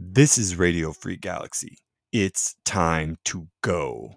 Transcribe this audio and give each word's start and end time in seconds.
This 0.00 0.38
is 0.38 0.54
Radio 0.54 0.92
Free 0.92 1.16
Galaxy. 1.16 1.78
It's 2.12 2.54
time 2.64 3.16
to 3.24 3.48
go. 3.62 4.14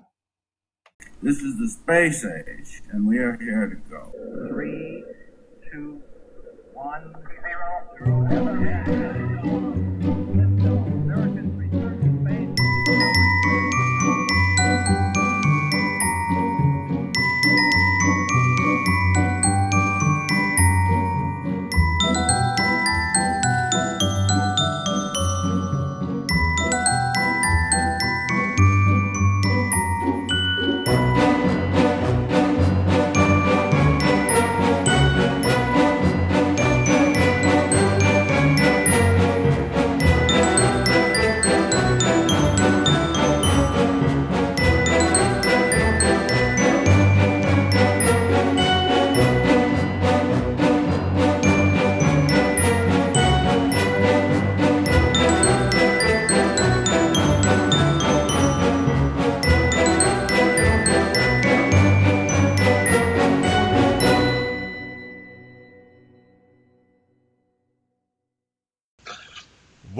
This 1.23 1.37
is 1.37 1.57
the 1.57 1.67
space 1.67 2.23
age, 2.23 2.83
and 2.91 3.07
we 3.07 3.17
are 3.17 3.35
here 3.35 3.67
to 3.67 3.77
go. 3.89 4.11
Three, 4.47 5.03
two, 5.71 6.03
one, 6.75 7.15
zero, 8.05 9.20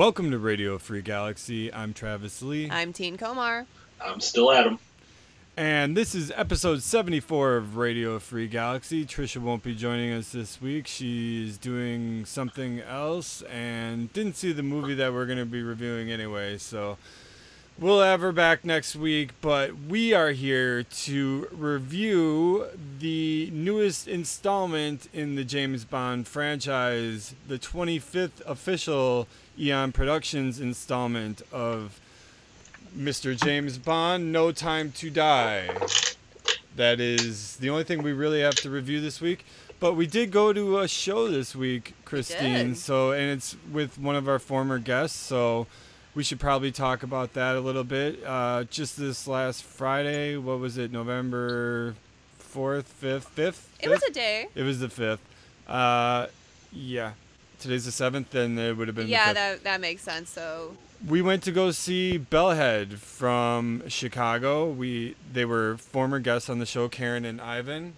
Welcome 0.01 0.31
to 0.31 0.39
Radio 0.39 0.79
Free 0.79 1.03
Galaxy. 1.03 1.71
I'm 1.71 1.93
Travis 1.93 2.41
Lee. 2.41 2.67
I'm 2.71 2.91
Teen 2.91 3.19
Komar. 3.19 3.67
I'm 4.03 4.19
still 4.19 4.51
Adam. 4.51 4.79
And 5.55 5.95
this 5.95 6.15
is 6.15 6.33
episode 6.35 6.81
74 6.81 7.57
of 7.57 7.77
Radio 7.77 8.17
Free 8.17 8.47
Galaxy. 8.47 9.05
Trisha 9.05 9.37
won't 9.37 9.61
be 9.61 9.75
joining 9.75 10.11
us 10.11 10.31
this 10.31 10.59
week. 10.59 10.87
She's 10.87 11.59
doing 11.59 12.25
something 12.25 12.79
else 12.79 13.43
and 13.43 14.11
didn't 14.11 14.37
see 14.37 14.51
the 14.53 14.63
movie 14.63 14.95
that 14.95 15.13
we're 15.13 15.27
going 15.27 15.37
to 15.37 15.45
be 15.45 15.61
reviewing 15.61 16.09
anyway. 16.09 16.57
So 16.57 16.97
we'll 17.81 17.99
have 17.99 18.21
her 18.21 18.31
back 18.31 18.63
next 18.63 18.95
week. 18.95 19.31
But 19.41 19.75
we 19.89 20.13
are 20.13 20.31
here 20.31 20.83
to 20.83 21.47
review 21.51 22.67
the 22.99 23.49
newest 23.51 24.07
installment 24.07 25.09
in 25.13 25.35
the 25.35 25.43
James 25.43 25.83
Bond 25.83 26.27
franchise, 26.27 27.35
the 27.47 27.57
25th 27.57 28.45
official 28.45 29.27
Eon 29.59 29.91
Productions 29.91 30.61
installment 30.61 31.41
of 31.51 31.99
Mr. 32.97 33.35
James 33.35 33.77
Bond, 33.77 34.31
No 34.31 34.51
Time 34.51 34.91
to 34.93 35.09
Die. 35.09 35.69
That 36.75 36.99
is 37.01 37.57
the 37.57 37.69
only 37.69 37.83
thing 37.83 38.01
we 38.01 38.13
really 38.13 38.41
have 38.41 38.55
to 38.55 38.69
review 38.69 39.01
this 39.01 39.19
week. 39.19 39.45
But 39.79 39.95
we 39.95 40.05
did 40.05 40.29
go 40.29 40.53
to 40.53 40.79
a 40.79 40.87
show 40.87 41.27
this 41.27 41.55
week, 41.55 41.95
Christine. 42.05 42.69
did. 42.69 42.77
So, 42.77 43.11
and 43.11 43.31
it's 43.31 43.55
with 43.71 43.97
one 43.97 44.15
of 44.15 44.29
our 44.29 44.37
former 44.37 44.77
guests. 44.77 45.17
So, 45.17 45.65
we 46.13 46.23
should 46.23 46.39
probably 46.39 46.71
talk 46.71 47.03
about 47.03 47.33
that 47.33 47.55
a 47.55 47.59
little 47.59 47.83
bit. 47.83 48.19
Uh, 48.25 48.65
just 48.65 48.97
this 48.97 49.27
last 49.27 49.63
Friday, 49.63 50.37
what 50.37 50.59
was 50.59 50.77
it? 50.77 50.91
November 50.91 51.95
fourth, 52.37 52.87
fifth, 52.87 53.29
fifth. 53.29 53.69
It 53.79 53.89
was 53.89 54.03
a 54.03 54.11
day. 54.11 54.47
It 54.55 54.63
was 54.63 54.79
the 54.79 54.89
fifth. 54.89 55.21
Uh, 55.67 56.27
yeah. 56.71 57.13
Today's 57.59 57.85
the 57.85 57.91
seventh, 57.91 58.33
and 58.35 58.59
it 58.59 58.75
would 58.75 58.87
have 58.87 58.95
been 58.95 59.07
Yeah, 59.07 59.33
that 59.33 59.63
that 59.63 59.81
makes 59.81 60.01
sense. 60.01 60.29
So 60.31 60.75
we 61.07 61.21
went 61.21 61.43
to 61.43 61.51
go 61.51 61.71
see 61.71 62.19
Bellhead 62.19 62.93
from 62.97 63.87
Chicago. 63.87 64.67
We 64.69 65.15
they 65.31 65.45
were 65.45 65.77
former 65.77 66.19
guests 66.19 66.49
on 66.49 66.59
the 66.59 66.65
show, 66.65 66.89
Karen 66.89 67.23
and 67.23 67.39
Ivan, 67.39 67.93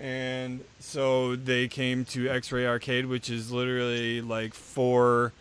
and 0.00 0.64
so 0.80 1.36
they 1.36 1.68
came 1.68 2.04
to 2.06 2.28
X-Ray 2.28 2.66
Arcade, 2.66 3.06
which 3.06 3.30
is 3.30 3.52
literally 3.52 4.20
like 4.20 4.54
four 4.54 5.32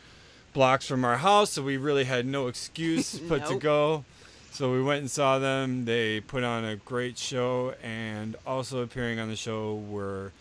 blocks 0.56 0.88
from 0.88 1.06
our 1.06 1.18
house. 1.18 1.52
So 1.52 1.62
we 1.62 1.78
really 1.78 2.06
had 2.06 2.26
no 2.26 2.48
excuse 2.48 3.20
but 3.30 3.46
to 3.46 3.60
go. 3.60 4.06
So 4.52 4.72
we 4.72 4.82
went 4.82 5.02
and 5.02 5.12
saw 5.12 5.38
them. 5.38 5.86
They 5.86 6.22
put 6.22 6.44
on 6.44 6.64
a 6.64 6.78
great 6.78 7.18
show, 7.18 7.76
and 7.84 8.38
also 8.48 8.82
appearing 8.82 9.20
on 9.20 9.28
the 9.28 9.36
show 9.36 9.76
were 9.76 10.32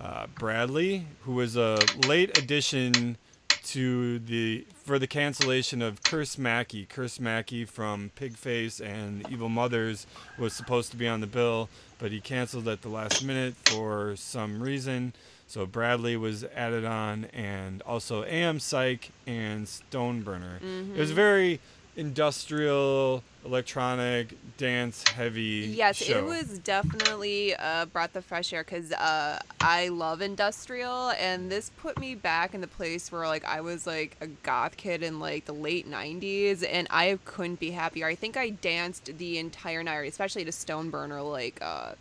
uh, 0.00 0.28
Bradley, 0.38 1.06
who 1.22 1.32
was 1.32 1.56
a 1.56 1.78
late 2.06 2.38
addition 2.38 3.18
to 3.64 4.20
the 4.20 4.64
for 4.84 4.98
the 4.98 5.08
cancellation 5.08 5.82
of 5.82 6.02
Curse 6.04 6.38
Mackey. 6.38 6.86
Curse 6.86 7.18
Mackey 7.18 7.64
from 7.64 8.12
Pigface 8.16 8.80
and 8.80 9.28
Evil 9.28 9.48
Mothers 9.48 10.06
was 10.38 10.52
supposed 10.52 10.92
to 10.92 10.96
be 10.96 11.08
on 11.08 11.20
the 11.20 11.26
bill, 11.26 11.68
but 11.98 12.12
he 12.12 12.20
canceled 12.20 12.68
at 12.68 12.82
the 12.82 12.88
last 12.88 13.24
minute 13.24 13.54
for 13.64 14.14
some 14.16 14.62
reason. 14.62 15.12
So 15.48 15.64
Bradley 15.64 16.16
was 16.16 16.44
added 16.44 16.84
on, 16.84 17.24
and 17.26 17.80
also 17.82 18.22
AM 18.24 18.60
Psych 18.60 19.10
and 19.26 19.66
Stoneburner. 19.66 20.60
It 20.94 20.98
was 20.98 21.10
very 21.10 21.58
industrial, 21.96 23.24
electronic, 23.44 24.34
dance 24.58 25.08
heavy. 25.08 25.72
yes, 25.74 25.96
show. 25.96 26.18
it 26.18 26.24
was 26.24 26.58
definitely 26.60 27.52
a 27.52 27.88
breath 27.92 28.14
of 28.14 28.24
fresh 28.26 28.52
air 28.52 28.62
because 28.62 28.92
uh, 28.92 29.40
I 29.60 29.88
love 29.88 30.20
industrial, 30.20 31.10
and 31.18 31.50
this 31.50 31.70
put 31.78 31.98
me 31.98 32.14
back 32.14 32.54
in 32.54 32.60
the 32.60 32.68
place 32.68 33.10
where 33.10 33.26
like 33.26 33.44
I 33.44 33.62
was 33.62 33.86
like 33.86 34.16
a 34.20 34.26
goth 34.26 34.76
kid 34.76 35.02
in 35.02 35.18
like 35.18 35.46
the 35.46 35.54
late 35.54 35.90
'90s, 35.90 36.62
and 36.70 36.86
I 36.90 37.18
couldn't 37.24 37.58
be 37.58 37.70
happier. 37.70 38.06
I 38.06 38.14
think 38.14 38.36
I 38.36 38.50
danced 38.50 39.16
the 39.18 39.38
entire 39.38 39.82
night, 39.82 40.08
especially 40.08 40.44
to 40.44 40.52
Stoneburner. 40.52 41.28
Like 41.28 41.58
uh, 41.62 41.94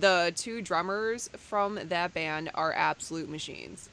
the 0.00 0.32
two 0.34 0.62
drummers 0.62 1.28
from 1.36 1.78
that 1.88 2.14
band 2.14 2.50
are 2.54 2.72
absolute 2.72 3.28
machines. 3.28 3.88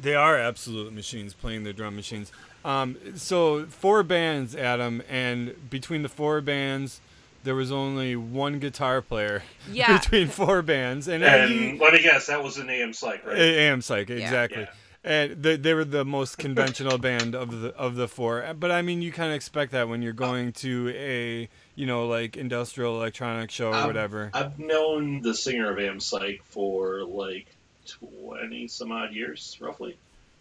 They 0.00 0.14
are 0.14 0.38
absolute 0.38 0.92
machines 0.92 1.34
playing 1.34 1.64
their 1.64 1.72
drum 1.72 1.96
machines. 1.96 2.30
Um, 2.64 2.96
so 3.16 3.66
four 3.66 4.02
bands, 4.02 4.54
Adam, 4.54 5.02
and 5.08 5.54
between 5.70 6.02
the 6.02 6.08
four 6.08 6.40
bands, 6.40 7.00
there 7.44 7.54
was 7.54 7.72
only 7.72 8.14
one 8.16 8.58
guitar 8.60 9.00
player 9.02 9.42
Yeah. 9.72 9.98
between 9.98 10.28
four 10.28 10.62
bands, 10.62 11.08
and, 11.08 11.24
And 11.24 11.50
he- 11.50 11.78
let 11.78 11.92
me 11.92 12.00
guess, 12.02 12.26
that 12.26 12.42
was 12.42 12.58
an 12.58 12.68
AM 12.70 12.92
Psych, 12.92 13.26
right? 13.26 13.36
AM 13.38 13.80
Psych, 13.80 14.08
exactly. 14.10 14.62
Yeah. 14.62 14.68
And 15.08 15.42
they, 15.42 15.56
they 15.56 15.72
were 15.72 15.86
the 15.86 16.04
most 16.04 16.36
conventional 16.36 16.98
band 16.98 17.34
of 17.34 17.60
the 17.62 17.74
of 17.76 17.94
the 17.96 18.06
four. 18.08 18.44
But 18.58 18.70
I 18.70 18.82
mean, 18.82 19.00
you 19.00 19.10
kind 19.10 19.30
of 19.30 19.36
expect 19.36 19.72
that 19.72 19.88
when 19.88 20.02
you're 20.02 20.12
going 20.12 20.52
to 20.64 20.90
a 20.94 21.48
you 21.76 21.86
know 21.86 22.06
like 22.06 22.36
industrial 22.36 22.94
electronic 22.96 23.50
show 23.50 23.70
or 23.70 23.74
Um, 23.76 23.86
whatever. 23.86 24.30
I've 24.34 24.58
known 24.58 25.22
the 25.22 25.32
singer 25.34 25.70
of 25.72 25.78
AM 25.78 25.98
Psych 25.98 26.42
for 26.44 27.04
like 27.04 27.46
20 27.86 28.68
some 28.68 28.92
odd 28.92 29.14
years, 29.14 29.56
roughly. 29.60 29.96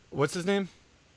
What's 0.10 0.34
his 0.34 0.46
name? 0.46 0.68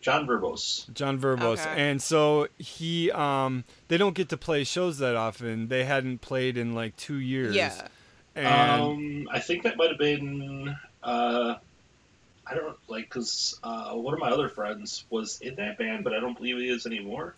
John 0.00 0.26
Verbos. 0.26 0.86
John 0.94 1.18
Verbos. 1.18 1.60
Okay. 1.60 1.74
And 1.90 2.00
so 2.00 2.46
he 2.56 3.10
um 3.10 3.64
they 3.88 3.96
don't 3.98 4.14
get 4.14 4.28
to 4.28 4.36
play 4.36 4.62
shows 4.62 4.98
that 4.98 5.16
often. 5.16 5.66
They 5.66 5.84
hadn't 5.84 6.20
played 6.20 6.56
in 6.56 6.72
like 6.74 6.96
2 6.96 7.16
years. 7.16 7.56
Yeah. 7.56 7.88
And 8.36 8.46
Um, 8.82 9.28
I 9.32 9.40
think 9.40 9.64
that 9.64 9.76
might 9.76 9.88
have 9.90 9.98
been, 9.98 10.76
uh, 11.02 11.56
I 12.50 12.54
don't 12.54 12.76
like, 12.88 13.04
because 13.04 13.58
uh, 13.62 13.92
one 13.92 14.14
of 14.14 14.20
my 14.20 14.30
other 14.30 14.48
friends 14.48 15.04
was 15.10 15.40
in 15.40 15.54
that 15.56 15.78
band, 15.78 16.04
but 16.04 16.12
I 16.12 16.20
don't 16.20 16.36
believe 16.36 16.56
he 16.56 16.68
is 16.68 16.86
anymore. 16.86 17.34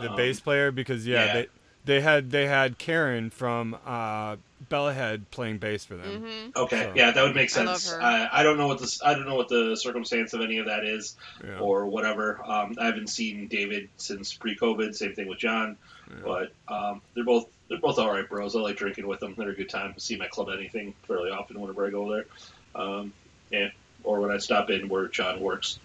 the 0.00 0.10
Um, 0.10 0.16
bass 0.16 0.40
player 0.40 0.70
because 0.70 1.06
yeah, 1.06 1.24
yeah. 1.24 1.32
they 1.32 1.46
they 1.84 2.00
had 2.00 2.30
they 2.30 2.46
had 2.46 2.78
Karen 2.78 3.30
from 3.30 3.76
uh 3.86 4.36
Bellahead 4.70 5.22
playing 5.32 5.58
bass 5.58 5.84
for 5.84 5.96
them. 5.96 6.22
hmm 6.22 6.50
Okay, 6.56 6.82
So- 6.84 6.92
yeah, 6.94 7.10
that 7.10 7.22
would 7.22 7.34
make 7.34 7.50
sense. 7.50 7.90
her. 7.90 8.00
I, 8.00 8.28
I 8.32 8.42
don't 8.44 8.56
know 8.56 8.68
what 8.68 8.78
this. 8.78 9.02
I 9.02 9.14
don't 9.14 9.26
know 9.26 9.34
what 9.34 9.48
the 9.48 9.74
circumstance 9.76 10.32
of 10.34 10.40
any 10.40 10.58
of 10.58 10.66
that 10.66 10.84
is, 10.84 11.16
Yeah. 11.44 11.58
or 11.58 11.86
whatever. 11.86 12.40
Um, 12.44 12.76
I 12.80 12.86
haven't 12.86 13.08
seen 13.08 13.48
David 13.48 13.88
since 13.96 14.32
pre-COVID. 14.34 14.94
Same 14.94 15.14
thing 15.14 15.26
with 15.28 15.38
John, 15.38 15.76
Yeah. 16.08 16.16
but 16.24 16.52
um, 16.68 17.02
they're 17.14 17.24
both 17.24 17.48
they're 17.68 17.80
both 17.80 17.98
all 17.98 18.10
right 18.10 18.28
bros. 18.28 18.54
I 18.54 18.60
like 18.60 18.76
drinking 18.76 19.06
with 19.08 19.18
them. 19.20 19.34
They're 19.36 19.50
a 19.50 19.54
good 19.54 19.68
time. 19.70 19.92
I 19.96 19.98
see 19.98 20.16
my 20.16 20.28
club 20.28 20.48
anything 20.50 20.94
fairly 21.08 21.30
often 21.30 21.60
whenever 21.60 21.86
I 21.86 21.90
go 21.90 22.10
there. 22.12 22.26
Um, 22.74 23.12
yeah, 23.50 23.68
or 24.04 24.20
when 24.20 24.30
I 24.30 24.38
stop 24.38 24.70
in 24.70 24.88
where 24.88 25.08
John 25.08 25.40
works. 25.40 25.78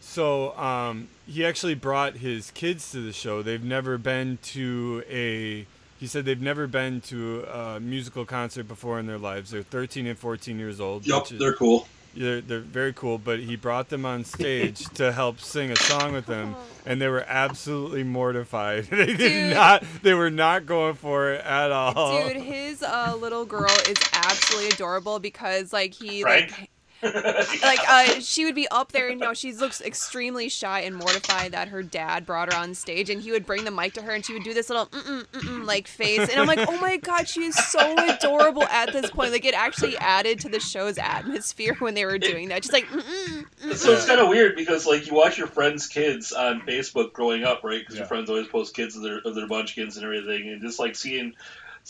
So 0.00 0.56
um, 0.56 1.08
he 1.26 1.44
actually 1.44 1.74
brought 1.74 2.16
his 2.16 2.50
kids 2.52 2.90
to 2.92 3.00
the 3.00 3.12
show. 3.12 3.42
They've 3.42 3.62
never 3.62 3.98
been 3.98 4.38
to 4.42 5.04
a. 5.08 5.66
He 5.98 6.06
said 6.06 6.24
they've 6.24 6.40
never 6.40 6.66
been 6.66 7.02
to 7.02 7.44
a 7.44 7.78
musical 7.78 8.24
concert 8.24 8.64
before 8.66 8.98
in 8.98 9.06
their 9.06 9.18
lives. 9.18 9.50
They're 9.50 9.62
13 9.62 10.06
and 10.06 10.18
14 10.18 10.58
years 10.58 10.80
old. 10.80 11.06
Yep, 11.06 11.32
is, 11.32 11.38
they're 11.38 11.52
cool. 11.52 11.86
They're, 12.16 12.40
they're 12.40 12.60
very 12.60 12.92
cool, 12.92 13.18
but 13.18 13.38
he 13.38 13.54
brought 13.54 13.90
them 13.90 14.04
on 14.04 14.24
stage 14.24 14.84
to 14.94 15.12
help 15.12 15.40
sing 15.40 15.70
a 15.70 15.76
song 15.76 16.12
with 16.12 16.26
them, 16.26 16.56
and 16.84 17.00
they 17.00 17.06
were 17.06 17.24
absolutely 17.26 18.02
mortified. 18.02 18.84
they 18.90 19.06
did 19.06 19.18
Dude. 19.18 19.54
not. 19.54 19.84
They 20.02 20.14
were 20.14 20.30
not 20.30 20.66
going 20.66 20.94
for 20.94 21.32
it 21.32 21.44
at 21.44 21.70
all. 21.70 22.26
Dude, 22.26 22.38
his 22.38 22.82
uh, 22.82 23.16
little 23.20 23.44
girl 23.44 23.70
is 23.86 23.98
absolutely 24.12 24.70
adorable 24.70 25.20
because 25.20 25.72
like 25.72 25.94
he 25.94 26.22
Frank? 26.22 26.50
like 26.58 26.70
like 27.62 27.80
uh, 27.88 28.20
she 28.20 28.44
would 28.44 28.54
be 28.54 28.68
up 28.68 28.92
there 28.92 29.08
and 29.08 29.20
you 29.20 29.26
know 29.26 29.34
she 29.34 29.52
looks 29.52 29.80
extremely 29.80 30.48
shy 30.48 30.80
and 30.80 30.94
mortified 30.94 31.52
that 31.52 31.68
her 31.68 31.82
dad 31.82 32.26
brought 32.26 32.52
her 32.52 32.58
on 32.58 32.74
stage 32.74 33.10
and 33.10 33.22
he 33.22 33.32
would 33.32 33.46
bring 33.46 33.64
the 33.64 33.70
mic 33.70 33.94
to 33.94 34.02
her 34.02 34.12
and 34.12 34.24
she 34.24 34.32
would 34.32 34.44
do 34.44 34.54
this 34.54 34.68
little 34.68 34.86
mm-mm, 34.86 35.26
mm-mm, 35.26 35.64
like 35.64 35.88
face 35.88 36.28
and 36.28 36.40
i'm 36.40 36.46
like 36.46 36.68
oh 36.68 36.78
my 36.80 36.96
god 36.98 37.26
she 37.26 37.42
is 37.42 37.54
so 37.54 37.94
adorable 38.08 38.64
at 38.64 38.92
this 38.92 39.10
point 39.10 39.32
like 39.32 39.44
it 39.44 39.54
actually 39.54 39.96
added 39.98 40.38
to 40.38 40.48
the 40.48 40.60
show's 40.60 40.98
atmosphere 40.98 41.74
when 41.78 41.94
they 41.94 42.04
were 42.04 42.18
doing 42.18 42.48
that 42.48 42.62
just 42.62 42.72
like 42.72 42.86
mm-mm, 42.86 43.46
mm-mm. 43.62 43.74
So 43.74 43.92
it's 43.92 44.04
mm. 44.04 44.08
kind 44.08 44.20
of 44.20 44.28
weird 44.28 44.56
because 44.56 44.86
like 44.86 45.06
you 45.06 45.14
watch 45.14 45.38
your 45.38 45.46
friends' 45.46 45.86
kids 45.86 46.32
on 46.32 46.60
Facebook 46.62 47.12
growing 47.12 47.44
up, 47.44 47.62
right? 47.64 47.80
Because 47.80 47.94
Yeah. 47.94 48.00
your 48.00 48.08
friends 48.08 48.28
always 48.28 48.46
post 48.48 48.74
kids 48.74 48.96
of 48.96 49.02
their 49.02 49.18
of 49.18 49.34
their 49.34 49.46
munchkins 49.46 49.96
and 49.96 50.04
everything, 50.04 50.48
and 50.48 50.60
just 50.60 50.78
like 50.78 50.96
seeing 50.96 51.34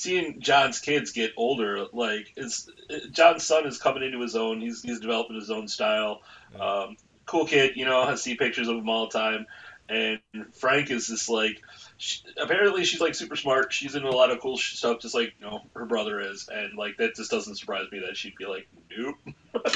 seeing 0.01 0.41
John's 0.41 0.81
kids 0.81 1.13
get 1.13 1.33
older, 1.37 1.87
like 1.93 2.33
it's 2.37 2.69
John's 3.11 3.45
son 3.45 3.67
is 3.67 3.79
coming 3.79 4.03
into 4.03 4.21
his 4.21 4.35
own. 4.35 4.61
He's 4.61 4.83
he's 4.83 5.01
developing 5.01 5.37
his 5.37 5.51
own 5.51 5.69
style. 5.69 6.23
Um, 6.59 6.97
cool 7.27 7.45
kid, 7.45 7.77
you 7.77 7.85
know. 7.85 8.01
I 8.01 8.15
see 8.15 8.35
pictures 8.35 8.69
of 8.69 8.77
him 8.77 8.89
all 8.89 9.09
the 9.09 9.19
time, 9.19 9.47
and 9.89 10.21
Frank 10.55 10.91
is 10.91 11.09
just 11.09 11.29
like. 11.29 11.61
She, 11.99 12.23
apparently, 12.41 12.87
she's 12.87 13.03
like 13.03 13.15
super 13.15 13.37
smart. 13.37 13.75
She's 13.75 13.95
into 13.95 14.09
a 14.09 14.17
lot 14.17 14.31
of 14.31 14.41
cool 14.41 14.57
stuff, 14.57 15.01
just 15.01 15.15
like 15.15 15.35
you 15.39 15.47
know 15.47 15.61
her 15.75 15.85
brother 15.85 16.19
is, 16.19 16.49
and 16.51 16.79
like 16.79 16.97
that 16.97 17.15
just 17.15 17.31
doesn't 17.31 17.57
surprise 17.57 17.85
me 17.93 18.01
that 18.07 18.17
she'd 18.17 18.37
be 18.37 18.47
like, 18.47 18.67
nope. 18.97 19.17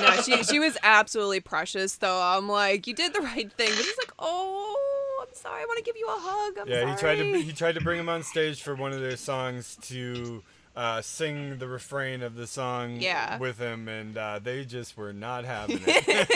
no 0.01 0.11
she, 0.23 0.43
she 0.43 0.59
was 0.59 0.79
absolutely 0.83 1.41
precious 1.41 1.97
though 1.97 2.21
i'm 2.21 2.49
like 2.49 2.87
you 2.87 2.95
did 2.95 3.13
the 3.13 3.21
right 3.21 3.53
thing 3.53 3.69
but 3.69 3.85
he's 3.85 3.99
like 3.99 4.13
oh 4.21 4.91
i'm 5.35 5.41
sorry 5.41 5.63
i 5.63 5.65
want 5.67 5.79
to 5.79 5.85
give 5.85 5.97
you 5.97 6.07
a 6.07 6.17
hug 6.17 6.59
I'm 6.61 6.69
yeah, 6.69 6.91
he 6.91 6.97
tried 7.01 7.17
to 7.17 7.41
he 7.41 7.53
tried 7.53 7.75
to 7.75 7.81
bring 7.81 7.99
him 7.99 8.09
on 8.09 8.23
stage 8.23 8.63
for 8.63 8.75
one 8.75 8.93
of 8.93 9.01
their 9.01 9.17
songs 9.17 9.77
to 9.83 10.43
uh, 10.77 11.01
sing 11.03 11.59
the 11.59 11.69
refrain 11.69 12.21
of 12.21 12.35
the 12.35 12.49
song 12.49 12.97
Yeah. 12.99 13.39
with 13.39 13.59
him, 13.59 13.87
and 13.87 14.19
uh, 14.19 14.41
they 14.43 14.65
just 14.65 14.97
were 14.97 15.13
not 15.13 15.45
having 15.45 15.79
it. 15.87 16.29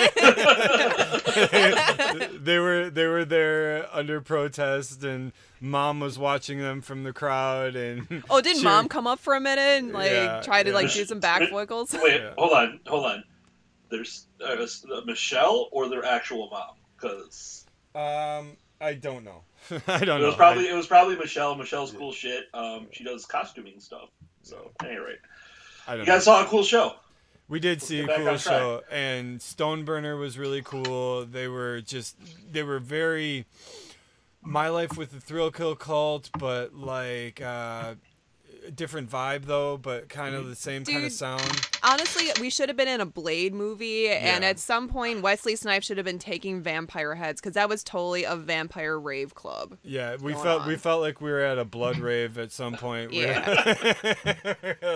they 2.44 2.58
were 2.60 2.88
they 2.88 3.06
were 3.06 3.24
there 3.24 3.88
under 3.92 4.20
protest, 4.20 5.02
and 5.02 5.32
mom 5.60 5.98
was 5.98 6.20
watching 6.20 6.60
them 6.60 6.82
from 6.82 7.02
the 7.02 7.12
crowd, 7.12 7.74
and 7.74 8.22
Oh, 8.30 8.40
did 8.40 8.52
cheering- 8.52 8.62
mom 8.64 8.88
come 8.88 9.08
up 9.08 9.18
for 9.18 9.34
a 9.34 9.40
minute 9.40 9.60
and 9.60 9.92
like 9.92 10.12
Yeah, 10.12 10.40
try 10.44 10.62
to 10.62 10.68
yeah. 10.70 10.74
like 10.76 10.92
do 10.92 11.04
some 11.04 11.18
back 11.18 11.50
vocals? 11.50 11.92
Wait, 12.00 12.20
Yeah. 12.20 12.34
hold 12.38 12.52
on, 12.52 12.78
hold 12.86 13.06
on. 13.06 13.24
There's 13.90 14.28
uh, 14.40 14.52
uh, 14.54 15.00
Michelle 15.04 15.68
or 15.72 15.88
their 15.88 16.04
actual 16.04 16.48
mom? 16.50 16.76
Because 16.96 17.66
Um, 17.94 18.56
I 18.80 18.94
don't 18.94 19.24
know. 19.24 19.42
I 19.86 20.04
don't 20.04 20.18
it 20.18 20.20
know. 20.20 20.26
was 20.26 20.36
probably 20.36 20.68
it 20.68 20.74
was 20.74 20.86
probably 20.86 21.16
Michelle. 21.16 21.54
Michelle's 21.54 21.92
cool 21.92 22.12
shit. 22.12 22.44
Um, 22.54 22.88
she 22.92 23.04
does 23.04 23.26
costuming 23.26 23.80
stuff. 23.80 24.10
So 24.42 24.70
anyway, 24.84 25.16
I, 25.86 25.92
I 25.92 25.96
don't 25.96 26.00
you 26.00 26.06
know. 26.06 26.14
guys 26.16 26.24
saw 26.24 26.42
a 26.42 26.46
cool 26.46 26.62
show. 26.62 26.94
We 27.48 27.60
did 27.60 27.80
see 27.80 28.00
a 28.00 28.06
get 28.06 28.18
back 28.18 28.26
cool 28.26 28.36
show, 28.36 28.82
and 28.90 29.40
Stoneburner 29.40 30.18
was 30.18 30.38
really 30.38 30.60
cool. 30.62 31.24
They 31.24 31.48
were 31.48 31.80
just, 31.80 32.16
they 32.52 32.62
were 32.62 32.78
very, 32.78 33.46
my 34.42 34.68
life 34.68 34.98
with 34.98 35.12
the 35.12 35.20
Thrill 35.20 35.50
Kill 35.50 35.74
Cult, 35.74 36.28
but 36.38 36.74
like 36.74 37.40
uh, 37.40 37.94
different 38.74 39.10
vibe 39.10 39.46
though, 39.46 39.78
but 39.78 40.10
kind 40.10 40.34
of 40.34 40.46
the 40.46 40.56
same 40.56 40.84
kind 40.84 41.06
of 41.06 41.12
sound. 41.12 41.68
Honestly, 41.82 42.26
we 42.40 42.50
should 42.50 42.68
have 42.68 42.76
been 42.76 42.88
in 42.88 43.00
a 43.00 43.06
Blade 43.06 43.54
movie, 43.54 44.08
and 44.08 44.44
at 44.44 44.58
some 44.58 44.88
point, 44.88 45.22
Wesley 45.22 45.56
Snipes 45.56 45.86
should 45.86 45.96
have 45.96 46.06
been 46.06 46.18
taking 46.18 46.60
vampire 46.60 47.14
heads 47.14 47.40
because 47.40 47.54
that 47.54 47.68
was 47.68 47.82
totally 47.84 48.24
a 48.24 48.34
vampire 48.36 48.98
rave 48.98 49.34
club. 49.34 49.76
Yeah, 49.82 50.16
we 50.20 50.34
felt 50.34 50.66
we 50.66 50.76
felt 50.76 51.00
like 51.00 51.20
we 51.20 51.30
were 51.30 51.40
at 51.40 51.58
a 51.58 51.64
blood 51.64 51.98
rave 52.00 52.36
at 52.38 52.52
some 52.52 52.74
point. 52.74 53.12
Yeah. 53.12 53.94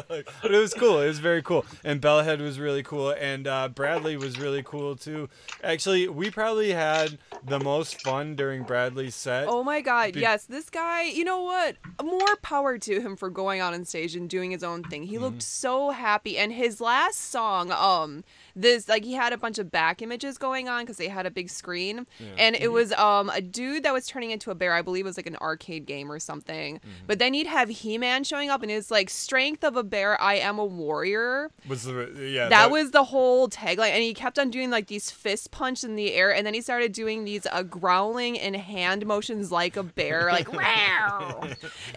Like, 0.09 0.29
but 0.43 0.53
it 0.53 0.59
was 0.59 0.75
cool. 0.75 1.01
It 1.01 1.07
was 1.09 1.19
very 1.19 1.43
cool, 1.43 1.65
and 1.85 2.01
Bellhead 2.01 2.41
was 2.41 2.59
really 2.59 2.83
cool, 2.83 3.11
and 3.11 3.47
uh, 3.47 3.69
Bradley 3.69 4.17
was 4.17 4.39
really 4.39 4.63
cool 4.63 4.97
too. 4.97 5.29
Actually, 5.63 6.09
we 6.09 6.31
probably 6.31 6.73
had 6.73 7.19
the 7.45 7.59
most 7.61 8.01
fun 8.03 8.35
during 8.37 8.63
Bradley's 8.65 9.15
set. 9.15 9.47
Oh 9.49 9.63
my 9.63 9.81
god, 9.81 10.15
Be- 10.15 10.21
yes, 10.21 10.45
this 10.47 10.71
guy, 10.71 11.03
you 11.05 11.25
know 11.25 11.41
what? 11.43 11.77
More 12.03 12.37
power 12.43 12.79
to 12.79 13.01
him 13.01 13.17
for 13.17 13.31
going 13.31 13.61
out 13.61 13.75
on 13.75 13.85
stage 13.85 14.15
and 14.17 14.29
doing 14.29 14.51
his 14.51 14.63
own 14.65 14.83
thing. 14.85 15.05
He 15.05 15.13
Mm-hmm. 15.15 15.25
looked 15.25 15.43
so 15.43 15.91
happy 15.91 16.37
and 16.39 16.53
his 16.53 16.72
last 16.81 17.31
song 17.31 17.71
um 17.71 18.25
this 18.55 18.89
like 18.89 19.05
he 19.05 19.13
had 19.15 19.33
a 19.33 19.37
bunch 19.39 19.59
of 19.59 19.71
back 19.71 20.03
images 20.03 20.39
going 20.39 20.69
on 20.69 20.85
cuz 20.87 20.97
they 20.97 21.09
had 21.09 21.27
a 21.27 21.31
big 21.31 21.49
screen 21.51 22.07
and 22.39 22.55
Mm-hmm. 22.55 22.65
it 22.65 22.73
was 22.73 22.93
um 22.93 23.31
a 23.31 23.41
dude 23.41 23.83
that 23.85 23.93
was 23.93 24.07
turning 24.07 24.31
into 24.31 24.51
a 24.51 24.55
bear. 24.55 24.73
I 24.75 24.83
believe 24.83 25.05
it 25.05 25.09
was 25.09 25.17
like 25.17 25.27
an 25.27 25.37
arcade 25.37 25.87
game 25.87 26.11
or 26.11 26.19
something. 26.19 26.77
Mm-hmm. 26.77 26.89
But 27.07 27.19
then 27.19 27.35
he'd 27.35 27.47
have 27.47 27.69
He-Man 27.69 28.25
showing 28.25 28.51
up 28.51 28.63
and 28.63 28.71
it's 28.71 28.91
like 28.91 29.09
strength 29.11 29.65
of 29.65 29.77
a 29.77 29.83
bear, 29.83 30.21
I 30.21 30.35
am 30.35 30.59
a 30.59 30.65
warrior. 30.65 31.51
Was 31.69 31.85
the 31.85 32.11
yeah 32.31 32.49
that, 32.49 32.71
was 32.71 32.91
the 32.91 33.05
whole 33.05 33.49
tagline 33.49 33.91
and 33.91 34.03
he 34.03 34.15
kept 34.15 34.39
on 34.39 34.51
doing 34.51 34.71
like 34.71 34.87
these 34.89 35.11
fist 35.11 35.51
punch 35.51 35.85
in 35.85 35.97
the 35.97 36.13
air 36.13 36.33
and 36.35 36.47
then 36.47 36.55
he 36.55 36.61
started 36.61 36.93
doing 36.93 37.25
these 37.25 37.47
uh, 37.51 37.63
growling 37.63 38.39
and 38.39 38.55
hand 38.57 39.07
motions 39.07 39.51
like 39.53 39.77
a 39.77 39.83
bear 39.83 40.27
like 40.33 40.53
wow. 40.53 41.49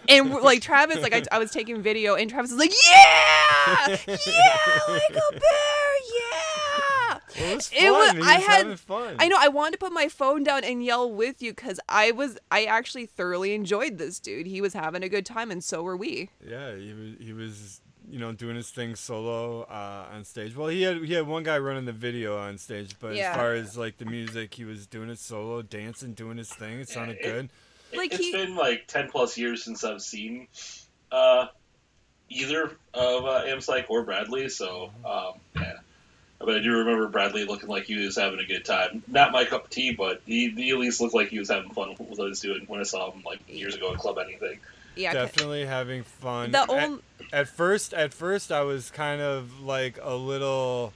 and 0.08 0.30
like 0.34 0.60
travis 0.62 0.98
like 1.02 1.12
I, 1.14 1.22
I 1.32 1.38
was 1.38 1.50
taking 1.50 1.82
video 1.82 2.14
and 2.14 2.30
travis 2.30 2.50
was 2.50 2.60
like 2.60 2.72
yeah 2.90 3.86
yeah 3.88 4.80
like 4.88 5.10
a 5.10 5.32
bear 5.32 5.40
yeah 5.40 5.95
It 7.38 7.54
was 7.54 7.68
fun. 7.68 7.84
It 7.84 7.90
was- 7.90 8.26
I 8.26 8.36
was 8.36 8.44
had- 8.46 8.80
fun. 8.80 9.16
I 9.18 9.28
know 9.28 9.36
I 9.38 9.48
wanted 9.48 9.72
to 9.72 9.78
put 9.78 9.92
my 9.92 10.08
phone 10.08 10.42
down 10.44 10.64
and 10.64 10.84
yell 10.84 11.10
with 11.10 11.42
you 11.42 11.52
because 11.52 11.78
I 11.88 12.10
was 12.12 12.38
I 12.50 12.64
actually 12.64 13.06
thoroughly 13.06 13.54
enjoyed 13.54 13.98
this 13.98 14.18
dude. 14.18 14.46
He 14.46 14.60
was 14.60 14.72
having 14.74 15.02
a 15.02 15.08
good 15.08 15.26
time 15.26 15.50
and 15.50 15.62
so 15.62 15.82
were 15.82 15.96
we. 15.96 16.30
Yeah, 16.46 16.74
he 16.76 16.92
was 16.92 17.26
he 17.26 17.32
was 17.32 17.80
you 18.08 18.18
know 18.20 18.30
doing 18.32 18.54
his 18.54 18.70
thing 18.70 18.94
solo 18.94 19.62
uh, 19.62 20.06
on 20.14 20.24
stage. 20.24 20.54
Well, 20.56 20.68
he 20.68 20.82
had 20.82 20.98
he 21.04 21.12
had 21.14 21.26
one 21.26 21.42
guy 21.42 21.58
running 21.58 21.84
the 21.86 21.92
video 21.92 22.38
on 22.38 22.56
stage, 22.58 22.94
but 23.00 23.14
Yeah. 23.16 23.30
as 23.30 23.36
far 23.36 23.54
as 23.54 23.76
like 23.76 23.98
the 23.98 24.04
music, 24.04 24.54
he 24.54 24.64
was 24.64 24.86
doing 24.86 25.10
it 25.10 25.18
solo, 25.18 25.62
dancing, 25.62 26.12
doing 26.14 26.36
his 26.38 26.48
thing. 26.50 26.80
It 26.80 26.88
sounded 26.88 27.18
Yeah, 27.20 27.26
it- 27.28 27.32
good. 27.32 27.50
It- 27.92 27.98
Like 27.98 28.12
it's 28.14 28.24
he- 28.24 28.32
been 28.32 28.54
like 28.56 28.86
ten 28.86 29.08
plus 29.10 29.36
years 29.38 29.62
since 29.64 29.82
I've 29.84 30.02
seen 30.02 30.48
uh, 31.12 31.46
either 32.28 32.64
of 32.94 33.24
uh, 33.24 33.44
Ampsych 33.46 33.86
or 33.88 34.02
Bradley. 34.04 34.48
So 34.48 34.90
um, 35.04 35.34
yeah, 35.56 35.74
but 36.38 36.54
I 36.56 36.58
do 36.60 36.72
remember 36.78 37.08
Bradley 37.08 37.44
looking 37.44 37.68
like 37.68 37.84
he 37.84 37.96
was 37.96 38.16
having 38.16 38.38
a 38.40 38.44
good 38.44 38.64
time. 38.64 39.02
Not 39.08 39.32
my 39.32 39.44
cup 39.44 39.64
of 39.64 39.70
tea, 39.70 39.92
but 39.92 40.20
he, 40.26 40.50
he 40.50 40.70
at 40.70 40.78
least 40.78 41.00
looked 41.00 41.14
like 41.14 41.28
he 41.28 41.38
was 41.38 41.48
having 41.50 41.70
fun 41.70 41.90
with 41.90 42.00
what 42.00 42.16
he 42.18 42.24
was 42.24 42.40
doing 42.40 42.64
when 42.66 42.80
I 42.80 42.84
saw 42.84 43.10
him 43.10 43.22
like 43.24 43.40
years 43.48 43.74
ago 43.74 43.92
at 43.92 43.98
Club 43.98 44.18
Anything. 44.18 44.58
Yeah. 44.96 45.12
'cause 45.12 45.30
Definitely 45.30 45.66
having 45.66 46.02
fun. 46.04 46.50
The 46.52 46.60
At- 46.62 46.70
only 46.70 47.02
at 47.32 47.48
first 47.48 47.92
at 47.92 48.14
first 48.14 48.52
i 48.52 48.60
was 48.62 48.90
kind 48.90 49.20
of 49.20 49.60
like 49.60 49.98
a 50.00 50.14
little 50.14 50.92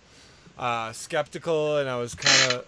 uh, 0.59 0.93
skeptical 0.93 1.79
and 1.79 1.89
i 1.91 1.97
was 1.97 2.15
kind 2.15 2.53
of 2.53 2.65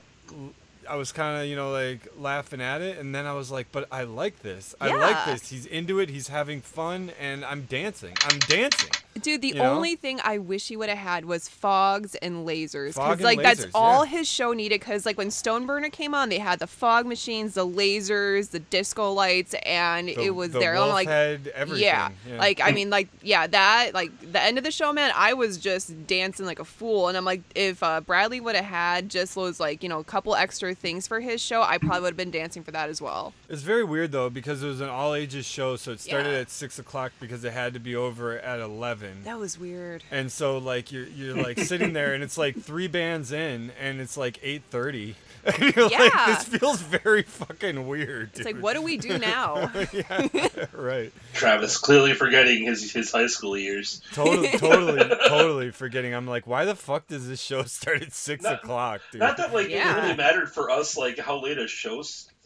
i 0.88 0.96
was 0.96 1.12
kind 1.12 1.40
of 1.40 1.46
you 1.46 1.54
know 1.54 1.70
like 1.70 2.08
laughing 2.18 2.60
at 2.60 2.80
it 2.80 2.98
and 2.98 3.14
then 3.14 3.24
i 3.24 3.32
was 3.32 3.52
like 3.52 3.68
but 3.70 3.86
i 3.92 4.02
like 4.02 4.40
this 4.42 4.74
i 4.80 4.92
like 4.92 5.24
this 5.26 5.48
he's 5.50 5.64
into 5.66 6.00
it 6.00 6.08
he's 6.08 6.26
having 6.28 6.60
fun 6.60 7.12
and 7.20 7.44
i'm 7.44 7.62
dancing 7.66 8.14
i'm 8.24 8.38
dancing 8.40 8.90
Dude, 9.20 9.42
the 9.42 9.48
You 9.48 9.54
know? 9.54 9.74
only 9.74 9.94
thing 9.96 10.20
I 10.24 10.38
wish 10.38 10.68
he 10.68 10.76
would 10.76 10.88
have 10.88 10.98
had 10.98 11.24
was 11.26 11.48
fogs 11.48 12.14
and 12.16 12.46
lasers. 12.46 12.94
Fog 12.94 13.18
Because, 13.18 13.18
and 13.18 13.24
like, 13.24 13.42
that's 13.42 13.66
all 13.74 14.04
yeah. 14.04 14.10
his 14.18 14.28
show 14.28 14.52
needed. 14.52 14.80
Because, 14.80 15.04
like, 15.04 15.18
when 15.18 15.28
Stoneburner 15.28 15.92
came 15.92 16.14
on, 16.14 16.28
they 16.30 16.38
had 16.38 16.58
the 16.58 16.66
fog 16.66 17.06
machines, 17.06 17.54
the 17.54 17.66
lasers, 17.66 18.50
the 18.50 18.58
disco 18.58 19.12
lights, 19.12 19.54
and 19.66 20.08
the, 20.08 20.18
it 20.18 20.34
was 20.34 20.52
the 20.52 20.58
there. 20.60 20.76
I'm 20.76 20.88
like, 20.88 21.08
head, 21.08 21.52
everything 21.54 21.84
yeah. 21.84 22.10
Like, 22.38 22.60
I 22.62 22.72
mean, 22.72 22.88
like, 22.90 23.08
yeah, 23.22 23.46
that, 23.46 23.90
like, 23.92 24.10
the 24.32 24.42
end 24.42 24.56
of 24.58 24.64
the 24.64 24.70
show, 24.70 24.92
man, 24.92 25.12
I 25.14 25.34
was 25.34 25.58
just 25.58 26.06
dancing 26.06 26.46
like 26.46 26.58
a 26.58 26.64
fool. 26.64 27.08
And 27.08 27.16
I'm 27.16 27.24
like, 27.24 27.42
if 27.54 27.82
uh, 27.82 28.00
Bradley 28.00 28.40
would 28.40 28.56
have 28.56 28.64
had 28.64 29.08
just 29.10 29.34
those, 29.34 29.60
like, 29.60 29.82
you 29.82 29.88
know, 29.88 29.98
a 29.98 30.04
couple 30.04 30.34
extra 30.34 30.74
things 30.74 31.06
for 31.06 31.20
his 31.20 31.40
show, 31.40 31.62
I 31.62 31.78
probably 31.78 32.00
would 32.00 32.12
have 32.12 32.16
been 32.16 32.30
dancing 32.30 32.62
for 32.62 32.70
that 32.70 32.88
as 32.88 33.02
well. 33.02 33.34
It's 33.48 33.62
very 33.62 33.84
weird 33.84 34.12
though 34.12 34.30
because 34.30 34.62
it 34.62 34.66
was 34.66 34.80
an 34.80 34.88
all 34.88 35.14
ages 35.14 35.44
show, 35.44 35.76
so 35.76 35.92
it 35.92 36.00
started 36.00 36.30
Yeah. 36.30 36.38
at 36.38 36.50
six 36.50 36.78
o'clock 36.78 37.12
because 37.20 37.44
it 37.44 37.52
had 37.52 37.74
to 37.74 37.80
be 37.80 37.94
over 37.94 38.38
at 38.38 38.60
eleven. 38.60 39.01
That 39.24 39.38
was 39.38 39.58
weird. 39.58 40.02
And 40.10 40.30
so 40.30 40.58
like 40.58 40.92
you're 40.92 41.06
you're 41.06 41.36
like 41.36 41.58
sitting 41.58 41.92
there 41.92 42.14
and 42.14 42.22
it's 42.22 42.36
like 42.38 42.60
three 42.60 42.88
bands 42.88 43.32
in 43.32 43.72
and 43.80 44.00
it's 44.00 44.16
like 44.16 44.38
eight 44.42 44.62
thirty. 44.70 45.14
And 45.44 45.74
you're 45.74 45.88
like, 45.88 45.92
Yeah. 46.14 46.26
this 46.36 46.44
feels 46.44 46.80
very 46.80 47.24
fucking 47.24 47.88
weird. 47.88 48.30
It's 48.34 48.44
like, 48.44 48.58
what 48.58 48.74
do 48.74 48.82
we 48.82 48.96
do 48.96 49.18
now? 49.32 49.72
yeah, 49.92 50.28
right. 50.72 51.12
Travis 51.32 51.78
clearly 51.78 52.14
forgetting 52.14 52.62
his 52.64 52.92
his 52.92 53.10
high 53.10 53.26
school 53.26 53.56
years. 53.58 54.02
Totally, 54.12 54.50
totally, 54.56 55.02
totally 55.26 55.70
forgetting. 55.72 56.14
I'm 56.14 56.28
like, 56.28 56.46
why 56.46 56.64
the 56.64 56.76
fuck 56.76 57.08
does 57.08 57.26
this 57.26 57.40
show 57.40 57.64
start 57.64 58.02
at 58.02 58.12
six 58.12 58.44
Not- 58.44 58.62
o'clock, 58.62 59.00
dude? 59.10 59.20
Not 59.20 59.36
that 59.38 59.52
like 59.52 59.68
Yeah. 59.68 59.96
it 59.98 60.02
really 60.02 60.16
mattered 60.16 60.48
for 60.52 60.70
us, 60.70 60.96
like 60.96 61.18
how 61.18 61.42
late 61.42 61.58
a 61.58 61.66
show 61.66 62.04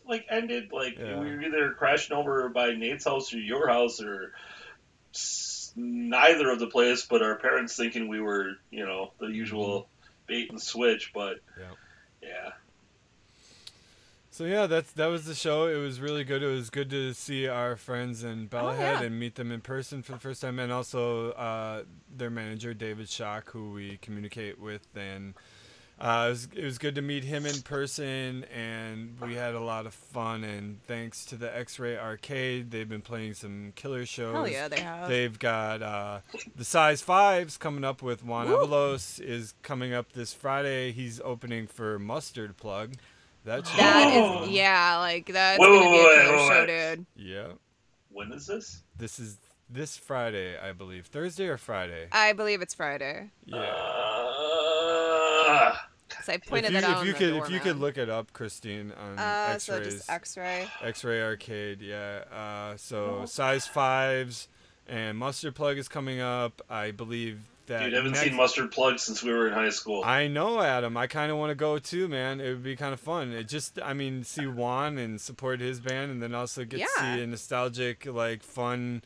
like 0.09 0.25
ended. 0.31 0.73
Like 0.73 0.97
Yeah. 0.99 1.19
we 1.21 1.27
were 1.37 1.43
either 1.43 1.73
crashing 1.73 2.17
over 2.17 2.49
by 2.49 2.73
Nate's 2.73 3.05
house 3.05 3.35
or 3.35 3.39
your 3.39 3.69
house 3.69 4.01
or 4.01 4.33
s- 5.15 5.46
neither 5.77 6.51
of 6.51 6.59
the 6.59 6.67
place. 6.67 7.07
But 7.07 7.23
our 7.23 7.37
parents 7.37 7.77
thinking 7.77 8.09
we 8.09 8.21
were, 8.21 8.57
you 8.71 8.85
know, 8.85 9.13
the 9.19 9.27
usual 9.27 9.89
bait 10.27 10.51
and 10.51 10.61
switch, 10.61 11.13
but 11.15 11.39
Yeah. 11.59 11.73
yeah. 12.23 12.53
So 14.37 14.45
yeah, 14.45 14.67
that's 14.67 14.93
that 14.93 15.07
was 15.07 15.25
the 15.25 15.35
show. 15.35 15.67
It 15.67 15.79
was 15.79 15.99
really 15.99 16.23
good. 16.23 16.43
It 16.43 16.47
was 16.47 16.69
good 16.69 16.91
to 16.91 17.15
see 17.15 17.49
our 17.49 17.75
friends 17.75 18.23
in 18.23 18.49
Bellahead 18.49 19.01
yeah. 19.01 19.03
and 19.05 19.19
meet 19.19 19.37
them 19.37 19.51
in 19.51 19.63
person 19.63 20.03
for 20.03 20.13
the 20.13 20.19
first 20.19 20.43
time, 20.43 20.59
and 20.59 20.71
also 20.71 21.31
uh, 21.33 21.85
their 22.15 22.29
manager 22.29 22.75
David 22.75 23.09
Shock, 23.09 23.53
who 23.53 23.73
we 23.73 23.97
communicate 24.03 24.61
with, 24.61 24.87
and 24.95 25.33
uh, 25.99 26.25
it, 26.27 26.31
was, 26.31 26.49
it 26.55 26.65
was 26.65 26.79
good 26.79 26.95
to 26.97 27.03
meet 27.03 27.25
him 27.25 27.47
in 27.47 27.63
person, 27.63 28.45
and 28.55 29.19
we 29.21 29.35
had 29.35 29.55
a 29.55 29.61
lot 29.61 29.87
of 29.87 29.95
fun. 29.95 30.45
And 30.45 30.83
thanks 30.87 31.25
to 31.27 31.37
the 31.37 31.57
X-Ray 31.57 31.97
Arcade, 31.97 32.71
they've 32.71 32.89
been 32.89 33.03
playing 33.03 33.35
some 33.35 33.73
killer 33.77 34.05
shows. 34.05 34.35
Hell 34.35 34.49
yeah, 34.49 34.69
they 34.69 34.81
have. 34.81 35.09
They've 35.09 35.39
got 35.39 35.83
uh, 35.83 36.21
the 36.55 36.65
size 36.65 37.01
fives 37.03 37.57
coming 37.57 37.85
up 37.85 38.03
with 38.03 38.25
Juan 38.25 38.49
Woo. 38.49 38.57
Avalos 38.57 39.21
is 39.21 39.55
coming 39.63 39.95
up 39.95 40.13
this 40.13 40.33
Friday. 40.33 40.93
He's 40.93 41.21
opening 41.25 41.67
for 41.67 41.99
Mustard 41.99 42.57
Plug. 42.57 42.95
That 43.45 43.67
should 43.67 43.79
That 43.79 44.11
be 44.11 44.19
is, 44.19 44.41
fun. 44.41 44.51
yeah, 44.51 44.99
like 44.99 45.27
that's 45.33 45.61
Wait, 45.61 45.67
gonna 45.69 45.81
wait, 45.81 45.93
be 45.93 45.99
a 45.99 46.03
wait, 46.03 46.17
killer 46.25 46.37
wait, 46.37 46.49
show, 46.49 46.67
wait. 46.67 46.97
dude. 46.97 47.07
Yeah. 47.17 47.47
When 48.11 48.33
is 48.33 48.47
this? 48.47 48.83
This 48.99 49.19
is 49.19 49.39
this 49.71 49.97
Friday, 49.97 50.59
I 50.59 50.73
believe. 50.73 51.07
Thursday 51.07 51.47
or 51.47 51.57
Friday? 51.57 52.09
I 52.13 52.33
believe 52.33 52.61
it's 52.61 52.75
Friday. 52.75 53.31
Yeah. 53.45 53.59
Uh, 53.59 54.76
Cause 56.09 56.29
I 56.29 56.35
If 56.35 56.47
pointed 56.47 56.73
you, 56.73 56.81
that 56.81 56.89
out. 56.89 57.01
if 57.03 57.07
you 57.09 57.15
could 57.15 57.35
the 57.35 57.39
if 57.45 57.51
you 57.51 57.61
could 57.61 57.79
look 57.79 57.99
it 57.99 58.09
up, 58.09 58.33
Christine, 58.33 58.93
on 58.93 59.19
Uh, 59.19 59.49
X-rays, 59.55 59.95
just 59.95 60.11
X-ray. 60.11 60.69
X-ray 60.83 61.21
Arcade, 61.23 61.81
yeah. 61.83 62.23
Uh, 62.33 62.77
so 62.77 63.25
size 63.27 63.67
fives 63.67 64.49
and 64.89 65.19
Mustard 65.19 65.55
Plug 65.57 65.79
is 65.79 65.89
coming 65.89 66.21
up. 66.21 66.63
I 66.71 66.93
believe 66.93 67.41
that. 67.67 67.83
dude, 67.83 67.95
I 67.95 67.97
haven't 67.97 68.13
next- 68.13 68.25
seen 68.25 68.37
Mustard 68.37 68.71
Plug 68.71 69.01
since 69.01 69.23
we 69.25 69.33
were 69.33 69.49
in 69.49 69.53
high 69.53 69.71
school. 69.71 70.05
I 70.05 70.29
know, 70.29 70.61
Adam. 70.61 70.97
I 70.97 71.09
kind 71.09 71.33
of 71.33 71.39
want 71.39 71.51
to 71.51 71.57
go 71.57 71.79
too, 71.79 72.07
man. 72.07 72.41
It 72.41 72.49
would 72.51 72.63
be 72.63 72.77
kind 72.77 72.95
of 72.95 73.01
fun. 73.01 73.33
It 73.33 73.49
just, 73.49 73.81
I 73.83 73.93
mean, 73.93 74.23
see 74.23 74.47
Juan 74.47 74.99
and 74.99 75.21
support 75.21 75.59
his 75.61 75.81
band, 75.81 76.13
and 76.13 76.23
then 76.23 76.35
also 76.35 76.65
get 76.65 76.81
to 76.81 76.87
see 77.01 77.21
a 77.23 77.27
nostalgic, 77.27 78.07
like, 78.07 78.45
fun, 78.45 79.03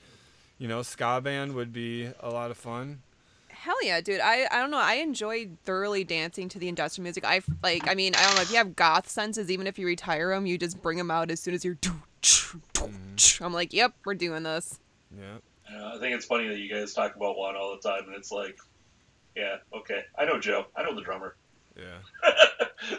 you 0.58 0.68
know, 0.68 0.82
ska 0.82 1.22
band 1.22 1.54
would 1.54 1.72
be 1.72 2.10
a 2.20 2.28
lot 2.28 2.50
of 2.50 2.58
fun. 2.58 3.00
Hell 3.60 3.76
yeah, 3.84 4.00
dude. 4.00 4.20
I, 4.20 4.46
I 4.50 4.58
don't 4.60 4.70
know. 4.70 4.78
I 4.78 4.94
enjoy 4.94 5.50
thoroughly 5.64 6.02
dancing 6.02 6.48
to 6.48 6.58
the 6.58 6.66
industrial 6.66 7.02
music. 7.02 7.26
I 7.26 7.42
like. 7.62 7.86
I 7.90 7.94
mean, 7.94 8.14
I 8.14 8.24
don't 8.24 8.36
know 8.36 8.40
if 8.40 8.50
you 8.50 8.56
have 8.56 8.74
goth 8.74 9.06
senses. 9.06 9.50
Even 9.50 9.66
if 9.66 9.78
you 9.78 9.86
retire 9.86 10.30
them, 10.30 10.46
you 10.46 10.56
just 10.56 10.80
bring 10.80 10.96
them 10.96 11.10
out 11.10 11.30
as 11.30 11.40
soon 11.40 11.52
as 11.52 11.62
you're. 11.62 11.74
Mm-hmm. 11.74 13.44
I'm 13.44 13.52
like, 13.52 13.74
yep, 13.74 13.92
we're 14.06 14.14
doing 14.14 14.44
this. 14.44 14.80
Yeah. 15.14 15.36
I 15.94 15.98
think 15.98 16.16
it's 16.16 16.24
funny 16.24 16.48
that 16.48 16.58
you 16.58 16.72
guys 16.72 16.94
talk 16.94 17.14
about 17.16 17.36
Juan 17.36 17.54
all 17.54 17.76
the 17.76 17.86
time, 17.86 18.04
and 18.06 18.16
it's 18.16 18.32
like, 18.32 18.58
yeah, 19.36 19.56
okay, 19.74 20.04
I 20.18 20.24
know 20.24 20.40
Joe, 20.40 20.66
I 20.74 20.82
know 20.82 20.94
the 20.94 21.02
drummer. 21.02 21.36
Yeah. 21.76 22.96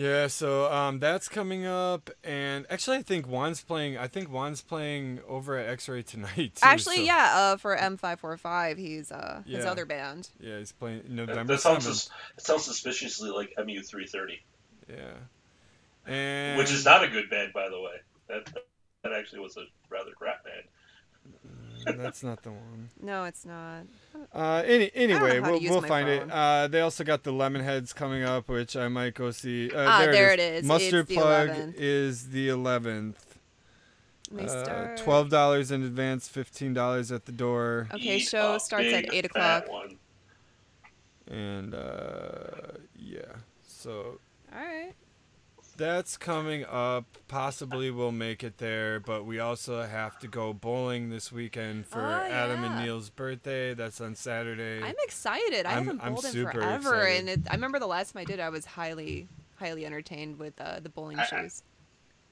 yeah, 0.00 0.28
so 0.28 0.72
um, 0.72 1.00
that's 1.00 1.28
coming 1.28 1.66
up, 1.66 2.08
and 2.22 2.66
actually, 2.70 2.98
I 2.98 3.02
think 3.02 3.26
Juan's 3.26 3.60
playing. 3.62 3.98
I 3.98 4.06
think 4.06 4.28
Juan's 4.28 4.60
playing 4.62 5.18
over 5.26 5.56
at 5.56 5.68
X-Ray 5.70 6.02
tonight. 6.04 6.36
Too, 6.36 6.62
Actually, 6.62 6.96
so- 6.98 7.02
yeah. 7.02 7.32
Uh, 7.34 7.56
for 7.56 7.76
M545, 7.76 8.78
he's 8.78 9.10
uh 9.10 9.42
his 9.44 9.64
other 9.64 9.84
band. 9.84 10.28
Yeah, 10.38 10.58
he's 10.60 10.70
playing 10.70 11.02
That, 11.02 11.10
November 11.10 11.54
that 11.54 11.60
sounds 11.62 11.84
7th. 11.84 11.88
sus- 11.88 12.10
that 12.36 12.44
sounds 12.46 12.64
suspiciously 12.64 13.30
like 13.30 13.52
MU 13.58 13.82
three 13.82 14.06
thirty, 14.06 14.40
Yeah. 14.88 15.14
And 16.06 16.56
which 16.58 16.70
is 16.70 16.84
not 16.84 17.02
a 17.04 17.08
good 17.08 17.28
band, 17.28 17.52
by 17.52 17.68
the 17.68 17.80
way. 17.80 17.96
That 18.28 18.48
that 19.02 19.12
actually 19.12 19.40
was 19.40 19.56
a 19.56 19.64
rather 19.90 20.12
crap 20.12 20.44
band. 20.44 20.62
that's 21.96 22.22
not 22.22 22.42
the 22.42 22.50
one. 22.50 22.90
No, 23.00 23.24
it's 23.24 23.44
not. 23.46 23.82
Uh, 24.34 24.62
any, 24.66 24.90
anyway, 24.94 25.40
we'll, 25.40 25.60
we'll 25.60 25.80
my 25.80 25.88
find 25.88 26.08
it. 26.08 26.30
Uh, 26.30 26.66
they 26.68 26.80
also 26.80 27.04
got 27.04 27.22
the 27.24 27.32
Lemonheads 27.32 27.94
coming 27.94 28.22
up, 28.24 28.48
which 28.48 28.76
I 28.76 28.88
might 28.88 29.14
go 29.14 29.30
see. 29.30 29.70
Uh, 29.70 29.84
Ah, 29.88 29.98
there, 30.00 30.12
there 30.12 30.32
it 30.32 30.40
it 30.40 30.52
is. 30.54 30.62
is. 30.62 30.68
Mustard 30.68 30.94
It's 31.00 31.08
the 31.08 31.14
Plug 31.14 31.48
11th. 31.48 31.74
is 31.76 32.28
the 32.30 32.48
11th. 32.48 33.14
Uh. 34.38 34.94
Twelve 34.98 35.30
dollars 35.30 35.70
in 35.70 35.82
advance, 35.82 36.28
fifteen 36.28 36.74
dollars 36.74 37.10
at 37.10 37.24
the 37.24 37.32
door, 37.32 37.88
Okay, 37.94 38.16
Eat 38.16 38.20
show 38.28 38.58
starts 38.58 38.92
at 38.92 39.14
8 39.14 39.24
o'clock. 39.24 39.70
one. 39.72 39.96
and 41.26 41.74
uh, 41.74 42.76
yeah. 42.94 43.20
So 43.66 44.18
All 44.54 44.60
right. 44.60 44.92
That's 45.78 46.16
coming 46.18 46.64
up. 46.66 47.06
Possibly 47.28 47.90
we'll 47.90 48.12
make 48.12 48.44
it 48.44 48.58
there, 48.58 49.00
but 49.00 49.24
we 49.24 49.38
also 49.38 49.82
have 49.82 50.18
to 50.18 50.28
go 50.28 50.52
bowling 50.52 51.08
this 51.08 51.32
weekend 51.32 51.86
for 51.86 52.00
Oh, 52.00 52.28
Adam 52.30 52.62
and. 52.64 52.84
Neil's 52.84 53.08
birthday. 53.10 53.72
That's 53.74 54.00
on 54.00 54.14
Saturday. 54.14 54.82
I'm 54.82 54.94
excited. 55.04 55.64
I 55.64 55.70
I'm- 55.74 55.84
haven't 55.84 56.00
I'm 56.04 56.12
bowled 56.14 56.24
in 56.26 56.32
forever, 56.44 56.96
excited. 56.96 57.18
and 57.20 57.28
it, 57.28 57.40
I 57.50 57.54
remember 57.54 57.78
the 57.78 57.86
last 57.86 58.12
time 58.12 58.20
I 58.20 58.24
did, 58.24 58.40
I 58.40 58.50
was 58.50 58.64
highly, 58.66 59.28
highly 59.56 59.86
entertained 59.86 60.38
with 60.38 60.60
uh, 60.60 60.80
the 60.80 60.88
bowling 60.90 61.18
I- 61.18 61.22
I- 61.22 61.26
shoes. 61.26 61.62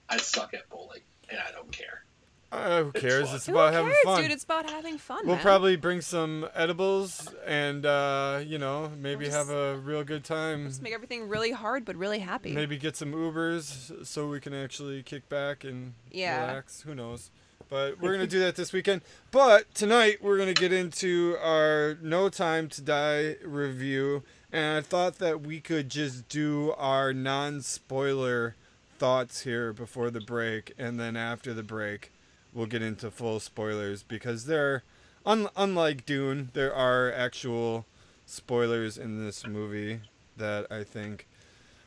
I 0.09 0.19
suck 0.19 0.53
at 0.55 0.69
bowling, 0.69 1.01
and 1.31 1.39
I 1.41 1.51
don't 1.53 1.71
care. 1.73 2.05
Uh, 2.53 2.85
who 2.85 2.93
cares? 2.93 3.33
It's 3.35 3.47
Who 3.47 3.53
about 3.53 3.73
cares, 3.73 3.83
having 3.85 3.97
fun. 4.05 4.23
dude? 4.23 4.31
It's 4.31 4.45
about 4.45 4.71
having 4.71 4.99
fun. 4.99 5.27
We'll 5.27 5.35
man. 5.35 5.43
probably 5.43 5.77
bring 5.77 6.01
some 6.01 6.49
edibles 6.55 7.29
and 7.45 7.85
uh, 7.85 8.41
you 8.47 8.59
know 8.59 8.91
maybe 8.99 9.25
We'll 9.27 9.33
have 9.35 9.51
a 9.51 9.77
real 9.79 10.05
good 10.05 10.23
time. 10.25 10.67
just 10.69 10.81
make 10.83 10.93
everything 10.95 11.29
really 11.29 11.51
hard, 11.51 11.85
but 11.85 11.97
really 11.97 12.21
happy. 12.21 12.53
Maybe 12.53 12.77
get 12.79 12.97
some 12.97 13.13
Ubers 13.13 14.07
so 14.07 14.29
we 14.29 14.39
can 14.41 14.55
actually 14.55 15.03
kick 15.03 15.29
back 15.29 15.65
and 15.65 15.95
Yeah. 16.13 16.47
relax. 16.47 16.83
Who 16.83 16.95
knows? 16.95 17.31
But 17.69 18.01
we're 18.01 18.13
gonna 18.13 18.27
do 18.29 18.39
that 18.39 18.55
this 18.55 18.73
weekend. 18.73 19.03
But 19.33 19.75
tonight 19.75 20.23
we're 20.23 20.39
gonna 20.39 20.55
get 20.55 20.73
into 20.73 21.37
our 21.43 21.99
No 22.01 22.29
Time 22.29 22.69
to 22.69 22.81
Die 22.81 23.37
review, 23.45 24.23
and 24.53 24.79
I 24.79 24.81
thought 24.83 25.19
that 25.19 25.41
we 25.41 25.61
could 25.61 25.89
just 25.91 26.29
do 26.29 26.73
our 26.79 27.13
non-spoiler 27.13 28.55
thoughts 28.99 29.41
here 29.41 29.73
before 29.73 30.11
the 30.11 30.21
break, 30.21 30.73
and 30.79 30.99
then 31.01 31.17
after 31.17 31.53
the 31.53 31.63
break, 31.65 32.13
we'll 32.57 32.67
get 32.67 32.81
into 32.83 33.11
full 33.11 33.39
spoilers 33.39 34.03
because 34.03 34.47
there, 34.47 34.83
un- 35.27 35.49
unlike 35.57 36.07
Dune, 36.07 36.49
there 36.55 36.75
are 36.75 37.13
actual 37.13 37.85
spoilers 38.25 38.97
in 38.97 39.25
this 39.25 39.47
movie 39.47 40.01
that 40.39 40.67
I 40.73 40.83
think 40.83 41.27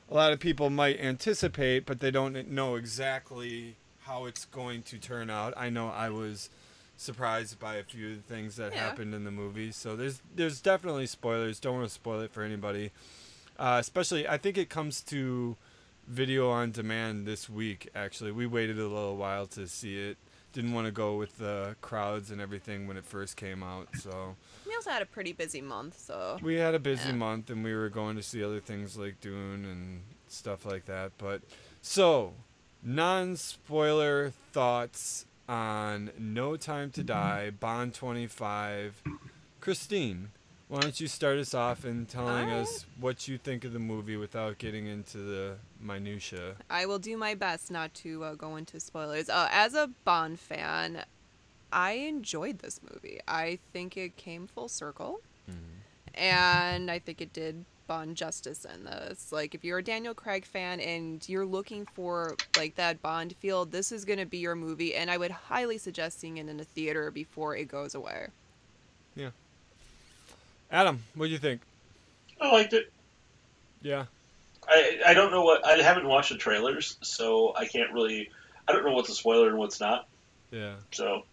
a 0.10 0.14
lot 0.14 0.32
of 0.32 0.40
people 0.40 0.70
might 0.70 1.00
anticipate, 1.00 1.86
but 1.86 2.00
they 2.00 2.12
don't 2.12 2.48
know 2.50 2.76
exactly 2.76 3.76
how 4.02 4.26
it's 4.26 4.46
going 4.46 4.84
to 4.84 4.98
turn 4.98 5.30
out. 5.30 5.54
I 5.58 5.70
know 5.70 5.90
I 5.90 6.10
was 6.10 6.50
surprised 6.98 7.60
by 7.60 7.76
a 7.76 7.84
few 7.84 8.18
things 8.18 8.56
that 8.58 8.74
Yeah. 8.74 8.80
happened 8.90 9.14
in 9.16 9.24
the 9.24 9.32
movie, 9.32 9.72
so 9.72 9.96
there's 9.96 10.22
there's 10.36 10.62
definitely 10.62 11.08
spoilers. 11.08 11.60
Don't 11.60 11.76
want 11.78 11.88
to 11.88 11.94
spoil 11.94 12.22
it 12.22 12.32
for 12.32 12.44
anybody, 12.44 12.92
uh, 13.58 13.78
especially 13.80 14.28
I 14.28 14.38
think 14.38 14.58
it 14.58 14.70
comes 14.70 15.02
to 15.04 15.56
video 16.08 16.50
on 16.50 16.72
demand 16.72 17.26
this 17.28 17.50
week. 17.50 17.88
Actually, 17.96 18.32
we 18.32 18.46
waited 18.48 18.78
a 18.80 18.88
little 18.88 19.16
while 19.16 19.46
to 19.48 19.68
see 19.68 19.96
it. 19.98 20.18
Didn't 20.52 20.74
want 20.74 20.88
to 20.88 20.92
go 20.92 21.16
with 21.16 21.38
the 21.38 21.76
crowds 21.82 22.32
and 22.32 22.42
everything 22.42 22.88
when 22.88 22.98
it 22.98 23.06
first 23.06 23.36
came 23.38 23.62
out, 23.62 23.88
so. 24.00 24.36
we 24.66 24.74
also 24.76 24.90
had 24.90 25.02
a 25.02 25.06
pretty 25.06 25.32
busy 25.32 25.62
month, 25.62 25.98
so 26.00 26.38
We 26.42 26.56
had 26.56 26.74
a 26.74 26.80
busy 26.80 27.10
Yeah. 27.10 27.16
month 27.16 27.50
and 27.50 27.64
we 27.64 27.74
were 27.76 27.90
going 27.90 28.16
to 28.16 28.24
see 28.24 28.44
other 28.44 28.60
things 28.60 28.98
like 28.98 29.22
Dune 29.22 29.64
and 29.66 30.02
stuff 30.28 30.66
like 30.66 30.86
that. 30.86 31.12
But 31.20 31.42
so, 31.82 32.34
non 32.82 33.36
spoiler 33.36 34.32
thoughts 34.52 35.26
on 35.48 36.12
No 36.18 36.56
Time 36.58 36.90
to 36.92 37.02
mm-hmm. 37.02 37.08
Die, 37.08 37.50
Bond 37.52 37.94
25. 37.94 39.04
Christine, 39.62 40.30
why 40.70 40.80
don't 40.82 41.00
you 41.02 41.08
start 41.08 41.40
us 41.40 41.56
off 41.56 41.84
in 41.84 42.06
telling 42.06 42.52
us 42.52 42.86
what 43.00 43.28
you 43.28 43.40
think 43.40 43.66
of 43.66 43.74
the 43.74 43.80
movie 43.80 44.18
without 44.18 44.60
getting 44.60 44.86
into 44.86 45.18
the 45.18 45.56
minutia? 45.82 46.56
I 46.70 46.86
will 46.86 47.00
do 47.00 47.18
my 47.18 47.34
best 47.34 47.72
not 47.72 47.92
to 47.96 48.24
uh, 48.24 48.36
go 48.36 48.56
into 48.56 48.80
spoilers. 48.80 49.30
Uh, 49.30 49.50
as 49.52 49.74
a 49.74 49.90
Bond 50.06 50.40
fan, 50.40 51.06
I 51.74 51.94
enjoyed 51.94 52.60
this 52.60 52.80
movie. 52.94 53.20
I 53.28 53.58
think 53.74 53.98
it 53.98 54.16
came 54.16 54.46
full 54.46 54.68
circle, 54.70 55.22
and 56.14 56.92
I 56.92 57.00
think 57.00 57.20
it 57.20 57.34
did 57.34 57.66
Bond 57.88 58.16
justice 58.16 58.64
in 58.64 58.84
this. 58.84 59.32
Like, 59.32 59.56
if 59.56 59.64
you're 59.64 59.80
a 59.80 59.84
Daniel 59.84 60.14
Craig 60.14 60.46
fan 60.46 60.80
and 60.80 61.28
you're 61.28 61.48
looking 61.48 61.88
for 61.88 62.36
like 62.56 62.76
that 62.76 63.02
Bond 63.02 63.36
feel, 63.40 63.66
this 63.66 63.92
is 63.92 64.06
gonna 64.06 64.28
be 64.28 64.38
your 64.38 64.54
movie, 64.54 64.94
and 64.94 65.10
I 65.10 65.18
would 65.18 65.32
highly 65.32 65.80
suggest 65.80 66.20
seeing 66.20 66.38
it 66.38 66.48
in 66.48 66.60
a 66.60 66.64
theater 66.64 67.10
before 67.10 67.56
it 67.56 67.68
goes 67.68 67.96
away. 67.96 68.28
Adam, 70.72 71.04
what 71.16 71.26
do 71.28 71.32
you 71.32 71.38
think? 71.38 71.62
I 72.40 72.52
liked 72.52 72.74
it. 72.74 72.92
Yeah. 73.82 74.06
I 74.68 75.00
I 75.08 75.14
don't 75.14 75.32
know 75.32 75.44
what 75.44 75.66
I 75.66 75.78
haven't 75.82 76.08
watched 76.08 76.30
the 76.32 76.38
trailers, 76.38 76.98
so 77.02 77.54
I 77.56 77.66
can't 77.66 77.92
really. 77.92 78.30
I 78.68 78.72
don't 78.72 78.86
know 78.86 78.94
what's 78.94 79.10
a 79.10 79.16
spoiler 79.16 79.48
and 79.50 79.58
what's 79.58 79.80
not. 79.80 80.08
Yeah. 80.52 80.76
So 80.92 81.24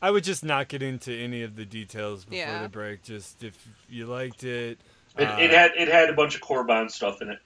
I 0.00 0.10
would 0.10 0.24
just 0.24 0.44
not 0.44 0.68
get 0.68 0.82
into 0.82 1.12
any 1.12 1.42
of 1.42 1.56
the 1.56 1.64
details 1.64 2.24
before 2.24 2.38
Yeah. 2.38 2.62
the 2.62 2.68
break. 2.68 3.02
Just 3.02 3.42
if 3.44 3.56
you 3.90 4.06
liked 4.06 4.44
it. 4.44 4.78
it, 5.18 5.24
uh, 5.24 5.36
it 5.38 5.50
had 5.50 5.72
it 5.76 5.88
had 5.88 6.08
a 6.08 6.14
bunch 6.14 6.34
of 6.34 6.40
core 6.40 6.64
Bond 6.64 6.90
stuff 6.90 7.20
in 7.20 7.28
it. 7.28 7.38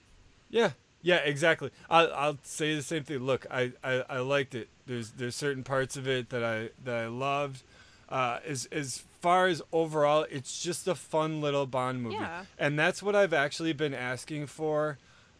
Yeah, 0.49 0.71
yeah, 1.01 1.17
exactly. 1.17 1.71
I'll, 1.89 2.13
I'll 2.13 2.37
say 2.43 2.75
the 2.75 2.81
same 2.81 3.03
thing. 3.03 3.19
Look, 3.19 3.45
I, 3.49 3.71
I, 3.83 4.03
I 4.09 4.17
liked 4.19 4.55
it. 4.55 4.67
There's 4.85 5.11
there's 5.11 5.35
certain 5.35 5.63
parts 5.63 5.97
of 5.97 6.07
it 6.07 6.29
that 6.29 6.43
I 6.43 6.69
that 6.85 6.95
I 6.95 7.07
loved. 7.07 7.63
Uh, 8.09 8.39
as 8.45 8.67
as 8.71 9.03
far 9.21 9.47
as 9.47 9.61
overall, 9.71 10.25
it's 10.29 10.61
just 10.61 10.87
a 10.87 10.95
fun 10.95 11.41
little 11.41 11.65
Bond 11.65 12.01
movie, 12.03 12.15
Yeah. 12.15 12.45
and 12.57 12.77
that's 12.77 13.01
what 13.03 13.15
I've 13.15 13.33
actually 13.33 13.73
been 13.73 13.93
asking 13.93 14.47
for 14.47 14.97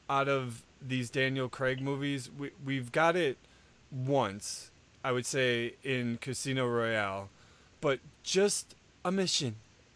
out 0.10 0.28
of 0.30 0.64
these 0.82 1.10
Daniel 1.10 1.50
Craig 1.50 1.82
movies. 1.82 2.30
We 2.30 2.52
we've 2.64 2.92
got 2.92 3.16
it 3.16 3.38
once, 3.92 4.72
I 5.04 5.12
would 5.12 5.26
say, 5.26 5.76
in 5.84 6.18
Casino 6.22 6.68
Royale, 6.68 7.30
but 7.82 8.00
just 8.24 8.76
a 9.04 9.12
mission, 9.12 9.56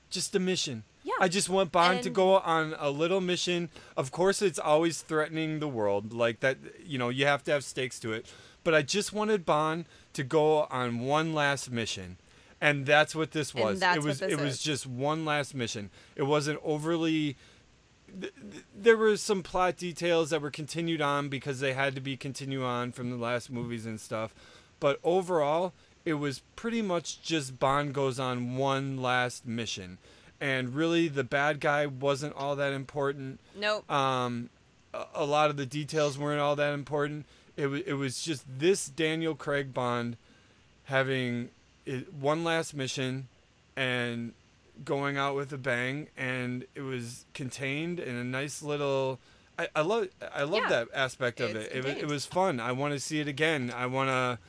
just 0.10 0.36
a 0.36 0.39
mission. 0.39 0.84
Yeah. 1.04 1.13
I 1.20 1.27
just 1.27 1.50
want 1.50 1.72
Bond 1.72 2.01
to 2.04 2.10
go 2.10 2.38
on 2.39 2.75
a 2.80 2.89
little 2.89 3.22
mission. 3.22 3.70
Of 3.96 4.12
course, 4.12 4.42
it's 4.42 4.58
always 4.58 5.01
threatening 5.01 5.60
the 5.60 5.68
world, 5.68 6.12
like 6.13 6.39
that. 6.39 6.58
You 6.84 6.98
know, 6.98 7.10
you 7.10 7.27
have 7.27 7.44
to 7.44 7.51
have 7.51 7.63
stakes 7.63 8.00
to 8.00 8.12
it. 8.12 8.25
But 8.63 8.74
I 8.74 8.82
just 8.82 9.13
wanted 9.13 9.46
Bond 9.46 9.86
to 10.13 10.24
go 10.24 10.63
on 10.72 11.01
one 11.01 11.36
last 11.36 11.70
mission, 11.70 12.18
and 12.65 12.86
that's 12.86 13.13
what 13.15 13.31
this 13.31 13.53
was. 13.53 13.79
that's 13.79 13.98
it 13.98 14.03
was. 14.03 14.22
it 14.22 14.39
was 14.41 14.62
just 14.62 14.86
one 14.88 15.25
last 15.25 15.53
mission. 15.53 15.89
It 16.15 16.24
wasn't 16.24 16.60
overly. 16.63 17.38
th- 18.19 18.34
th- 18.51 18.63
There 18.75 18.98
were 18.98 19.17
some 19.17 19.43
plot 19.43 19.77
details 19.77 20.29
that 20.31 20.41
were 20.41 20.51
continued 20.51 21.01
on 21.01 21.29
because 21.29 21.60
they 21.60 21.74
had 21.74 21.95
to 21.95 22.01
be 22.01 22.17
continued 22.17 22.63
on 22.63 22.91
from 22.91 23.10
the 23.12 23.17
last 23.17 23.50
movies 23.51 23.86
and 23.86 24.00
stuff, 24.00 24.34
but 24.79 25.00
overall, 25.03 25.74
it 26.05 26.15
was 26.15 26.39
pretty 26.55 26.81
much 26.81 27.22
just 27.22 27.60
Bond 27.60 27.93
goes 27.93 28.19
on 28.19 28.57
one 28.57 29.01
last 29.01 29.45
mission, 29.45 29.98
and 30.39 30.75
really 30.75 31.07
the 31.07 31.24
bad 31.24 31.60
guy 31.60 31.86
wasn't 31.86 32.34
all 32.36 32.55
that 32.55 32.74
important. 32.74 33.39
Nope. 33.55 33.89
Um, 33.91 34.50
a, 34.93 35.05
a 35.15 35.25
lot 35.25 35.50
of 35.50 35.57
the 35.57 35.65
details 35.65 36.17
weren't 36.17 36.41
all 36.41 36.55
that 36.55 36.74
important. 36.74 37.25
It 37.57 37.67
was 37.67 37.81
it 37.81 37.93
was 37.93 38.22
just 38.22 38.43
this 38.48 38.88
Daniel 38.88 39.34
Craig 39.36 39.74
Bond 39.74 40.17
having 40.86 41.50
it, 41.86 42.13
one 42.13 42.44
last 42.44 42.74
mission 42.74 43.27
and 43.75 44.34
going 44.84 45.18
out 45.18 45.36
with 45.36 45.51
a 45.54 45.58
bang, 45.58 46.08
and 46.18 46.65
it 46.75 46.82
was 46.82 47.25
contained 47.34 48.00
in 48.00 48.15
a 48.15 48.24
nice 48.24 48.62
little. 48.62 49.20
I, 49.58 49.70
I 49.75 49.82
love 49.82 50.10
I 50.34 50.44
love 50.44 50.63
Yeah, 50.63 50.70
that 50.70 50.88
aspect 50.94 51.39
of 51.39 51.56
it. 51.56 51.72
It, 51.74 51.86
it 51.86 52.08
was 52.08 52.25
fun. 52.25 52.60
I 52.60 52.74
want 52.74 52.94
to 52.94 53.00
see 53.00 53.20
it 53.20 53.27
again. 53.27 53.74
I 53.75 53.86
want 53.86 54.10
to 54.10 54.39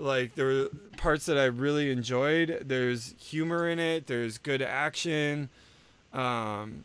like 0.00 0.34
there 0.36 0.46
were 0.46 0.68
parts 0.96 1.26
that 1.26 1.36
I 1.36 1.44
really 1.44 1.90
enjoyed. 1.90 2.62
There's 2.64 3.14
humor 3.18 3.68
in 3.68 3.78
it. 3.78 4.06
There's 4.06 4.38
good 4.38 4.62
action. 4.62 5.50
Um, 6.14 6.84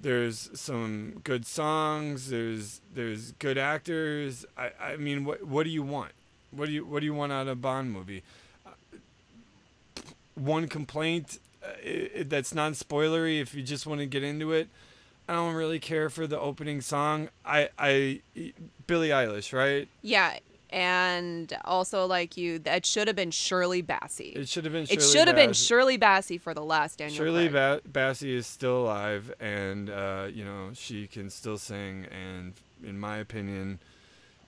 there's 0.00 0.50
some 0.54 1.20
good 1.22 1.46
songs. 1.46 2.30
There's 2.30 2.80
there's 2.92 3.32
good 3.32 3.56
actors. 3.56 4.44
I, 4.58 4.70
I 4.80 4.96
mean, 4.96 5.24
what 5.24 5.46
what 5.46 5.62
do 5.64 5.70
you 5.70 5.82
want? 5.82 6.12
What 6.50 6.66
do 6.66 6.72
you 6.72 6.84
what 6.84 7.00
do 7.00 7.06
you 7.06 7.14
want 7.14 7.30
out 7.32 7.42
of 7.42 7.48
a 7.48 7.54
Bond 7.54 7.92
movie? 7.92 8.22
One 10.34 10.68
complaint 10.68 11.38
uh, 11.62 11.68
i 11.84 12.10
i- 12.18 12.22
that's 12.24 12.54
non 12.54 12.72
spoilery. 12.74 13.40
If 13.40 13.54
you 13.54 13.62
just 13.62 13.86
want 13.86 14.00
to 14.00 14.06
get 14.06 14.22
into 14.22 14.52
it, 14.52 14.68
I 15.28 15.34
don't 15.34 15.54
really 15.54 15.78
care 15.78 16.10
for 16.10 16.26
the 16.26 16.38
opening 16.38 16.80
song. 16.80 17.28
I 17.44 17.68
I 17.78 18.20
Billie 18.86 19.08
Eilish, 19.10 19.52
right? 19.52 19.88
Yeah. 20.02 20.38
And 20.70 21.56
also, 21.64 22.04
like 22.06 22.36
you, 22.36 22.58
that 22.60 22.84
should 22.84 23.06
have 23.06 23.14
been 23.14 23.30
Shirley 23.30 23.80
Bassey. 23.80 24.34
It 24.34 24.48
should 24.48 24.64
have 24.64 24.72
been. 24.72 24.82
It 24.82 24.88
Shirley 24.88 25.02
should 25.12 25.28
have 25.28 25.36
been 25.36 25.52
Shirley 25.52 25.98
Bassey 25.98 26.40
for 26.40 26.52
the 26.52 26.64
last 26.64 26.98
Daniel 26.98 27.16
Shirley 27.16 27.46
ba- 27.48 27.80
Bassey 27.88 28.30
is 28.34 28.48
still 28.48 28.82
alive, 28.82 29.32
and 29.38 29.88
uh, 29.88 30.26
you 30.32 30.44
know 30.44 30.70
she 30.74 31.06
can 31.06 31.30
still 31.30 31.58
sing. 31.58 32.06
And 32.06 32.54
in 32.82 32.98
my 32.98 33.18
opinion, 33.18 33.78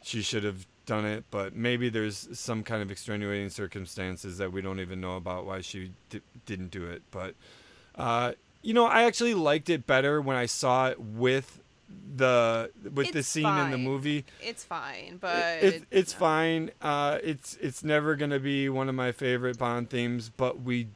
she 0.03 0.21
should 0.21 0.43
have 0.43 0.67
done 0.87 1.05
it. 1.05 1.25
But 1.31 1.55
maybe 1.55 1.89
there's 1.89 2.29
some 2.39 2.63
kind 2.63 2.83
of 2.83 2.91
extenuating 2.91 3.51
circumstances 3.51 4.39
that 4.39 4.53
we 4.53 4.63
don't 4.63 4.81
even 4.81 5.01
know 5.01 5.17
about 5.17 5.45
why 5.47 5.61
she 5.61 5.93
di- 6.11 6.21
didn't 6.47 6.71
do 6.71 6.87
it. 6.87 7.03
But 7.11 7.35
uh, 7.97 8.33
you 8.63 8.73
know, 8.75 8.87
I 8.87 9.05
actually 9.05 9.35
liked 9.35 9.69
it 9.71 9.87
better 9.87 10.21
when 10.21 10.37
I 10.37 10.47
saw 10.47 10.89
it 10.89 11.01
with 11.01 11.61
the 12.17 12.71
with 12.95 13.13
the 13.13 13.21
It's 13.21 13.29
scene 13.29 13.47
in 13.59 13.71
the 13.71 13.79
movie. 13.79 14.25
It's 14.43 14.65
fine, 14.65 15.19
but 15.21 15.63
It's 15.63 15.77
it- 15.77 15.85
it's 15.91 16.13
no. 16.15 16.19
fine. 16.19 16.71
Uh, 16.83 17.19
it's 17.23 17.57
it's 17.61 17.85
never 17.85 18.17
gonna 18.17 18.41
be 18.41 18.69
one 18.69 18.89
of 18.89 18.95
my 18.95 19.13
favorite 19.13 19.59
Bond 19.59 19.89
themes, 19.91 20.31
but 20.37 20.63
we 20.63 20.89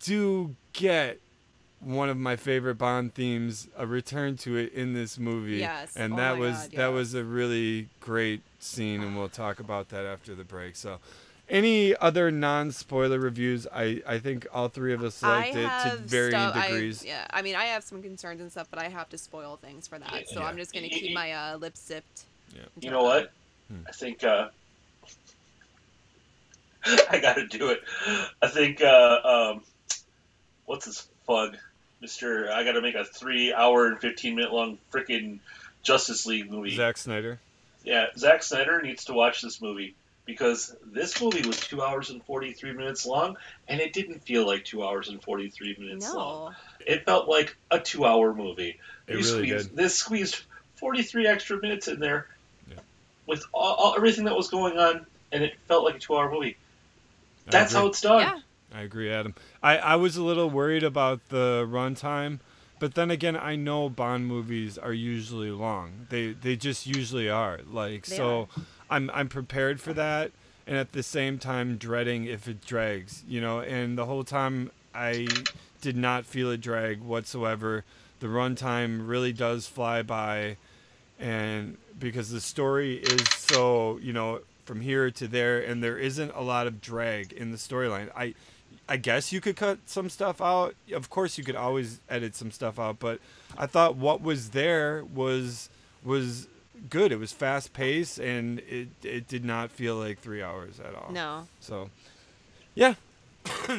do 0.00 0.54
get 0.74 1.20
one 1.80 2.08
of 2.08 2.16
my 2.16 2.36
favorite 2.36 2.76
Bond 2.76 3.14
themes, 3.14 3.68
a 3.76 3.86
return 3.86 4.36
to 4.38 4.56
it 4.56 4.72
in 4.72 4.92
this 4.94 5.18
movie. 5.18 5.56
Yes. 5.58 5.94
and 5.96 6.14
Oh 6.14 6.16
that 6.16 6.34
my 6.34 6.40
was 6.40 6.56
God, 6.68 6.70
that 6.72 6.86
was 6.88 7.14
a 7.14 7.22
really 7.24 7.88
great 8.00 8.42
scene, 8.58 9.02
and 9.02 9.16
we'll 9.16 9.28
talk 9.28 9.60
about 9.60 9.88
that 9.90 10.04
after 10.06 10.34
the 10.34 10.44
break. 10.44 10.76
So. 10.76 10.98
Any 11.48 11.94
other 11.98 12.32
non-spoiler 12.32 13.20
reviews? 13.20 13.68
I, 13.72 14.02
I 14.04 14.18
think 14.18 14.48
all 14.52 14.66
three 14.66 14.92
of 14.92 15.04
us 15.04 15.22
liked 15.22 15.54
I 15.54 15.60
it 15.60 15.62
to 15.62 15.68
have 15.68 16.00
varying 16.00 16.30
stuff, 16.32 16.56
I- 16.56 16.66
degrees. 16.66 17.04
yeah, 17.04 17.24
I 17.30 17.40
mean, 17.42 17.54
I 17.54 17.66
have 17.66 17.84
some 17.84 18.02
concerns 18.02 18.40
and 18.40 18.50
stuff, 18.50 18.66
but 18.68 18.80
I 18.80 18.88
have 18.88 19.08
to 19.10 19.16
spoil 19.18 19.56
things 19.56 19.86
for 19.86 19.96
that. 19.96 20.28
So 20.28 20.40
Yeah. 20.40 20.46
I'm 20.46 20.56
just 20.56 20.72
gonna 20.74 20.88
keep 20.88 21.14
my 21.14 21.30
uh, 21.32 21.56
lips 21.58 21.86
zipped. 21.86 22.24
Yeah. 22.52 22.62
You 22.80 22.90
know 22.90 23.04
what? 23.04 23.30
Hmm. 23.68 23.82
I 23.86 23.92
think 23.92 24.24
uh, 24.24 24.48
I 27.10 27.18
got 27.20 27.34
to 27.34 27.46
do 27.46 27.68
it. 27.70 27.80
I 28.42 28.48
think 28.48 28.80
uh, 28.82 29.18
um, 29.24 29.62
what's 30.64 30.84
his 30.86 31.06
fug, 31.28 31.56
Mister? 32.00 32.50
I 32.50 32.64
got 32.64 32.72
to 32.72 32.80
make 32.82 32.94
a 32.94 33.04
three-hour 33.04 33.86
and 33.86 34.00
fifteen-minute 34.00 34.52
long 34.52 34.78
freaking 34.92 35.38
Justice 35.82 36.26
League 36.26 36.50
movie. 36.50 36.74
Zack 36.76 36.96
Snyder. 36.96 37.38
Yeah, 37.84 38.06
Zack 38.16 38.42
Snyder 38.42 38.82
needs 38.82 39.04
to 39.06 39.14
watch 39.14 39.42
this 39.42 39.62
movie 39.62 39.94
because 40.24 40.74
this 40.84 41.20
movie 41.22 41.46
was 41.46 41.58
two 41.60 41.80
hours 41.82 42.10
and 42.10 42.22
forty-three 42.24 42.72
minutes 42.72 43.06
long, 43.06 43.36
and 43.68 43.80
it 43.80 43.92
didn't 43.92 44.24
feel 44.24 44.46
like 44.46 44.64
two 44.64 44.84
hours 44.84 45.08
and 45.08 45.22
forty-three 45.22 45.76
minutes 45.78 46.12
long. 46.12 46.50
No. 46.50 46.56
It 46.86 47.04
felt 47.04 47.28
like 47.28 47.56
a 47.70 47.78
two-hour 47.78 48.34
movie. 48.34 48.78
It 49.06 49.12
You 49.12 49.16
really 49.18 49.48
squeezed, 49.48 49.68
did. 49.70 49.76
This 49.76 49.94
squeezed 49.96 50.40
43 50.76 51.26
extra 51.26 51.60
minutes 51.60 51.88
in 51.88 51.98
there 52.00 52.26
Yeah. 52.70 52.76
with 53.26 53.44
all, 53.52 53.74
all, 53.74 53.94
everything 53.96 54.24
that 54.24 54.36
was 54.36 54.48
going 54.50 54.78
on, 54.78 55.06
and 55.32 55.42
it 55.44 55.54
felt 55.68 55.84
like 55.84 55.96
a 55.96 55.98
two-hour 55.98 56.30
movie. 56.30 56.56
That's 57.46 57.72
how 57.72 57.86
it's 57.86 58.00
done. 58.00 58.20
Yeah. 58.20 58.40
I 58.74 58.82
agree, 58.82 59.10
Adam. 59.10 59.34
I, 59.62 59.78
I 59.78 59.96
was 59.96 60.16
a 60.16 60.22
little 60.22 60.50
worried 60.50 60.82
about 60.82 61.28
the 61.28 61.66
runtime, 61.68 62.40
but 62.78 62.94
then 62.94 63.10
again, 63.10 63.36
I 63.36 63.56
know 63.56 63.88
Bond 63.88 64.26
movies 64.26 64.76
are 64.76 64.92
usually 64.92 65.50
long. 65.50 66.06
They 66.10 66.32
they 66.32 66.56
just 66.56 66.86
usually 66.86 67.28
are. 67.28 67.60
Like 67.70 68.06
They 68.06 68.16
so, 68.16 68.48
I'm 68.90 69.10
I'm 69.14 69.28
prepared 69.28 69.80
for 69.80 69.92
that, 69.94 70.32
and 70.66 70.76
at 70.76 70.92
the 70.92 71.02
same 71.02 71.38
time 71.38 71.76
dreading 71.76 72.24
if 72.24 72.48
it 72.48 72.64
drags. 72.66 73.24
You 73.26 73.40
know, 73.40 73.60
and 73.60 73.96
the 73.96 74.06
whole 74.06 74.24
time 74.24 74.70
I 74.94 75.28
did 75.80 75.96
not 75.96 76.24
feel 76.26 76.50
a 76.50 76.56
drag 76.56 77.00
whatsoever. 77.00 77.84
The 78.18 78.26
runtime 78.26 79.06
really 79.06 79.32
does 79.32 79.66
fly 79.66 80.02
by, 80.02 80.56
and 81.18 81.76
because 81.98 82.30
the 82.30 82.40
story 82.40 82.96
is 82.96 83.28
so 83.30 83.98
you 84.02 84.12
know 84.12 84.40
from 84.64 84.80
here 84.80 85.10
to 85.12 85.28
there 85.28 85.60
and 85.60 85.82
there 85.82 85.96
isn't 85.96 86.32
a 86.34 86.42
lot 86.42 86.66
of 86.66 86.80
drag 86.80 87.32
in 87.32 87.52
the 87.52 87.56
storyline 87.56 88.10
i 88.16 88.34
i 88.88 88.96
guess 88.96 89.32
you 89.32 89.40
could 89.40 89.56
cut 89.56 89.78
some 89.86 90.08
stuff 90.08 90.40
out. 90.40 90.74
Of 90.92 91.10
course 91.10 91.38
you 91.38 91.44
could 91.44 91.56
always 91.56 92.00
edit 92.08 92.34
some 92.34 92.50
stuff 92.50 92.78
out 92.78 92.98
but 92.98 93.20
i 93.58 93.66
thought 93.66 93.96
what 93.96 94.22
was 94.22 94.50
there 94.50 95.04
was 95.04 95.68
was 96.04 96.46
good. 96.90 97.10
It 97.10 97.18
was 97.18 97.32
fast 97.32 97.72
paced 97.72 98.18
and 98.18 98.60
it 98.60 98.88
it 99.02 99.28
did 99.28 99.44
not 99.44 99.70
feel 99.70 99.96
like 99.96 100.20
three 100.20 100.42
hours 100.42 100.78
at 100.80 100.94
all. 100.94 101.10
No. 101.12 101.48
so 101.60 101.90
yeah. 102.74 102.94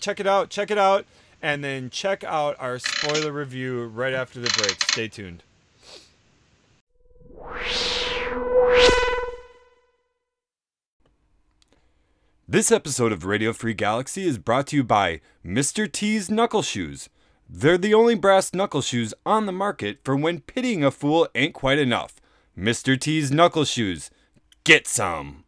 Check 0.00 0.18
it 0.18 0.26
out 0.26 0.50
check 0.50 0.70
it 0.72 0.78
out 0.78 1.06
and 1.40 1.62
then 1.62 1.88
check 1.88 2.24
out 2.24 2.56
our 2.58 2.78
spoiler 2.78 3.30
review 3.30 3.84
right 3.86 4.12
after 4.12 4.40
the 4.40 4.50
break. 4.58 4.82
Stay 4.90 5.08
tuned 5.08 5.44
This 12.52 12.70
episode 12.70 13.12
of 13.12 13.24
Radio 13.24 13.54
Free 13.54 13.72
Galaxy 13.72 14.26
is 14.26 14.36
brought 14.36 14.66
to 14.66 14.76
you 14.76 14.84
by 14.84 15.22
Mr. 15.42 15.90
T's 15.90 16.30
Knuckle 16.30 16.60
Shoes. 16.60 17.08
They're 17.48 17.78
the 17.78 17.94
only 17.94 18.14
brass 18.14 18.52
knuckle 18.52 18.82
shoes 18.82 19.14
on 19.24 19.46
the 19.46 19.52
market 19.52 20.00
for 20.04 20.14
when 20.16 20.40
pitying 20.40 20.84
a 20.84 20.90
fool 20.90 21.26
ain't 21.34 21.54
quite 21.54 21.78
enough. 21.78 22.16
Mr. 22.54 23.00
T's 23.00 23.30
Knuckle 23.30 23.64
Shoes. 23.64 24.10
Get 24.64 24.86
some. 24.86 25.44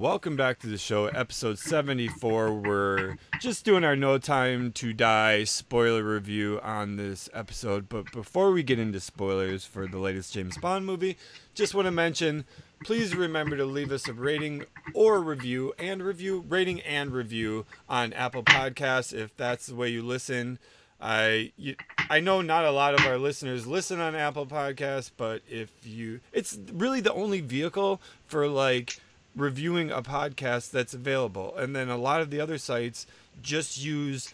Welcome 0.00 0.34
back 0.34 0.58
to 0.60 0.66
the 0.66 0.78
show, 0.78 1.08
episode 1.08 1.58
74. 1.58 2.54
We're 2.54 3.18
just 3.38 3.66
doing 3.66 3.84
our 3.84 3.94
No 3.94 4.16
Time 4.16 4.72
to 4.72 4.94
Die 4.94 5.44
spoiler 5.44 6.02
review 6.02 6.58
on 6.62 6.96
this 6.96 7.28
episode. 7.34 7.86
But 7.90 8.10
before 8.10 8.50
we 8.50 8.62
get 8.62 8.78
into 8.78 8.98
spoilers 8.98 9.66
for 9.66 9.86
the 9.86 9.98
latest 9.98 10.32
James 10.32 10.56
Bond 10.56 10.86
movie, 10.86 11.18
just 11.52 11.74
want 11.74 11.84
to 11.84 11.90
mention 11.90 12.46
please 12.82 13.14
remember 13.14 13.58
to 13.58 13.66
leave 13.66 13.92
us 13.92 14.08
a 14.08 14.14
rating 14.14 14.64
or 14.94 15.20
review 15.20 15.74
and 15.78 16.02
review, 16.02 16.46
rating 16.48 16.80
and 16.80 17.12
review 17.12 17.66
on 17.86 18.14
Apple 18.14 18.42
Podcasts 18.42 19.12
if 19.12 19.36
that's 19.36 19.66
the 19.66 19.74
way 19.74 19.90
you 19.90 20.02
listen. 20.02 20.58
I 20.98 21.52
you, 21.58 21.76
I 22.08 22.20
know 22.20 22.40
not 22.40 22.64
a 22.64 22.70
lot 22.70 22.94
of 22.94 23.04
our 23.04 23.18
listeners 23.18 23.66
listen 23.66 24.00
on 24.00 24.14
Apple 24.14 24.46
Podcasts, 24.46 25.10
but 25.14 25.42
if 25.46 25.70
you, 25.82 26.20
it's 26.32 26.58
really 26.72 27.02
the 27.02 27.12
only 27.12 27.42
vehicle 27.42 28.00
for 28.26 28.48
like 28.48 28.98
reviewing 29.36 29.90
a 29.90 30.02
podcast 30.02 30.70
that's 30.70 30.94
available. 30.94 31.54
And 31.56 31.74
then 31.74 31.88
a 31.88 31.96
lot 31.96 32.20
of 32.20 32.30
the 32.30 32.40
other 32.40 32.58
sites 32.58 33.06
just 33.42 33.82
use 33.82 34.32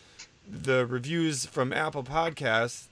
the 0.48 0.86
reviews 0.86 1.46
from 1.46 1.72
Apple 1.72 2.02
Podcasts 2.02 2.84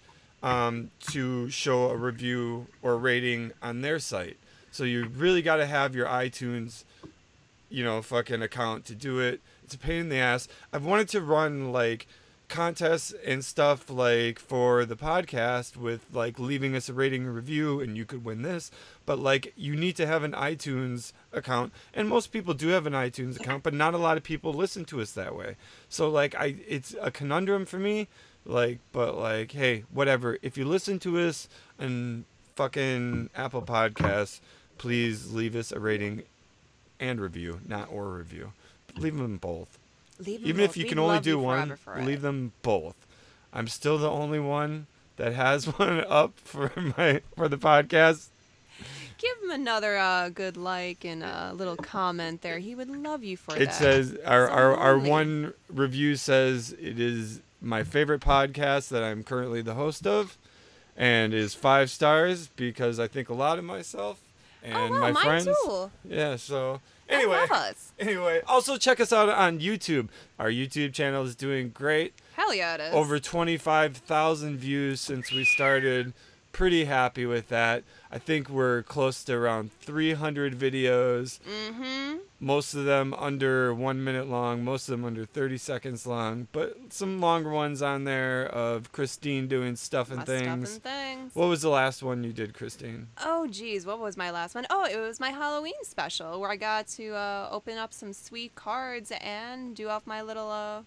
um, 0.43 0.91
to 1.11 1.49
show 1.49 1.91
a 1.91 1.97
review 1.97 2.67
or 2.83 2.99
rating 2.99 3.53
on 3.63 3.81
their 3.81 3.99
site. 3.99 4.37
So 4.71 4.85
you 4.85 5.07
really 5.07 5.41
got 5.41 5.57
to 5.57 5.67
have 5.67 5.95
your 5.95 6.07
iTunes, 6.07 6.85
you 7.71 7.85
know, 7.85 8.03
fucking 8.03 8.43
account 8.43 8.85
to 8.87 8.95
do 8.95 9.21
it. 9.21 9.41
It's 9.63 9.75
a 9.75 9.79
pain 9.79 10.01
in 10.01 10.09
the 10.11 10.17
ass. 10.17 10.49
I've 10.73 10.85
wanted 10.85 11.09
to 11.11 11.21
run 11.21 11.73
like 11.73 12.07
contests 12.49 13.13
and 13.25 13.45
stuff 13.45 13.89
like 13.89 14.39
for 14.39 14.85
the 14.85 14.97
podcast 14.97 15.77
with 15.77 16.05
like 16.13 16.39
leaving 16.39 16.77
us 16.77 16.89
a 16.89 16.93
rating 16.93 17.25
and 17.25 17.35
review 17.35 17.81
and 17.81 17.97
you 17.97 18.05
could 18.05 18.25
win 18.25 18.43
this 18.43 18.71
but 19.07 19.19
like 19.19 19.53
you 19.57 19.75
need 19.75 19.97
to 19.97 20.07
have 20.07 20.23
an 20.23 20.33
iTunes 20.33 21.13
account 21.33 21.73
and 21.95 22.09
most 22.09 22.33
people 22.33 22.55
do 22.55 22.69
have 22.69 22.87
an 22.87 22.93
iTunes 22.93 23.41
account 23.41 23.63
but 23.63 23.75
not 23.75 23.95
a 23.95 23.99
lot 23.99 24.17
of 24.17 24.23
people 24.23 24.53
listen 24.53 24.85
to 24.85 25.01
us 25.01 25.13
that 25.13 25.35
way. 25.35 25.57
So 25.89 26.09
like 26.09 26.35
I 26.35 26.57
it's 26.69 26.95
a 27.01 27.11
conundrum 27.11 27.67
for 27.67 27.79
me 27.79 28.09
like 28.45 28.79
but 28.93 29.17
like 29.17 29.53
hey 29.53 29.85
whatever. 29.93 30.39
If 30.43 30.57
you 30.57 30.65
listen 30.65 30.99
to 31.01 31.19
us 31.19 31.49
and 31.79 32.25
fucking 32.57 33.31
Apple 33.35 33.63
Podcasts 33.63 34.41
please 34.77 35.33
leave 35.33 35.57
us 35.57 35.73
a 35.73 35.81
rating 35.81 36.23
and 37.01 37.21
review 37.21 37.61
not 37.67 37.89
or 37.91 38.11
review. 38.11 38.53
Leave 38.97 39.17
them 39.17 39.39
both 39.39 39.79
Leave 40.19 40.47
even 40.47 40.63
if 40.63 40.77
you 40.77 40.85
can 40.85 40.99
only 40.99 41.21
do 41.21 41.39
one, 41.39 41.73
it. 41.73 42.05
leave 42.05 42.23
them 42.23 42.53
both. 42.63 42.95
I'm 43.53 43.69
still 43.69 43.99
the 43.99 44.11
only 44.11 44.41
one 44.41 44.87
that 45.17 45.33
has 45.33 45.65
one 45.79 46.05
up 46.05 46.39
for 46.39 46.73
my 46.77 47.23
for 47.37 47.49
the 47.49 47.59
podcast. 47.59 48.29
Give 49.19 49.37
him 49.45 49.51
another 49.53 49.97
uh, 49.97 50.29
good 50.29 50.57
like 50.57 51.05
and 51.05 51.23
a 51.23 51.53
little 51.55 51.77
comment 51.77 52.43
there. 52.43 52.59
He 52.59 52.75
would 52.75 52.91
love 52.91 53.25
you 53.25 53.37
for 53.37 53.55
It 53.55 53.61
that. 53.61 53.69
It 53.69 53.73
says 53.73 54.17
our 54.25 54.47
So 54.47 54.53
our, 54.53 54.77
our 54.77 54.99
one 54.99 55.55
review 55.69 56.17
says 56.17 56.75
it 56.79 56.99
is 56.99 57.41
my 57.61 57.83
favorite 57.83 58.21
podcast 58.21 58.89
that 58.89 59.03
I'm 59.03 59.23
currently 59.23 59.63
the 59.63 59.75
host 59.75 60.07
of, 60.07 60.37
and 60.97 61.33
is 61.33 61.55
five 61.55 61.91
stars 61.91 62.49
because 62.57 63.01
I 63.01 63.09
think 63.09 63.29
a 63.29 63.35
lot 63.35 63.59
of 63.59 63.65
myself 63.65 64.21
and 64.63 64.95
oh, 64.95 65.01
wow, 65.01 65.13
my 65.13 65.25
friends. 65.25 65.47
too. 65.47 65.91
Yeah, 66.09 66.37
so 66.37 66.81
anyway. 67.09 67.47
Anyway, 67.99 68.41
also 68.47 68.77
check 68.77 69.01
us 69.01 69.13
out 69.13 69.29
on 69.29 69.61
YouTube. 69.61 70.09
Our 70.39 70.51
YouTube 70.51 70.93
channel 70.93 71.25
is 71.25 71.35
doing 71.35 71.71
great. 71.71 72.15
Hell 72.35 72.55
yeah, 72.55 72.75
it 72.75 72.81
is. 72.81 72.95
over 72.95 73.19
25,000 73.19 74.57
views 74.57 75.01
since 75.01 75.31
we 75.33 75.45
started. 75.45 76.13
Pretty 76.53 76.85
happy 76.85 77.27
with 77.27 77.49
that. 77.49 77.83
I 78.15 78.19
think 78.19 78.49
we're 78.49 78.85
close 78.85 79.25
to 79.25 79.35
around 79.35 79.73
300 79.81 80.57
videos. 80.57 81.41
Mm-hmm. 81.41 82.19
Most 82.39 82.73
of 82.73 82.85
them 82.85 83.13
under 83.15 83.75
one 83.75 84.05
minute 84.05 84.29
long, 84.29 84.63
most 84.63 84.89
of 84.89 84.93
them 84.93 85.05
under 85.05 85.25
30 85.25 85.59
seconds 85.59 86.07
long, 86.07 86.47
but 86.53 86.77
some 86.91 87.21
longer 87.21 87.51
ones 87.51 87.83
on 87.83 88.05
there 88.05 88.47
of 88.47 88.93
Christine 88.93 89.49
doing 89.49 89.75
stuff 89.75 90.13
and 90.13 90.25
things. 90.25 90.75
stuff 90.75 90.93
and 90.93 91.19
things. 91.19 91.35
What 91.35 91.49
was 91.49 91.63
the 91.63 91.71
last 91.71 92.05
one 92.05 92.23
you 92.23 92.33
did, 92.33 92.55
Christine? 92.55 93.09
Oh 93.21 93.49
geez, 93.49 93.85
what 93.85 93.99
was 93.99 94.17
my 94.17 94.31
last 94.31 94.55
one? 94.55 94.67
Oh, 94.71 94.85
it 94.85 94.99
was 94.99 95.19
my 95.19 95.31
Halloween 95.31 95.73
special 95.83 96.41
where 96.41 96.51
I 96.53 96.57
got 96.57 96.87
to 96.89 97.15
uh, 97.15 97.49
open 97.51 97.79
up 97.79 97.93
some 97.93 98.13
sweet 98.13 98.55
cards 98.55 99.11
and 99.21 99.75
do 99.75 99.89
off 99.89 100.07
my 100.07 100.23
little 100.23 100.51
uh, 100.51 100.83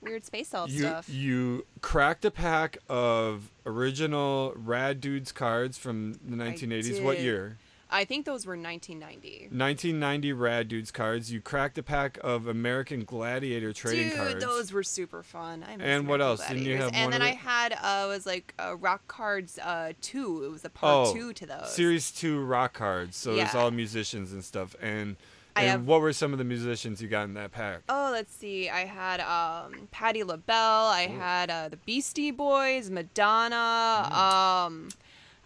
weird 0.00 0.24
space 0.24 0.52
elf 0.54 0.70
You 0.70 0.78
stuff. 0.80 1.08
you 1.08 1.66
cracked 1.82 2.24
a 2.24 2.30
pack 2.30 2.78
of 2.88 3.50
original 3.66 4.52
Rad 4.56 5.00
Dudes 5.00 5.32
cards 5.32 5.78
from 5.78 6.14
the 6.26 6.36
1980s. 6.36 7.02
What 7.02 7.20
year? 7.20 7.58
I 7.92 8.04
think 8.04 8.24
those 8.24 8.46
were 8.46 8.52
1990. 8.56 9.48
1990 9.50 10.32
Rad 10.32 10.68
Dudes 10.68 10.92
cards. 10.92 11.32
You 11.32 11.40
cracked 11.40 11.76
a 11.76 11.82
pack 11.82 12.18
of 12.22 12.46
American 12.46 13.02
Gladiator 13.04 13.72
trading 13.72 14.10
Dude, 14.10 14.16
cards. 14.16 14.44
those 14.44 14.72
were 14.72 14.84
super 14.84 15.24
fun. 15.24 15.64
I 15.68 15.76
miss 15.76 15.84
And 15.84 16.06
what 16.06 16.20
else? 16.20 16.46
Didn't 16.46 16.62
you 16.66 16.76
have 16.76 16.92
And 16.94 17.12
then 17.12 17.20
I 17.20 17.30
had 17.32 17.72
uh 17.72 18.04
was 18.06 18.26
like 18.26 18.54
uh, 18.60 18.76
Rock 18.76 19.08
Cards 19.08 19.58
uh 19.58 19.92
two. 20.00 20.44
It 20.44 20.50
was 20.52 20.64
a 20.64 20.70
part 20.70 21.08
Oh, 21.08 21.12
two 21.12 21.32
to 21.32 21.46
those. 21.46 21.74
Series 21.74 22.12
two 22.12 22.40
rock 22.40 22.74
cards. 22.74 23.16
So 23.16 23.32
it's 23.34 23.54
Yeah. 23.54 23.60
all 23.60 23.72
musicians 23.72 24.32
and 24.32 24.44
stuff. 24.44 24.76
And, 24.80 25.16
I 25.60 25.62
and 25.64 25.70
have- 25.70 25.86
what 25.86 26.00
were 26.00 26.12
some 26.12 26.32
of 26.32 26.38
the 26.38 26.44
musicians 26.44 27.00
you 27.00 27.08
got 27.08 27.24
in 27.24 27.34
that 27.34 27.52
pack? 27.52 27.82
Oh, 27.88 28.10
let's 28.12 28.34
see. 28.34 28.68
I 28.68 28.84
had 28.84 29.20
um 29.20 29.88
Patti 29.90 30.22
LaBelle. 30.24 30.86
I 30.86 31.06
had 31.06 31.50
uh, 31.50 31.68
the 31.68 31.76
Beastie 31.78 32.30
Boys, 32.30 32.90
Madonna. 32.90 34.08
Mm. 34.10 34.16
Um, 34.16 34.88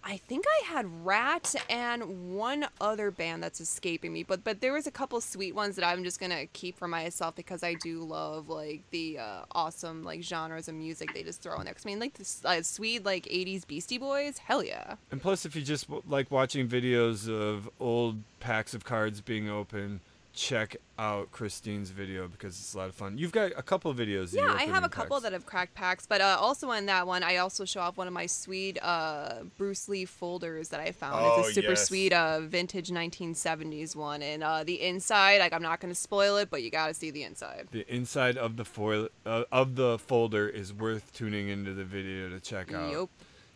I 0.07 0.19
think 0.19 0.45
I 0.47 0.67
had 0.67 0.87
Ratt 1.05 1.55
and 1.71 2.35
one 2.35 2.67
other 2.81 3.11
band 3.11 3.43
that's 3.43 3.61
escaping 3.61 4.13
me. 4.13 4.23
But 4.23 4.45
but 4.45 4.61
there 4.61 4.73
was 4.75 4.87
a 4.87 4.91
couple 4.91 5.21
sweet 5.21 5.55
ones 5.55 5.77
that 5.77 5.85
I'm 5.87 6.05
just 6.05 6.21
gonna 6.21 6.47
keep 6.53 6.77
for 6.77 6.87
myself 6.87 7.35
because 7.35 7.63
I 7.63 7.75
do 7.75 8.01
love 8.03 8.49
like 8.51 8.83
the 8.91 9.19
uh, 9.19 9.45
awesome 9.53 10.05
like 10.05 10.23
genres 10.23 10.69
of 10.69 10.75
music 10.75 11.15
they 11.15 11.23
just 11.23 11.41
throw 11.41 11.59
in 11.59 11.65
there. 11.65 11.73
'Cause 11.75 11.87
I 11.87 11.89
mean 11.89 12.01
like 12.01 12.15
the 12.15 12.27
uh, 12.45 12.63
sweet 12.63 13.05
like 13.05 13.25
'80s 13.31 13.67
Beastie 13.67 13.99
Boys. 13.99 14.39
Hell 14.39 14.63
yeah. 14.63 14.97
And 15.11 15.23
plus, 15.23 15.47
if 15.47 15.57
you 15.57 15.63
just 15.63 15.87
like 16.07 16.31
watching 16.31 16.69
videos 16.69 17.29
of 17.29 17.71
old 17.81 18.19
packs 18.41 18.75
of 18.75 18.85
cards 18.85 19.23
being 19.23 19.49
opened, 19.49 20.01
check 20.35 20.77
out 20.99 21.31
Christine's 21.31 21.91
video 21.91 22.27
because 22.27 22.59
it's 22.59 22.75
a 22.75 22.79
lot 22.79 22.89
of 22.89 22.95
fun. 22.95 23.17
You've 23.17 23.33
got 23.33 23.53
a 23.57 23.63
couple 23.63 23.91
of 23.91 23.97
videos. 23.97 24.35
Yeah, 24.35 24.53
I 24.53 24.65
have 24.65 24.79
in 24.79 24.85
a 24.85 24.89
couple 24.89 25.17
packs. 25.17 25.23
that 25.23 25.33
have 25.33 25.47
cracked 25.47 25.75
packs, 25.75 26.07
but 26.07 26.21
uh, 26.21 26.37
also 26.41 26.73
in 26.73 26.87
that 26.87 27.07
one, 27.07 27.23
I 27.23 27.37
also 27.37 27.65
show 27.65 27.81
off 27.81 27.97
one 27.97 28.09
of 28.09 28.13
my 28.13 28.27
sweet 28.27 28.79
uh, 28.83 29.45
Bruce 29.57 29.89
Lee 29.89 30.05
folders 30.05 30.71
that 30.71 30.81
I 30.81 30.91
found. 30.91 31.25
Oh, 31.25 31.41
it's 31.41 31.51
a 31.51 31.53
super 31.53 31.71
yes. 31.71 31.87
sweet 31.87 32.13
uh, 32.13 32.41
vintage 32.41 32.91
1970s 32.91 33.95
one, 33.95 34.23
and 34.23 34.43
uh, 34.43 34.65
the 34.65 34.81
inside, 34.83 35.39
like 35.39 35.53
I'm 35.53 35.63
not 35.63 35.81
gonna 35.81 35.95
spoil 35.95 36.37
it, 36.39 36.51
but 36.51 36.63
you 36.63 36.71
gotta 36.71 36.95
see 36.95 37.11
the 37.11 37.23
inside. 37.23 37.69
The 37.71 37.87
inside 37.93 38.37
of 38.37 38.57
the 38.57 38.65
foil 38.65 39.09
uh, 39.25 39.45
of 39.53 39.77
the 39.77 39.99
folder 39.99 40.49
is 40.49 40.73
worth 40.73 41.13
tuning 41.13 41.49
into 41.49 41.73
the 41.73 41.85
video 41.85 42.29
to 42.29 42.41
check 42.41 42.73
out. 42.75 42.91
Yep. 42.91 43.09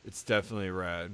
It's 0.04 0.22
definitely 0.22 0.70
rad. 0.70 1.12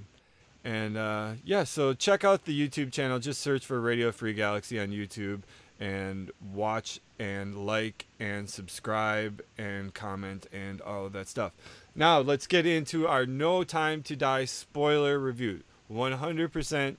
And 0.64 0.96
uh, 0.96 1.32
yeah, 1.44 1.64
so 1.64 1.92
check 1.92 2.24
out 2.24 2.46
the 2.46 2.68
YouTube 2.68 2.90
channel. 2.90 3.18
Just 3.18 3.42
search 3.42 3.66
for 3.66 3.80
Radio 3.80 4.10
Free 4.10 4.32
Galaxy 4.32 4.80
on 4.80 4.88
YouTube 4.88 5.42
and 5.78 6.30
watch 6.52 7.00
and 7.18 7.66
like 7.66 8.06
and 8.18 8.48
subscribe 8.48 9.42
and 9.58 9.92
comment 9.92 10.46
and 10.52 10.80
all 10.80 11.04
of 11.04 11.12
that 11.12 11.28
stuff. 11.28 11.52
Now, 11.94 12.20
let's 12.20 12.46
get 12.46 12.64
into 12.64 13.06
our 13.06 13.26
No 13.26 13.62
Time 13.62 14.02
to 14.04 14.16
Die 14.16 14.46
spoiler 14.46 15.18
review. 15.18 15.60
100% 15.92 16.96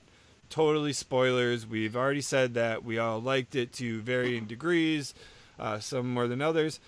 totally 0.48 0.92
spoilers. 0.92 1.66
We've 1.66 1.96
already 1.96 2.20
said 2.20 2.54
that 2.54 2.84
we 2.84 2.98
all 2.98 3.20
liked 3.20 3.56
it 3.56 3.72
to 3.74 4.00
varying 4.00 4.44
degrees, 4.44 5.12
uh, 5.58 5.80
some 5.80 6.14
more 6.14 6.28
than 6.28 6.40
others. 6.40 6.78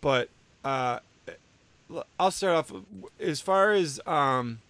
But 0.00 0.28
uh, 0.64 1.00
I'll 2.18 2.30
start 2.30 2.54
off 2.54 2.72
as 3.18 3.40
far 3.40 3.72
as 3.72 4.00
um, 4.06 4.60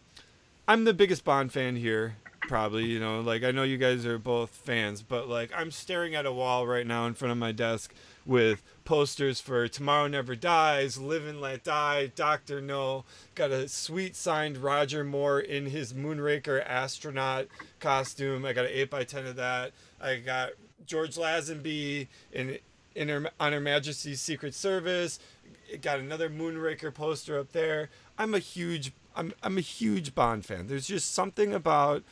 I'm 0.71 0.85
the 0.85 0.93
biggest 0.93 1.25
Bond 1.25 1.51
fan 1.51 1.77
here, 1.77 2.17
probably. 2.43 2.85
You 2.85 3.01
know, 3.01 3.21
like 3.21 3.43
I 3.43 3.53
know 3.53 3.63
you 3.63 3.79
guys 3.79 4.05
are 4.05 4.19
both 4.19 4.51
fans, 4.51 5.01
but 5.01 5.27
like 5.27 5.51
I'm 5.57 5.71
staring 5.71 6.15
at 6.15 6.27
a 6.27 6.33
wall 6.33 6.67
right 6.67 6.87
now 6.87 7.07
in 7.07 7.15
front 7.15 7.33
of 7.33 7.39
my 7.39 7.53
desk 7.53 7.95
with 8.27 8.63
posters 8.85 9.41
for 9.41 9.67
Tomorrow 9.67 10.09
Never 10.09 10.37
Dies, 10.37 10.99
Live 10.99 11.27
and 11.27 11.41
Let 11.41 11.65
Die, 11.65 12.13
Doctor 12.15 12.61
No. 12.61 13.07
Got 13.35 13.51
a 13.51 13.67
sweet 13.67 14.15
signed 14.15 14.59
Roger 14.59 15.05
Moore 15.05 15.41
in 15.41 15.71
his 15.71 15.95
Moonraker 15.95 16.63
astronaut 16.67 17.47
costume. 17.81 18.45
I 18.45 18.53
got 18.53 18.67
an 18.67 18.73
eight 18.75 18.91
by 18.91 19.05
ten 19.05 19.25
of 19.25 19.37
that. 19.37 19.73
I 19.99 20.17
got 20.17 20.51
George 20.85 21.17
Lazenby 21.17 22.09
in 22.31 22.59
in 22.95 23.09
her, 23.09 23.31
on 23.41 23.55
Her 23.55 23.61
Majesty's 23.61 24.21
Secret 24.21 24.55
Service. 24.55 25.19
Got 25.81 26.01
another 26.01 26.29
Moonraker 26.29 26.93
poster 26.93 27.39
up 27.39 27.53
there. 27.53 27.89
I'm 28.19 28.35
a 28.35 28.39
huge 28.39 28.93
I'm 29.19 29.35
I'm 29.43 29.59
a 29.59 29.63
huge 29.63 30.15
Bond 30.15 30.45
fan. 30.47 30.69
There's 30.69 30.87
just 30.87 31.13
something 31.13 31.53
about 31.53 32.05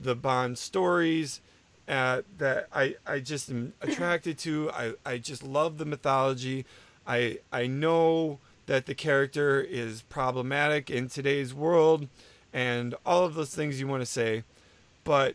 the 0.00 0.14
Bond 0.14 0.56
stories 0.56 1.40
uh, 1.88 2.22
that 2.38 2.68
I 2.72 2.96
I 3.06 3.18
just 3.20 3.50
am 3.50 3.74
attracted 3.82 4.38
to. 4.38 4.70
I 4.70 4.92
I 5.04 5.18
just 5.18 5.42
love 5.42 5.78
the 5.78 5.84
mythology. 5.84 6.64
I 7.06 7.40
I 7.52 7.66
know 7.66 8.38
that 8.66 8.86
the 8.86 8.94
character 8.94 9.60
is 9.60 10.02
problematic 10.02 10.88
in 10.88 11.08
today's 11.08 11.52
world 11.52 12.08
and 12.52 12.94
all 13.04 13.24
of 13.24 13.34
those 13.34 13.54
things 13.54 13.78
you 13.78 13.86
want 13.86 14.00
to 14.00 14.06
say, 14.06 14.42
but 15.02 15.34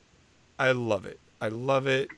I 0.57 0.71
love 0.71 1.05
it. 1.05 1.19
I 1.39 1.49
love 1.49 1.85
it. 1.85 2.09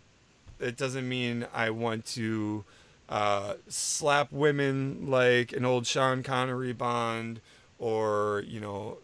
It 0.59 0.77
doesn't 0.77 1.09
mean 1.09 1.47
I 1.53 1.71
want 1.71 2.05
to 2.05 2.63
uh, 3.09 3.55
slap 3.67 4.31
women 4.31 5.09
like 5.09 5.51
an 5.51 5.65
old 5.65 5.85
Sean 5.85 6.23
Connery 6.23 6.71
Bond 6.71 7.41
or, 7.81 8.43
you 8.47 8.59
know, 8.61 8.97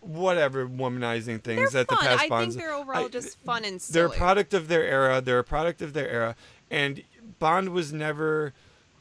whatever 0.00 0.66
womanizing 0.66 1.40
things 1.42 1.72
They're 1.72 1.84
that 1.84 1.88
the 1.88 1.96
fun. 1.96 2.04
past 2.04 2.22
I 2.24 2.28
Bonds. 2.28 2.54
think 2.56 2.66
they're 2.66 2.74
overall 2.74 3.06
I- 3.06 3.08
just 3.08 3.38
fun 3.38 3.64
and 3.64 3.80
They're 3.80 4.06
a 4.06 4.10
product 4.10 4.52
of 4.52 4.68
their 4.68 4.82
era. 4.84 5.20
They're 5.22 5.38
a 5.38 5.44
product 5.44 5.80
of 5.80 5.94
their 5.94 6.08
era. 6.10 6.36
And 6.70 7.02
Bond 7.38 7.70
was 7.70 7.92
never 7.92 8.52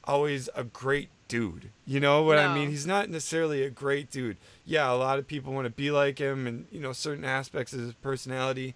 always 0.06 0.48
a 0.56 0.64
great 0.64 1.10
dude. 1.28 1.70
You 1.86 2.00
know 2.00 2.22
what 2.22 2.38
I 2.38 2.54
mean? 2.54 2.70
He's 2.70 2.86
not 2.88 3.10
necessarily 3.10 3.64
a 3.64 3.70
great 3.70 4.12
dude. 4.12 4.38
Yeah, 4.66 4.90
a 4.92 4.94
lot 4.96 5.18
of 5.20 5.28
people 5.28 5.52
want 5.54 5.66
to 5.66 5.72
be 5.72 5.92
like 5.92 6.20
him 6.20 6.46
and, 6.48 6.68
you 6.72 6.80
know, 6.80 6.94
certain 6.94 7.26
aspects 7.26 7.74
of 7.74 7.80
his 7.80 7.94
personality, 7.96 8.76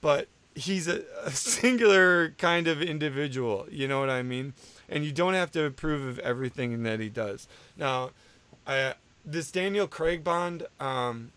but 0.00 0.28
he's 0.54 0.86
a, 0.88 1.02
a 1.24 1.30
singular 1.32 2.30
kind 2.38 2.68
of 2.68 2.80
individual. 2.80 3.66
You 3.70 3.88
know 3.88 3.98
what 4.00 4.08
I 4.10 4.22
mean? 4.22 4.54
And 4.88 5.04
you 5.04 5.12
don't 5.12 5.34
have 5.34 5.50
to 5.52 5.64
approve 5.64 6.06
of 6.06 6.18
everything 6.20 6.82
that 6.84 7.00
he 7.00 7.08
does. 7.10 7.46
Now, 7.76 8.10
I, 8.66 8.94
this 9.30 9.50
Daniel 9.50 9.86
Craig 9.86 10.24
Bond 10.24 10.66
um, 10.80 11.32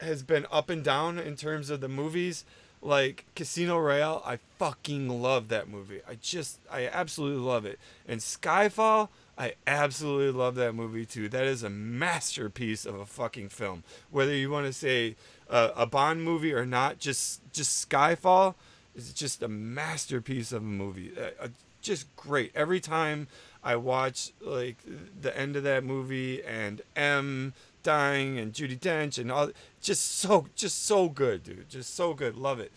has 0.00 0.22
been 0.22 0.46
up 0.50 0.70
and 0.70 0.82
down 0.82 1.18
in 1.18 1.36
terms 1.36 1.70
of 1.70 1.80
the 1.80 1.88
movies. 1.88 2.44
Like 2.80 3.24
Casino 3.34 3.78
Royale, 3.78 4.22
I 4.26 4.38
fucking 4.58 5.08
love 5.22 5.48
that 5.48 5.68
movie. 5.68 6.00
I 6.06 6.16
just, 6.20 6.58
I 6.70 6.86
absolutely 6.86 7.42
love 7.42 7.64
it. 7.64 7.78
And 8.06 8.20
Skyfall, 8.20 9.08
I 9.38 9.54
absolutely 9.66 10.38
love 10.38 10.54
that 10.56 10.74
movie 10.74 11.06
too. 11.06 11.30
That 11.30 11.46
is 11.46 11.62
a 11.62 11.70
masterpiece 11.70 12.84
of 12.84 12.94
a 12.94 13.06
fucking 13.06 13.48
film. 13.48 13.84
Whether 14.10 14.34
you 14.34 14.50
want 14.50 14.66
to 14.66 14.72
say 14.72 15.16
uh, 15.48 15.70
a 15.74 15.86
Bond 15.86 16.24
movie 16.24 16.52
or 16.52 16.66
not, 16.66 16.98
just 16.98 17.40
just 17.54 17.88
Skyfall 17.88 18.54
is 18.94 19.14
just 19.14 19.42
a 19.42 19.48
masterpiece 19.48 20.52
of 20.52 20.62
a 20.62 20.66
movie. 20.66 21.12
Uh, 21.18 21.44
uh, 21.44 21.48
just 21.80 22.14
great. 22.16 22.52
Every 22.54 22.80
time 22.80 23.28
I 23.64 23.76
watch 23.76 24.32
like 24.40 24.76
the 25.20 25.36
end 25.36 25.56
of 25.56 25.62
that 25.64 25.84
movie 25.84 26.44
and 26.44 26.82
M 26.94 27.54
dying 27.82 28.38
and 28.38 28.52
Judi 28.52 28.78
Dench 28.78 29.18
and 29.18 29.32
all, 29.32 29.50
just 29.80 30.18
so 30.18 30.46
just 30.54 30.84
so 30.84 31.08
good, 31.08 31.42
dude. 31.42 31.68
Just 31.68 31.94
so 31.94 32.12
good. 32.12 32.36
Love 32.36 32.60
it. 32.60 32.70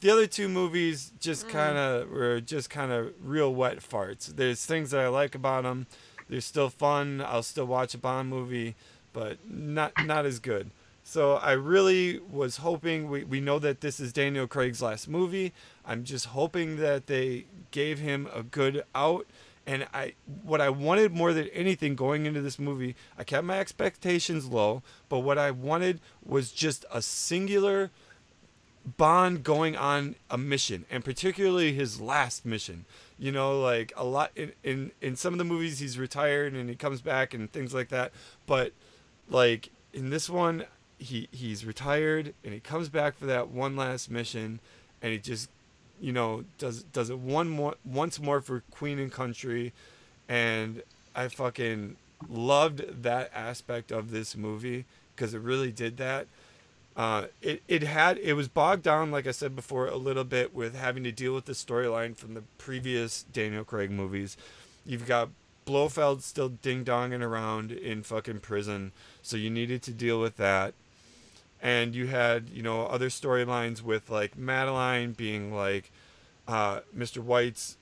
The 0.00 0.10
other 0.10 0.26
two 0.26 0.48
movies 0.48 1.12
just 1.20 1.46
mm. 1.46 1.50
kind 1.50 1.78
of 1.78 2.10
were 2.10 2.40
just 2.40 2.70
kind 2.70 2.92
of 2.92 3.12
real 3.22 3.54
wet 3.54 3.78
farts. 3.78 4.26
There's 4.26 4.64
things 4.64 4.90
that 4.90 5.00
I 5.00 5.08
like 5.08 5.34
about 5.34 5.64
them. 5.64 5.86
They're 6.28 6.40
still 6.40 6.70
fun. 6.70 7.20
I'll 7.20 7.42
still 7.42 7.66
watch 7.66 7.94
a 7.94 7.98
Bond 7.98 8.30
movie, 8.30 8.74
but 9.12 9.38
not 9.48 9.92
not 10.04 10.24
as 10.24 10.38
good. 10.38 10.70
So 11.04 11.34
I 11.34 11.52
really 11.52 12.20
was 12.20 12.58
hoping 12.58 13.10
we, 13.10 13.24
we 13.24 13.40
know 13.40 13.58
that 13.58 13.80
this 13.80 13.98
is 13.98 14.12
Daniel 14.12 14.46
Craig's 14.46 14.80
last 14.80 15.08
movie. 15.08 15.52
I'm 15.84 16.04
just 16.04 16.26
hoping 16.26 16.76
that 16.76 17.06
they 17.06 17.46
gave 17.72 17.98
him 17.98 18.28
a 18.32 18.42
good 18.42 18.84
out. 18.94 19.26
And 19.66 19.86
I 19.94 20.14
what 20.42 20.60
I 20.60 20.70
wanted 20.70 21.12
more 21.12 21.32
than 21.32 21.48
anything 21.48 21.94
going 21.94 22.26
into 22.26 22.40
this 22.40 22.58
movie, 22.58 22.96
I 23.16 23.24
kept 23.24 23.44
my 23.44 23.58
expectations 23.58 24.46
low, 24.46 24.82
but 25.08 25.20
what 25.20 25.38
I 25.38 25.52
wanted 25.52 26.00
was 26.24 26.50
just 26.50 26.84
a 26.92 27.00
singular 27.00 27.90
Bond 28.84 29.44
going 29.44 29.76
on 29.76 30.16
a 30.28 30.36
mission, 30.36 30.86
and 30.90 31.04
particularly 31.04 31.72
his 31.72 32.00
last 32.00 32.44
mission. 32.44 32.84
You 33.16 33.30
know, 33.30 33.60
like 33.60 33.92
a 33.96 34.04
lot 34.04 34.32
in, 34.34 34.52
in 34.64 34.90
in 35.00 35.14
some 35.14 35.32
of 35.32 35.38
the 35.38 35.44
movies 35.44 35.78
he's 35.78 35.98
retired 35.98 36.52
and 36.54 36.68
he 36.68 36.74
comes 36.74 37.00
back 37.00 37.32
and 37.32 37.50
things 37.52 37.72
like 37.72 37.90
that. 37.90 38.10
But 38.44 38.72
like 39.28 39.70
in 39.92 40.10
this 40.10 40.28
one, 40.28 40.64
he 40.98 41.28
he's 41.30 41.64
retired 41.64 42.34
and 42.42 42.52
he 42.52 42.58
comes 42.58 42.88
back 42.88 43.16
for 43.16 43.26
that 43.26 43.50
one 43.50 43.76
last 43.76 44.10
mission, 44.10 44.58
and 45.00 45.12
he 45.12 45.18
just 45.18 45.48
you 46.02 46.12
know 46.12 46.44
does 46.58 46.82
does 46.82 47.08
it 47.08 47.18
one 47.18 47.48
more 47.48 47.76
once 47.84 48.20
more 48.20 48.42
for 48.42 48.62
Queen 48.70 48.98
and 48.98 49.10
Country, 49.10 49.72
and 50.28 50.82
I 51.14 51.28
fucking 51.28 51.96
loved 52.28 53.02
that 53.02 53.30
aspect 53.34 53.90
of 53.90 54.10
this 54.10 54.36
movie 54.36 54.84
because 55.14 55.34
it 55.34 55.40
really 55.40 55.72
did 55.72 55.96
that. 55.98 56.26
Uh, 56.94 57.26
it, 57.40 57.62
it 57.68 57.82
had 57.84 58.18
it 58.18 58.34
was 58.34 58.48
bogged 58.48 58.82
down 58.82 59.10
like 59.10 59.26
I 59.26 59.30
said 59.30 59.56
before 59.56 59.86
a 59.86 59.96
little 59.96 60.24
bit 60.24 60.54
with 60.54 60.74
having 60.74 61.04
to 61.04 61.12
deal 61.12 61.34
with 61.34 61.46
the 61.46 61.52
storyline 61.52 62.16
from 62.16 62.34
the 62.34 62.42
previous 62.58 63.22
Daniel 63.22 63.64
Craig 63.64 63.90
movies. 63.90 64.36
You've 64.84 65.06
got 65.06 65.30
Blofeld 65.64 66.22
still 66.22 66.48
ding 66.48 66.84
donging 66.84 67.22
around 67.22 67.70
in 67.70 68.02
fucking 68.02 68.40
prison, 68.40 68.92
so 69.22 69.36
you 69.36 69.48
needed 69.48 69.82
to 69.82 69.92
deal 69.92 70.20
with 70.20 70.36
that. 70.36 70.74
And 71.62 71.94
you 71.94 72.08
had 72.08 72.50
you 72.50 72.62
know 72.62 72.86
other 72.86 73.08
storylines 73.08 73.80
with 73.82 74.10
like 74.10 74.36
Madeleine 74.36 75.12
being 75.12 75.54
like 75.54 75.91
uh, 76.52 76.80
Mr. 76.96 77.18
White's 77.18 77.76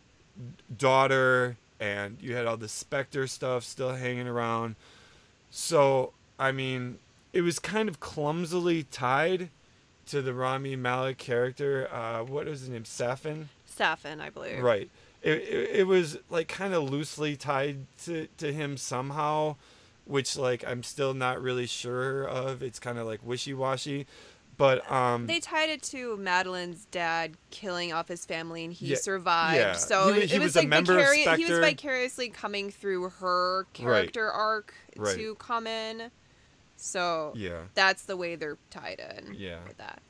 daughter, 0.77 1.57
and 1.81 2.17
you 2.21 2.37
had 2.37 2.47
all 2.47 2.57
the 2.57 2.69
Spectre 2.69 3.27
stuff 3.27 3.65
still 3.65 3.95
hanging 3.95 4.29
around. 4.29 4.77
So 5.51 6.13
I 6.39 6.53
mean, 6.53 6.99
it 7.33 7.43
was 7.43 7.59
kind 7.59 7.89
of 7.89 8.01
clumsily 8.01 8.85
tied 8.85 9.51
to 10.07 10.23
the 10.23 10.33
Rami 10.33 10.75
Malek 10.75 11.19
character. 11.19 11.89
Uh, 11.93 12.23
what 12.25 12.47
was 12.47 12.61
his 12.61 12.69
name? 12.71 12.85
Safin. 12.85 13.49
Safin, 13.69 14.21
I 14.21 14.31
believe. 14.31 14.63
Right. 14.63 14.89
It, 15.23 15.39
it, 15.39 15.71
it 15.81 15.87
was 15.87 16.19
like 16.31 16.49
kind 16.49 16.73
of 16.73 16.89
loosely 16.89 17.37
tied 17.37 17.79
to, 18.05 18.27
to 18.39 18.53
him 18.53 18.77
somehow, 18.77 19.57
which 20.07 20.37
like 20.37 20.65
I'm 20.67 20.83
still 20.83 21.13
not 21.13 21.43
really 21.43 21.67
sure 21.67 22.25
of. 22.25 22.63
It's 22.63 22.79
kind 22.79 22.99
of 22.99 23.07
like 23.07 23.21
wishy 23.23 23.53
washy, 23.53 24.07
but 24.61 24.93
um. 24.93 25.27
They 25.27 25.41
tied 25.41 25.71
it 25.71 25.83
to 25.85 26.17
Madeleine's 26.19 26.85
dad 26.85 27.33
killing 27.51 27.93
off 27.93 28.07
his 28.07 28.25
family 28.25 28.65
and 28.65 28.73
he 28.73 28.87
Yeah, 28.89 28.97
survived. 28.97 29.57
yeah. 29.59 29.73
So 29.73 30.13
He 30.13 30.21
it, 30.21 30.31
he 30.31 30.37
it 30.37 30.39
was, 30.39 30.55
was 30.55 30.65
a 30.65 30.69
like 30.69 30.85
vicari- 30.85 31.37
he 31.37 31.47
was 31.47 31.59
vicariously 31.59 32.29
coming 32.29 32.71
through 32.71 33.09
her 33.09 33.67
character 33.73 34.31
arc 34.31 34.73
Right. 34.97 35.17
to 35.17 35.35
come 35.37 35.67
in. 35.67 36.11
So 36.77 37.33
yeah. 37.35 37.63
that's 37.75 38.03
the 38.05 38.17
way 38.17 38.37
they're 38.37 38.59
tied 38.71 39.01
in. 39.17 39.35
Yeah. 39.37 39.59
With 39.67 39.79
that. 39.79 40.01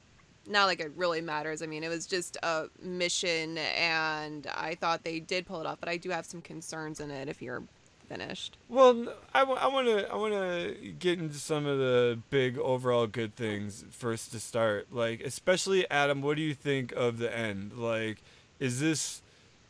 Not 0.47 0.67
like 0.67 0.81
it 0.81 0.93
really 0.97 1.21
matters. 1.21 1.63
I 1.63 1.67
mean, 1.67 1.85
it 1.85 1.89
was 1.89 2.07
just 2.07 2.37
a 2.43 2.67
mission, 2.83 3.57
and 3.59 4.47
I 4.49 4.75
thought 4.75 5.05
they 5.05 5.21
did 5.21 5.47
pull 5.47 5.61
it 5.61 5.67
off. 5.67 5.79
But 5.81 5.89
I 5.89 5.97
do 5.97 6.11
have 6.11 6.27
some 6.27 6.41
concerns 6.43 6.99
in 6.99 7.11
it. 7.11 7.29
If 7.29 7.41
you're 7.41 7.63
finished, 8.11 8.57
Well, 8.69 8.91
n- 8.91 9.09
I 9.33 9.45
want 9.45 9.87
to 9.87 10.11
I 10.11 10.17
want 10.17 10.35
to 10.35 10.75
get 10.99 11.19
into 11.21 11.37
some 11.37 11.65
of 11.65 11.79
the 11.79 12.19
big 12.29 12.59
overall 12.59 13.07
good 13.07 13.37
things 13.37 13.85
first 13.91 14.33
to 14.33 14.41
start. 14.41 14.89
Like 14.93 15.21
especially 15.21 15.89
Adam, 15.91 16.21
what 16.21 16.37
do 16.37 16.43
you 16.43 16.55
think 16.55 16.93
of 16.93 17.19
the 17.19 17.35
end? 17.35 17.73
Like 17.79 18.19
is 18.59 18.81
this 18.81 19.23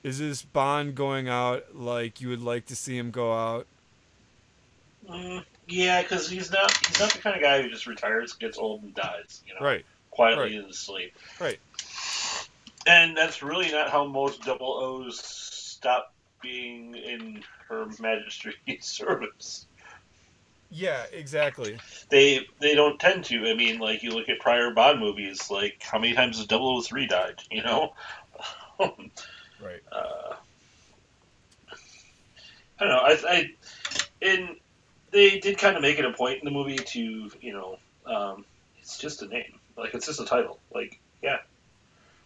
is 0.03 0.19
this 0.19 0.43
Bond 0.43 0.95
going 0.95 1.29
out 1.29 1.77
like 1.77 2.21
you 2.23 2.29
would 2.31 2.43
like 2.43 2.65
to 2.67 2.77
see 2.77 2.97
him 2.97 3.11
go 3.11 3.33
out? 3.35 3.67
Mm, 5.09 5.45
yeah, 5.69 6.03
because 6.03 6.29
he's 6.31 6.51
not 6.51 6.75
he's 6.87 6.99
not 6.99 7.13
the 7.13 7.19
kind 7.19 7.37
of 7.37 7.43
guy 7.43 7.61
who 7.63 7.69
just 7.69 7.87
retires, 7.87 8.33
gets 8.33 8.57
old, 8.59 8.83
and 8.83 8.95
dies. 8.95 9.43
You 9.47 9.55
know, 9.55 9.61
Right. 9.67 9.85
quietly 10.11 10.43
right. 10.45 10.53
in 10.55 10.65
his 10.67 10.79
sleep. 10.79 11.15
Right. 11.39 11.59
And 12.87 13.15
that's 13.17 13.43
really 13.43 13.71
not 13.71 13.91
how 13.91 14.07
most 14.07 14.43
double 14.43 14.73
O's 14.73 15.21
stop 15.21 16.15
being 16.43 16.95
in 16.95 17.43
Her 17.69 17.87
Majesty's 17.99 18.57
service. 18.81 19.67
Yeah, 20.71 21.05
exactly. 21.13 21.79
They 22.11 22.47
they 22.61 22.75
don't 22.75 22.99
tend 23.01 23.25
to. 23.27 23.49
I 23.49 23.55
mean, 23.55 23.81
like 23.81 24.03
you 24.05 24.11
look 24.11 24.29
at 24.29 24.39
prior 24.39 24.71
Bond 24.71 25.01
movies, 25.01 25.51
like 25.51 25.83
how 25.83 25.99
many 25.99 26.15
times 26.15 26.39
has 26.39 26.47
003 26.47 27.07
died? 27.07 27.43
You 27.51 27.63
know. 27.63 27.93
Right. 29.63 29.83
uh, 29.93 30.37
I 32.79 32.85
don't 32.85 32.89
know. 32.89 32.99
I, 32.99 33.19
I 33.29 33.51
and 34.23 34.57
they 35.11 35.39
did 35.39 35.59
kind 35.59 35.77
of 35.77 35.83
make 35.83 35.99
it 35.99 36.05
a 36.05 36.13
point 36.13 36.39
in 36.39 36.47
the 36.47 36.51
movie 36.51 36.77
to 36.77 37.31
you 37.41 37.53
know, 37.53 37.79
um, 38.07 38.45
it's 38.79 38.99
just 38.99 39.23
a 39.23 39.27
name, 39.27 39.59
like 39.77 39.93
it's 39.95 40.07
just 40.07 40.21
a 40.21 40.25
title, 40.25 40.59
like 40.75 40.99
yeah. 41.23 41.39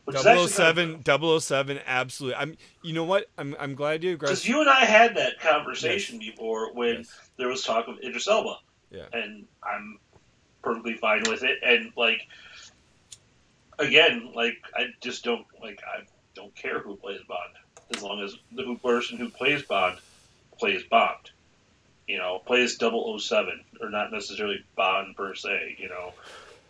Which 0.04 0.16
is 0.16 0.22
kind 0.22 0.38
of- 0.38 0.50
007 0.50 1.02
007 1.40 1.80
absolutely. 1.86 2.36
I'm 2.36 2.56
you 2.82 2.92
know 2.92 3.04
what? 3.04 3.26
I'm 3.38 3.56
I'm 3.58 3.74
glad 3.74 4.04
you 4.04 4.16
Because 4.18 4.46
you 4.46 4.60
and 4.60 4.68
I 4.68 4.84
had 4.84 5.16
that 5.16 5.40
conversation 5.40 6.18
before 6.18 6.72
when 6.74 6.96
Yes. 6.96 7.30
there 7.38 7.48
was 7.48 7.62
talk 7.62 7.88
of 7.88 7.98
Idris 8.04 8.28
Elba, 8.28 8.58
Yeah. 8.90 9.06
and 9.12 9.46
I'm 9.62 9.98
perfectly 10.62 10.94
fine 10.94 11.22
with 11.28 11.42
it. 11.42 11.58
And 11.62 11.92
like, 11.96 12.26
again, 13.78 14.30
like 14.34 14.56
I 14.74 14.86
just 15.00 15.24
don't 15.24 15.46
like 15.62 15.80
I 15.86 16.02
don't 16.34 16.54
care 16.54 16.80
who 16.80 16.96
plays 16.96 17.20
Bond 17.28 17.52
as 17.94 18.02
long 18.02 18.20
as 18.22 18.36
the 18.52 18.76
person 18.82 19.18
who 19.18 19.28
plays 19.30 19.62
Bond 19.62 19.98
plays 20.58 20.82
Bond. 20.84 21.30
You 22.06 22.18
know, 22.18 22.42
plays 22.44 22.76
007 22.78 23.64
or 23.80 23.88
not 23.88 24.12
necessarily 24.12 24.62
Bond 24.76 25.16
per 25.16 25.34
se. 25.34 25.76
You 25.78 25.88
know, 25.88 26.12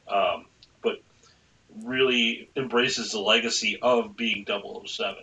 um, 0.07 0.47
but 0.83 1.01
really 1.83 2.49
embraces 2.57 3.13
the 3.13 3.19
legacy 3.21 3.79
of 3.83 4.17
being 4.17 4.45
007. 4.47 5.17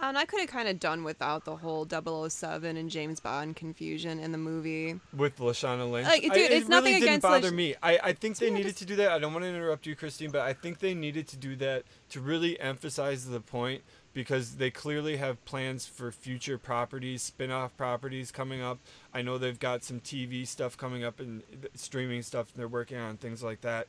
and 0.00 0.18
I 0.18 0.24
could 0.24 0.40
have 0.40 0.48
kind 0.48 0.68
of 0.68 0.80
done 0.80 1.04
without 1.04 1.44
the 1.44 1.56
whole 1.56 1.86
007 1.88 2.76
and 2.76 2.90
James 2.90 3.20
Bond 3.20 3.54
confusion 3.56 4.18
in 4.18 4.32
the 4.32 4.38
movie. 4.38 4.98
with 5.16 5.38
Lashana 5.38 5.88
Lynch. 5.90 6.08
Like, 6.08 6.22
dude, 6.22 6.32
I, 6.32 6.36
it 6.38 6.50
it's 6.52 6.68
nothing 6.68 6.94
really 6.94 7.06
didn't 7.06 7.22
bother 7.22 7.48
Lash- 7.48 7.52
me. 7.52 7.74
I, 7.82 7.98
I 8.02 8.12
think 8.12 8.36
they 8.38 8.48
Yeah, 8.48 8.54
needed 8.54 8.68
just- 8.70 8.78
to 8.80 8.84
do 8.84 8.96
that. 8.96 9.12
I 9.12 9.18
don't 9.18 9.32
want 9.32 9.44
to 9.44 9.48
interrupt 9.48 9.86
you, 9.86 9.94
Christine, 9.94 10.30
but 10.30 10.40
I 10.42 10.52
think 10.52 10.80
they 10.80 10.94
needed 10.94 11.28
to 11.28 11.36
do 11.36 11.54
that 11.56 11.84
to 12.10 12.20
really 12.20 12.58
emphasize 12.60 13.26
the 13.28 13.40
point 13.40 13.82
because 14.14 14.56
they 14.56 14.70
clearly 14.70 15.16
have 15.16 15.42
plans 15.46 15.86
for 15.86 16.12
future 16.12 16.58
properties, 16.58 17.22
spin-off 17.22 17.74
properties 17.78 18.30
coming 18.30 18.60
up. 18.60 18.78
I 19.14 19.22
know 19.22 19.38
they've 19.38 19.58
got 19.58 19.84
some 19.84 20.00
TV 20.00 20.46
stuff 20.46 20.76
coming 20.76 21.02
up 21.02 21.18
and 21.18 21.42
streaming 21.74 22.20
stuff 22.22 22.48
and 22.52 22.60
they're 22.60 22.68
working 22.68 22.98
on 22.98 23.16
things 23.16 23.42
like 23.42 23.62
that. 23.62 23.86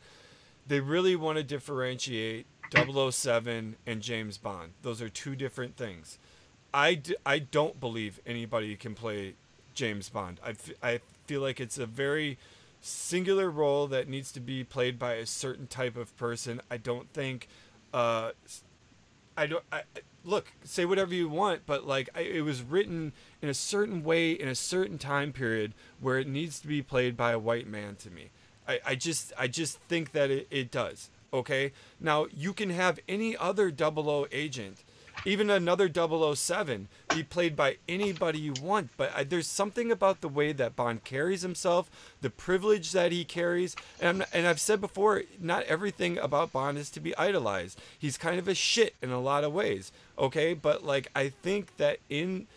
They 0.68 0.80
really 0.80 1.16
want 1.16 1.38
to 1.38 1.44
differentiate 1.44 2.46
007 2.74 3.76
and 3.86 4.02
James 4.02 4.38
Bond. 4.38 4.72
Those 4.82 5.02
are 5.02 5.10
two 5.10 5.36
different 5.36 5.76
things 5.78 6.18
I, 6.74 6.96
d- 6.96 7.16
I 7.26 7.40
don't 7.40 7.80
believe 7.80 8.20
anybody 8.26 8.76
can 8.76 8.96
play 8.96 9.36
James 9.76 10.10
Bond. 10.10 10.40
I, 10.44 10.50
f- 10.52 10.72
I 10.82 11.00
feel 11.28 11.42
like 11.42 11.60
it's 11.60 11.78
a 11.78 11.86
very 11.86 12.38
singular 12.82 13.50
role 13.52 13.88
that 13.88 14.08
needs 14.10 14.32
to 14.32 14.40
be 14.40 14.64
played 14.64 14.98
by 14.98 15.14
a 15.14 15.26
certain 15.26 15.68
type 15.68 15.96
of 15.96 16.16
person. 16.18 16.62
I 16.72 16.78
don't 16.78 17.10
think 17.14 17.48
uh 17.94 18.32
I 19.38 19.48
don't 19.48 19.64
I 19.72 19.84
look, 20.26 20.52
say 20.64 20.86
whatever 20.86 21.14
you 21.14 21.30
want, 21.30 21.62
but 21.66 21.86
like 21.86 22.10
I, 22.16 22.22
it 22.22 22.42
was 22.42 22.62
written 22.62 23.14
in 23.42 23.50
a 23.50 23.54
certain 23.54 24.04
way 24.04 24.32
in 24.32 24.48
a 24.48 24.56
certain 24.56 24.98
time 24.98 25.32
period 25.32 25.74
where 26.00 26.18
it 26.20 26.28
needs 26.28 26.60
to 26.62 26.68
be 26.68 26.82
played 26.82 27.16
by 27.16 27.32
a 27.32 27.40
white 27.40 27.68
man 27.68 27.96
to 27.98 28.10
me. 28.10 28.32
I, 28.68 28.80
I 28.86 28.96
just 28.96 29.34
I 29.38 29.48
just 29.48 29.80
think 29.82 30.12
that 30.12 30.32
it, 30.32 30.48
it 30.50 30.72
does. 30.72 31.10
Okay? 31.34 31.72
Now 32.00 32.28
you 32.36 32.54
can 32.54 32.70
have 32.70 33.00
any 33.08 33.36
other 33.36 33.72
double 33.72 34.10
O 34.10 34.28
agent 34.32 34.84
even 35.26 35.50
another 35.50 35.90
007 35.90 36.88
be 37.10 37.24
played 37.24 37.56
by 37.56 37.78
anybody 37.88 38.40
you 38.40 38.54
want 38.62 38.90
but 38.98 39.12
I, 39.16 39.24
there's 39.24 39.48
something 39.48 39.92
about 39.92 40.22
the 40.22 40.28
way 40.28 40.52
that 40.54 40.76
bond 40.76 41.04
carries 41.04 41.42
himself 41.42 41.90
the 42.22 42.30
privilege 42.30 42.92
that 42.92 43.12
he 43.12 43.24
carries 43.24 43.76
and, 44.00 44.22
I'm, 44.22 44.28
and 44.34 44.48
i've 44.48 44.60
said 44.60 44.82
before 44.82 45.24
not 45.40 45.64
everything 45.64 46.18
about 46.18 46.52
bond 46.52 46.78
is 46.78 46.90
to 46.92 47.00
be 47.00 47.16
idolized 47.18 47.80
he's 47.98 48.18
kind 48.18 48.40
of 48.40 48.48
a 48.48 48.56
shit 48.56 48.96
in 49.02 49.12
a 49.12 49.20
lot 49.20 49.44
of 49.44 49.54
ways 49.54 49.92
okay 50.18 50.54
but 50.54 50.84
like 50.84 51.10
i 51.16 51.30
think 51.30 51.78
that 51.78 52.00
in 52.10 52.48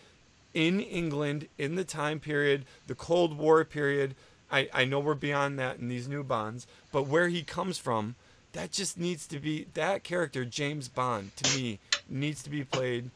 in 0.55 0.81
england 0.81 1.49
in 1.59 1.75
the 1.75 1.85
time 1.85 2.19
period 2.19 2.64
the 2.87 2.95
cold 2.95 3.37
war 3.37 3.64
period 3.64 4.14
i, 4.50 4.68
I 4.72 4.85
know 4.85 5.00
we're 5.00 5.14
beyond 5.14 5.59
that 5.59 5.78
in 5.78 5.88
these 5.88 6.09
new 6.09 6.22
bonds 6.22 6.66
but 6.92 7.06
where 7.06 7.28
he 7.28 7.42
comes 7.42 7.78
from 7.78 8.14
that 8.52 8.72
just 8.72 8.98
needs 8.98 9.26
to 9.26 9.38
be 9.38 9.66
that 9.74 10.04
character 10.04 10.44
james 10.44 10.88
bond 10.88 11.37
to 11.37 11.56
me 11.56 11.78
needs 12.09 12.42
to 12.42 12.50
be 12.50 12.64
played 12.64 13.11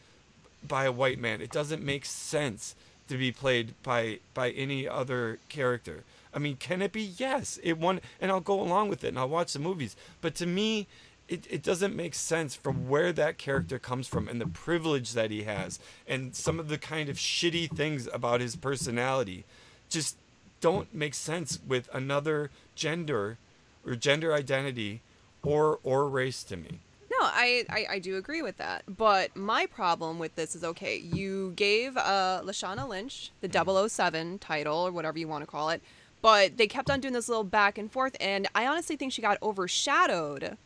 by 0.67 0.85
a 0.85 0.93
white 0.93 1.19
man. 1.19 1.41
It 1.41 1.51
doesn't 1.51 1.83
make 1.83 2.05
sense 2.05 2.75
to 3.09 3.17
be 3.17 3.33
played 3.33 3.75
by 3.83 4.19
by 4.35 4.51
any 4.51 4.87
other 4.87 5.39
character. 5.49 6.05
I 6.33 6.39
mean 6.39 6.57
can 6.57 6.83
it 6.83 6.93
be? 6.93 7.03
Yes. 7.03 7.59
It 7.63 7.79
won 7.79 8.01
and 8.21 8.31
i'll 8.31 8.41
go 8.41 8.61
along 8.61 8.89
with 8.89 9.05
it 9.05 9.09
and 9.09 9.19
i'll 9.19 9.29
watch 9.29 9.53
the 9.53 9.59
movies. 9.59 9.97
But 10.21 10.35
to 10.37 10.47
me 10.47 10.87
it, 11.29 11.47
it 11.49 11.63
doesn't 11.63 11.95
make 11.95 12.15
sense 12.15 12.57
from 12.57 12.89
where 12.89 13.13
that 13.13 13.39
character 13.39 13.79
comes 13.79 14.09
from 14.09 14.27
and 14.27 14.41
the 14.41 14.47
privilege 14.49 15.13
that 15.13 15.31
he 15.31 15.45
has 15.45 15.79
and 16.09 16.35
some 16.35 16.59
of 16.59 16.69
the 16.69 16.79
kind 16.79 17.09
of 17.09 17.17
shitty 17.17 17.71
things 17.71 18.09
about 18.13 18.41
his 18.41 18.57
personality. 18.57 19.45
Just 19.89 20.17
don't 20.61 20.93
make 20.95 21.15
sense 21.15 21.59
with 21.67 21.89
another 21.93 22.51
gender 22.75 23.39
or 23.87 23.95
gender 23.95 24.33
identity 24.35 25.01
or 25.43 25.79
or 25.83 26.09
race 26.09 26.43
to 26.45 26.57
me 26.57 26.81
No, 27.11 27.17
I, 27.23 27.65
I, 27.69 27.87
I 27.95 27.99
do 27.99 28.17
agree 28.17 28.41
with 28.43 28.57
that. 28.59 28.85
But 28.87 29.35
my 29.37 29.67
problem 29.67 30.19
with 30.19 30.37
this 30.37 30.55
is 30.55 30.63
okay, 30.65 30.97
you 30.97 31.53
gave 31.57 31.97
uh, 31.97 32.41
Lashana 32.45 32.89
Lynch 32.89 33.31
the 33.41 33.89
007 33.89 34.39
title, 34.39 34.79
or 34.87 34.93
whatever 34.93 35.19
you 35.19 35.29
want 35.29 35.43
to 35.43 35.51
call 35.51 35.71
it, 35.71 35.83
but 36.23 36.57
they 36.57 36.67
kept 36.67 36.91
on 36.91 37.01
doing 37.01 37.15
this 37.15 37.29
little 37.29 37.45
back 37.45 37.79
and 37.79 37.91
forth, 37.91 38.17
and 38.21 38.47
I 38.55 38.67
honestly 38.67 38.97
think 38.97 39.13
she 39.13 39.23
got 39.23 39.39
overshadowed 39.43 40.57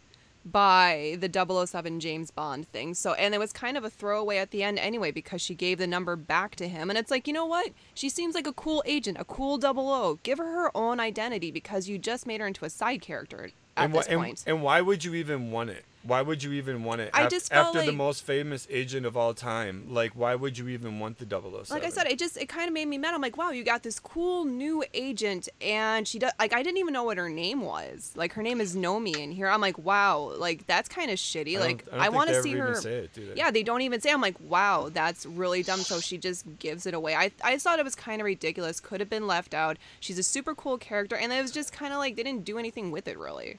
by 0.44 1.16
the 1.20 1.66
007 1.66 2.00
James 2.00 2.30
Bond 2.30 2.68
thing. 2.68 2.94
So, 2.94 3.14
and 3.14 3.34
it 3.34 3.38
was 3.38 3.52
kind 3.52 3.76
of 3.76 3.84
a 3.84 3.90
throwaway 3.90 4.38
at 4.38 4.50
the 4.50 4.62
end 4.62 4.78
anyway 4.78 5.10
because 5.10 5.40
she 5.40 5.54
gave 5.54 5.78
the 5.78 5.86
number 5.86 6.16
back 6.16 6.54
to 6.56 6.68
him. 6.68 6.90
And 6.90 6.98
it's 6.98 7.10
like, 7.10 7.26
you 7.26 7.32
know 7.32 7.46
what? 7.46 7.70
She 7.94 8.08
seems 8.08 8.34
like 8.34 8.46
a 8.46 8.52
cool 8.52 8.82
agent, 8.86 9.16
a 9.18 9.24
cool 9.24 9.58
double 9.58 9.90
O. 9.90 10.18
Give 10.22 10.38
her 10.38 10.52
her 10.52 10.76
own 10.76 11.00
identity 11.00 11.50
because 11.50 11.88
you 11.88 11.98
just 11.98 12.26
made 12.26 12.40
her 12.40 12.46
into 12.46 12.64
a 12.64 12.70
side 12.70 13.00
character 13.00 13.50
at 13.76 13.86
and, 13.86 13.94
this 13.94 14.06
why, 14.06 14.12
and, 14.12 14.22
point. 14.22 14.44
and 14.46 14.62
why 14.62 14.80
would 14.80 15.04
you 15.04 15.14
even 15.14 15.50
want 15.50 15.70
it? 15.70 15.84
Why 16.06 16.20
would 16.20 16.42
you 16.42 16.52
even 16.52 16.84
want 16.84 17.00
it? 17.00 17.10
I 17.14 17.22
Af- 17.22 17.30
just 17.30 17.52
after 17.52 17.82
the 17.82 17.92
most 17.92 18.24
famous 18.24 18.66
agent 18.70 19.06
of 19.06 19.16
all 19.16 19.32
time. 19.32 19.86
Like, 19.88 20.12
why 20.12 20.34
would 20.34 20.58
you 20.58 20.68
even 20.68 20.98
want 20.98 21.18
the 21.18 21.26
007? 21.26 21.64
like 21.70 21.84
I 21.84 21.88
said, 21.88 22.06
it 22.06 22.18
just 22.18 22.36
it 22.36 22.48
kind 22.48 22.68
of 22.68 22.74
made 22.74 22.86
me 22.86 22.98
mad. 22.98 23.14
I'm 23.14 23.22
like, 23.22 23.38
wow, 23.38 23.50
you 23.50 23.64
got 23.64 23.82
this 23.82 23.98
cool 23.98 24.44
new 24.44 24.84
agent, 24.92 25.48
and 25.60 26.06
she 26.06 26.18
does 26.18 26.32
like 26.38 26.52
I 26.52 26.62
didn't 26.62 26.78
even 26.78 26.92
know 26.92 27.04
what 27.04 27.16
her 27.16 27.30
name 27.30 27.62
was. 27.62 28.12
Like 28.14 28.34
her 28.34 28.42
name 28.42 28.60
is 28.60 28.76
Nomi 28.76 29.16
in 29.16 29.32
here. 29.32 29.48
I'm 29.48 29.60
like, 29.62 29.78
wow, 29.78 30.34
like 30.36 30.66
that's 30.66 30.88
kind 30.88 31.10
of 31.10 31.16
shitty. 31.16 31.56
I 31.56 31.60
like 31.60 31.86
I 31.92 32.06
I, 32.06 32.08
want 32.10 32.28
to 32.28 32.42
see 32.42 32.52
her. 32.52 32.72
it? 32.72 33.10
Yeah, 33.34 33.50
they 33.50 33.62
don't 33.62 33.80
even 33.80 34.00
say. 34.00 34.10
I'm 34.12 34.20
like, 34.20 34.38
wow, 34.40 34.90
that's 34.92 35.24
really 35.24 35.62
dumb. 35.62 35.80
So 35.80 36.00
she 36.00 36.18
just 36.18 36.44
gives 36.58 36.86
it 36.86 36.92
away. 36.94 37.14
I 37.14 37.30
I 37.42 37.56
thought 37.58 37.78
it 37.78 37.84
was 37.84 37.94
kind 37.94 38.20
of 38.20 38.26
ridiculous. 38.26 38.78
Could 38.78 39.00
have 39.00 39.10
been 39.10 39.26
left 39.26 39.54
out. 39.54 39.78
She's 40.00 40.18
a 40.18 40.22
super 40.22 40.54
cool 40.54 40.76
character, 40.76 41.16
and 41.16 41.32
it 41.32 41.40
was 41.40 41.50
just 41.50 41.72
kind 41.72 41.92
of 41.92 41.98
like 41.98 42.16
they 42.16 42.22
didn't 42.22 42.44
do 42.44 42.58
anything 42.58 42.90
with 42.90 43.08
it 43.08 43.18
really. 43.18 43.58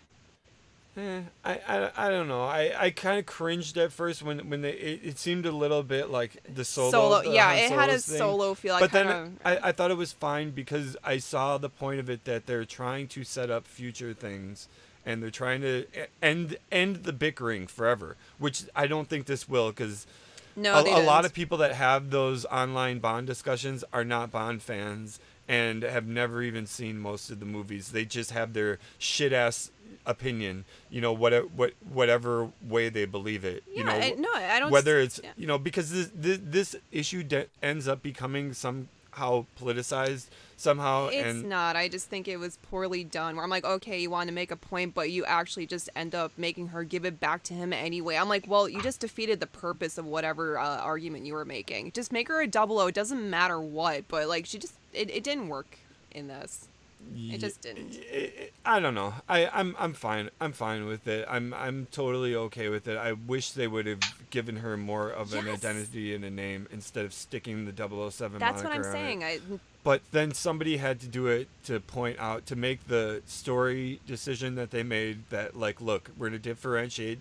Eh, 0.97 1.21
I, 1.43 1.59
I, 1.67 1.91
I 2.07 2.09
don't 2.09 2.29
know. 2.29 2.43
I, 2.43 2.73
I 2.77 2.89
kind 2.89 3.19
of 3.19 3.25
cringed 3.25 3.77
at 3.77 3.91
first 3.91 4.23
when 4.23 4.49
when 4.49 4.61
they 4.61 4.71
it, 4.71 5.01
it 5.03 5.19
seemed 5.19 5.45
a 5.45 5.51
little 5.51 5.83
bit 5.83 6.09
like 6.09 6.41
the 6.53 6.63
solo. 6.63 6.91
Solo, 6.91 7.21
the 7.23 7.31
yeah, 7.31 7.51
it 7.53 7.71
had 7.71 7.89
a 7.89 7.99
thing. 7.99 8.17
solo 8.17 8.53
feel. 8.53 8.75
I 8.75 8.79
But 8.79 8.91
then 8.93 9.37
I, 9.43 9.59
I 9.63 9.71
thought 9.73 9.91
it 9.91 9.97
was 9.97 10.13
fine 10.13 10.51
because 10.51 10.95
I 11.03 11.17
saw 11.17 11.57
the 11.57 11.69
point 11.69 11.99
of 11.99 12.09
it 12.09 12.23
that 12.23 12.45
they're 12.45 12.63
trying 12.63 13.07
to 13.09 13.25
set 13.25 13.49
up 13.49 13.67
future 13.67 14.13
things 14.13 14.69
and 15.05 15.21
they're 15.21 15.29
trying 15.29 15.61
to 15.61 15.85
end 16.21 16.57
end 16.71 17.03
the 17.03 17.13
bickering 17.13 17.67
forever, 17.67 18.15
which 18.39 18.63
I 18.73 18.87
don't 18.87 19.09
think 19.09 19.25
this 19.25 19.49
will 19.49 19.69
because 19.69 20.07
no, 20.55 20.75
a, 20.75 21.01
a 21.01 21.03
lot 21.03 21.25
of 21.25 21.33
people 21.33 21.57
that 21.57 21.73
have 21.73 22.09
those 22.09 22.45
online 22.45 22.99
Bond 22.99 23.27
discussions 23.27 23.83
are 23.91 24.05
not 24.05 24.31
Bond 24.31 24.61
fans 24.63 25.19
and 25.47 25.83
have 25.83 26.07
never 26.07 26.41
even 26.41 26.65
seen 26.65 26.97
most 26.97 27.29
of 27.29 27.39
the 27.39 27.45
movies. 27.45 27.91
They 27.91 28.05
just 28.05 28.31
have 28.31 28.53
their 28.53 28.79
shit 28.97 29.31
ass 29.31 29.69
opinion, 30.05 30.65
you 30.89 31.01
know, 31.01 31.13
whatever 31.13 31.47
what 31.47 31.73
whatever 31.91 32.51
way 32.67 32.89
they 32.89 33.05
believe 33.05 33.43
it. 33.43 33.63
Yeah, 33.71 33.79
you 33.79 33.83
know, 33.83 33.91
I, 33.91 34.09
no, 34.17 34.29
I 34.33 34.59
don't. 34.59 34.71
whether 34.71 34.99
it's 34.99 35.19
yeah. 35.23 35.31
you 35.37 35.47
know 35.47 35.57
because 35.57 35.91
this 35.91 36.11
this, 36.13 36.39
this 36.43 36.75
issue 36.91 37.23
de- 37.23 37.47
ends 37.61 37.87
up 37.87 38.01
becoming 38.01 38.53
somehow 38.53 39.45
politicized 39.59 40.27
somehow 40.57 41.07
It's 41.07 41.27
and 41.27 41.49
not. 41.49 41.75
I 41.75 41.87
just 41.87 42.07
think 42.07 42.27
it 42.27 42.37
was 42.37 42.57
poorly 42.57 43.03
done. 43.03 43.35
Where 43.35 43.43
I'm 43.43 43.49
like, 43.49 43.65
okay, 43.65 43.99
you 43.99 44.09
want 44.09 44.27
to 44.29 44.33
make 44.33 44.51
a 44.51 44.55
point, 44.55 44.93
but 44.93 45.11
you 45.11 45.25
actually 45.25 45.65
just 45.65 45.89
end 45.95 46.15
up 46.15 46.31
making 46.37 46.69
her 46.69 46.83
give 46.83 47.05
it 47.05 47.19
back 47.19 47.43
to 47.43 47.53
him 47.53 47.73
anyway. 47.73 48.15
I'm 48.15 48.29
like, 48.29 48.45
well, 48.47 48.69
you 48.69 48.81
just 48.81 48.99
defeated 48.99 49.39
the 49.39 49.47
purpose 49.47 49.97
of 49.97 50.05
whatever 50.05 50.57
uh, 50.57 50.77
argument 50.77 51.25
you 51.25 51.33
were 51.33 51.45
making. 51.45 51.91
Just 51.91 52.11
make 52.11 52.27
her 52.27 52.41
a 52.41 52.47
double 52.47 52.79
O. 52.79 52.87
It 52.87 52.95
doesn't 52.95 53.29
matter 53.29 53.59
what, 53.59 54.07
but 54.07 54.27
like, 54.27 54.45
she 54.45 54.57
just 54.57 54.75
it, 54.93 55.09
it 55.09 55.23
didn't 55.23 55.49
work 55.49 55.79
in 56.11 56.27
this. 56.27 56.67
It 57.13 57.39
just 57.39 57.61
didn't. 57.61 57.97
I- 58.65 58.79
don't 58.79 58.95
know. 58.95 59.13
I 59.29 59.47
I'm 59.47 59.75
I'm 59.79 59.93
fine. 59.93 60.29
I'm 60.41 60.51
fine 60.51 60.85
with 60.85 61.07
it. 61.07 61.25
I'm 61.29 61.53
I'm 61.53 61.87
totally 61.91 62.35
okay 62.35 62.69
with 62.69 62.87
it. 62.87 62.97
I 62.97 63.13
wish 63.13 63.51
they 63.51 63.67
would 63.67 63.85
have 63.85 63.99
given 64.31 64.57
her 64.57 64.75
more 64.75 65.09
of 65.09 65.33
an 65.33 65.47
identity 65.47 66.13
and 66.15 66.25
a 66.25 66.29
name 66.31 66.67
instead 66.71 67.05
of 67.05 67.13
sticking 67.13 67.65
the 67.65 67.71
007 68.11 68.39
That's 68.39 68.63
what 68.63 68.71
I'm 68.73 68.81
on 68.81 68.87
it. 68.87 68.91
saying. 68.91 69.23
I 69.23 69.39
But 69.83 70.01
then 70.11 70.33
somebody 70.33 70.77
had 70.77 70.99
to 71.01 71.07
do 71.07 71.27
it 71.27 71.47
to 71.65 71.79
point 71.79 72.17
out 72.19 72.45
to 72.47 72.55
make 72.55 72.87
the 72.87 73.21
story 73.27 73.99
decision 74.07 74.55
that 74.55 74.71
they 74.71 74.83
made 74.83 75.29
that 75.29 75.55
like 75.57 75.79
look, 75.79 76.09
we're 76.17 76.29
going 76.29 76.41
to 76.41 76.49
differentiate 76.49 77.19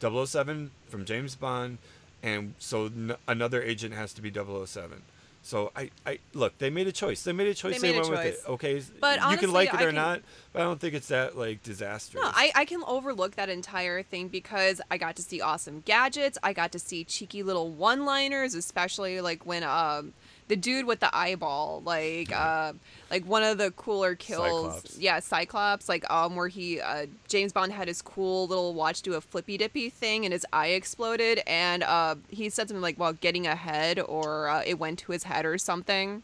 007 0.00 0.70
from 0.88 1.04
James 1.04 1.34
Bond 1.34 1.78
and 2.22 2.54
so 2.58 2.86
n- 2.86 3.16
another 3.28 3.62
agent 3.62 3.94
has 3.94 4.12
to 4.14 4.22
be 4.22 4.30
007. 4.30 5.02
So 5.50 5.72
I, 5.74 5.90
I 6.06 6.20
look, 6.32 6.56
they 6.58 6.70
made 6.70 6.86
a 6.86 6.92
choice. 6.92 7.24
They 7.24 7.32
made 7.32 7.48
a 7.48 7.54
choice. 7.54 7.80
They 7.80 7.90
a 7.90 7.98
went 7.98 8.08
with 8.08 8.20
it. 8.24 8.38
Okay, 8.46 8.80
But 9.00 9.18
you 9.18 9.24
honestly, 9.26 9.46
can 9.48 9.52
like 9.52 9.74
it 9.74 9.82
or 9.82 9.86
can- 9.86 9.96
not, 9.96 10.22
but 10.52 10.62
I 10.62 10.64
don't 10.64 10.80
think 10.80 10.94
it's 10.94 11.08
that 11.08 11.36
like 11.36 11.64
disastrous. 11.64 12.22
No, 12.22 12.30
I, 12.32 12.52
I 12.54 12.64
can 12.64 12.84
overlook 12.86 13.34
that 13.34 13.48
entire 13.48 14.04
thing 14.04 14.28
because 14.28 14.80
I 14.92 14.96
got 14.96 15.16
to 15.16 15.22
see 15.22 15.40
awesome 15.40 15.80
gadgets. 15.84 16.38
I 16.44 16.52
got 16.52 16.70
to 16.70 16.78
see 16.78 17.02
cheeky 17.02 17.42
little 17.42 17.68
one 17.68 18.04
liners, 18.04 18.54
especially 18.54 19.20
like 19.20 19.44
when 19.44 19.64
um 19.64 20.12
the 20.50 20.56
dude 20.56 20.84
with 20.84 20.98
the 20.98 21.16
eyeball, 21.16 21.80
like 21.86 22.30
uh 22.32 22.72
like 23.10 23.24
one 23.24 23.42
of 23.44 23.56
the 23.56 23.70
cooler 23.70 24.16
kills. 24.16 24.74
Cyclops. 24.74 24.98
Yeah, 24.98 25.20
Cyclops, 25.20 25.88
like 25.88 26.10
um 26.10 26.34
where 26.34 26.48
he 26.48 26.80
uh 26.80 27.06
James 27.28 27.52
Bond 27.52 27.72
had 27.72 27.86
his 27.88 28.02
cool 28.02 28.48
little 28.48 28.74
watch 28.74 29.00
do 29.00 29.14
a 29.14 29.20
flippy 29.20 29.56
dippy 29.56 29.88
thing 29.88 30.26
and 30.26 30.32
his 30.32 30.44
eye 30.52 30.68
exploded 30.68 31.40
and 31.46 31.84
uh 31.84 32.16
he 32.28 32.50
said 32.50 32.68
something 32.68 32.82
like 32.82 32.98
well 32.98 33.12
getting 33.12 33.46
ahead 33.46 34.00
or 34.00 34.48
uh, 34.48 34.62
it 34.66 34.78
went 34.78 34.98
to 34.98 35.12
his 35.12 35.22
head 35.22 35.46
or 35.46 35.56
something. 35.56 36.22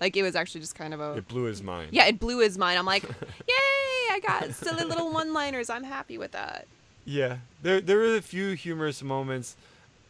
Like 0.00 0.16
it 0.16 0.22
was 0.22 0.36
actually 0.36 0.60
just 0.60 0.74
kind 0.74 0.92
of 0.92 1.00
a 1.00 1.14
it 1.14 1.26
blew 1.28 1.44
his 1.44 1.62
mind. 1.62 1.88
yeah, 1.92 2.04
it 2.04 2.20
blew 2.20 2.40
his 2.40 2.58
mind. 2.58 2.78
I'm 2.78 2.84
like, 2.86 3.02
yay! 3.48 4.12
I 4.12 4.20
got 4.22 4.52
silly 4.52 4.84
little 4.84 5.10
one-liners. 5.12 5.70
I'm 5.70 5.84
happy 5.84 6.18
with 6.18 6.32
that. 6.32 6.66
Yeah, 7.06 7.38
there 7.62 7.80
there 7.80 7.96
were 7.96 8.16
a 8.16 8.20
few 8.20 8.52
humorous 8.52 9.02
moments. 9.02 9.56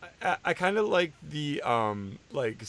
I, 0.03 0.09
I, 0.31 0.37
I 0.47 0.55
kind 0.55 0.79
of 0.79 0.89
like 0.89 1.13
the 1.23 1.63
um 1.63 2.19
like 2.33 2.65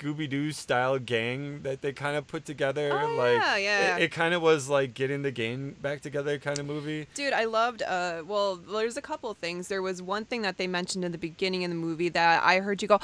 Scooby 0.00 0.28
Doo 0.28 0.50
style 0.52 0.98
gang 0.98 1.62
that 1.62 1.82
they 1.82 1.92
kind 1.92 2.16
of 2.16 2.26
put 2.26 2.44
together. 2.44 2.90
Oh, 2.92 3.14
like 3.16 3.40
yeah, 3.40 3.56
yeah. 3.56 3.96
it, 3.96 4.04
it 4.04 4.12
kind 4.12 4.34
of 4.34 4.42
was 4.42 4.68
like 4.68 4.94
getting 4.94 5.22
the 5.22 5.30
gang 5.30 5.76
back 5.80 6.00
together 6.00 6.38
kind 6.38 6.58
of 6.58 6.66
movie. 6.66 7.06
Dude, 7.14 7.32
I 7.32 7.44
loved. 7.44 7.82
Uh, 7.82 8.22
well, 8.26 8.56
there's 8.56 8.96
a 8.96 9.02
couple 9.02 9.32
things. 9.34 9.68
There 9.68 9.82
was 9.82 10.00
one 10.00 10.24
thing 10.24 10.42
that 10.42 10.56
they 10.56 10.66
mentioned 10.66 11.04
in 11.04 11.12
the 11.12 11.18
beginning 11.18 11.64
of 11.64 11.70
the 11.70 11.76
movie 11.76 12.08
that 12.08 12.42
I 12.42 12.60
heard 12.60 12.80
you 12.82 12.88
go. 12.88 12.98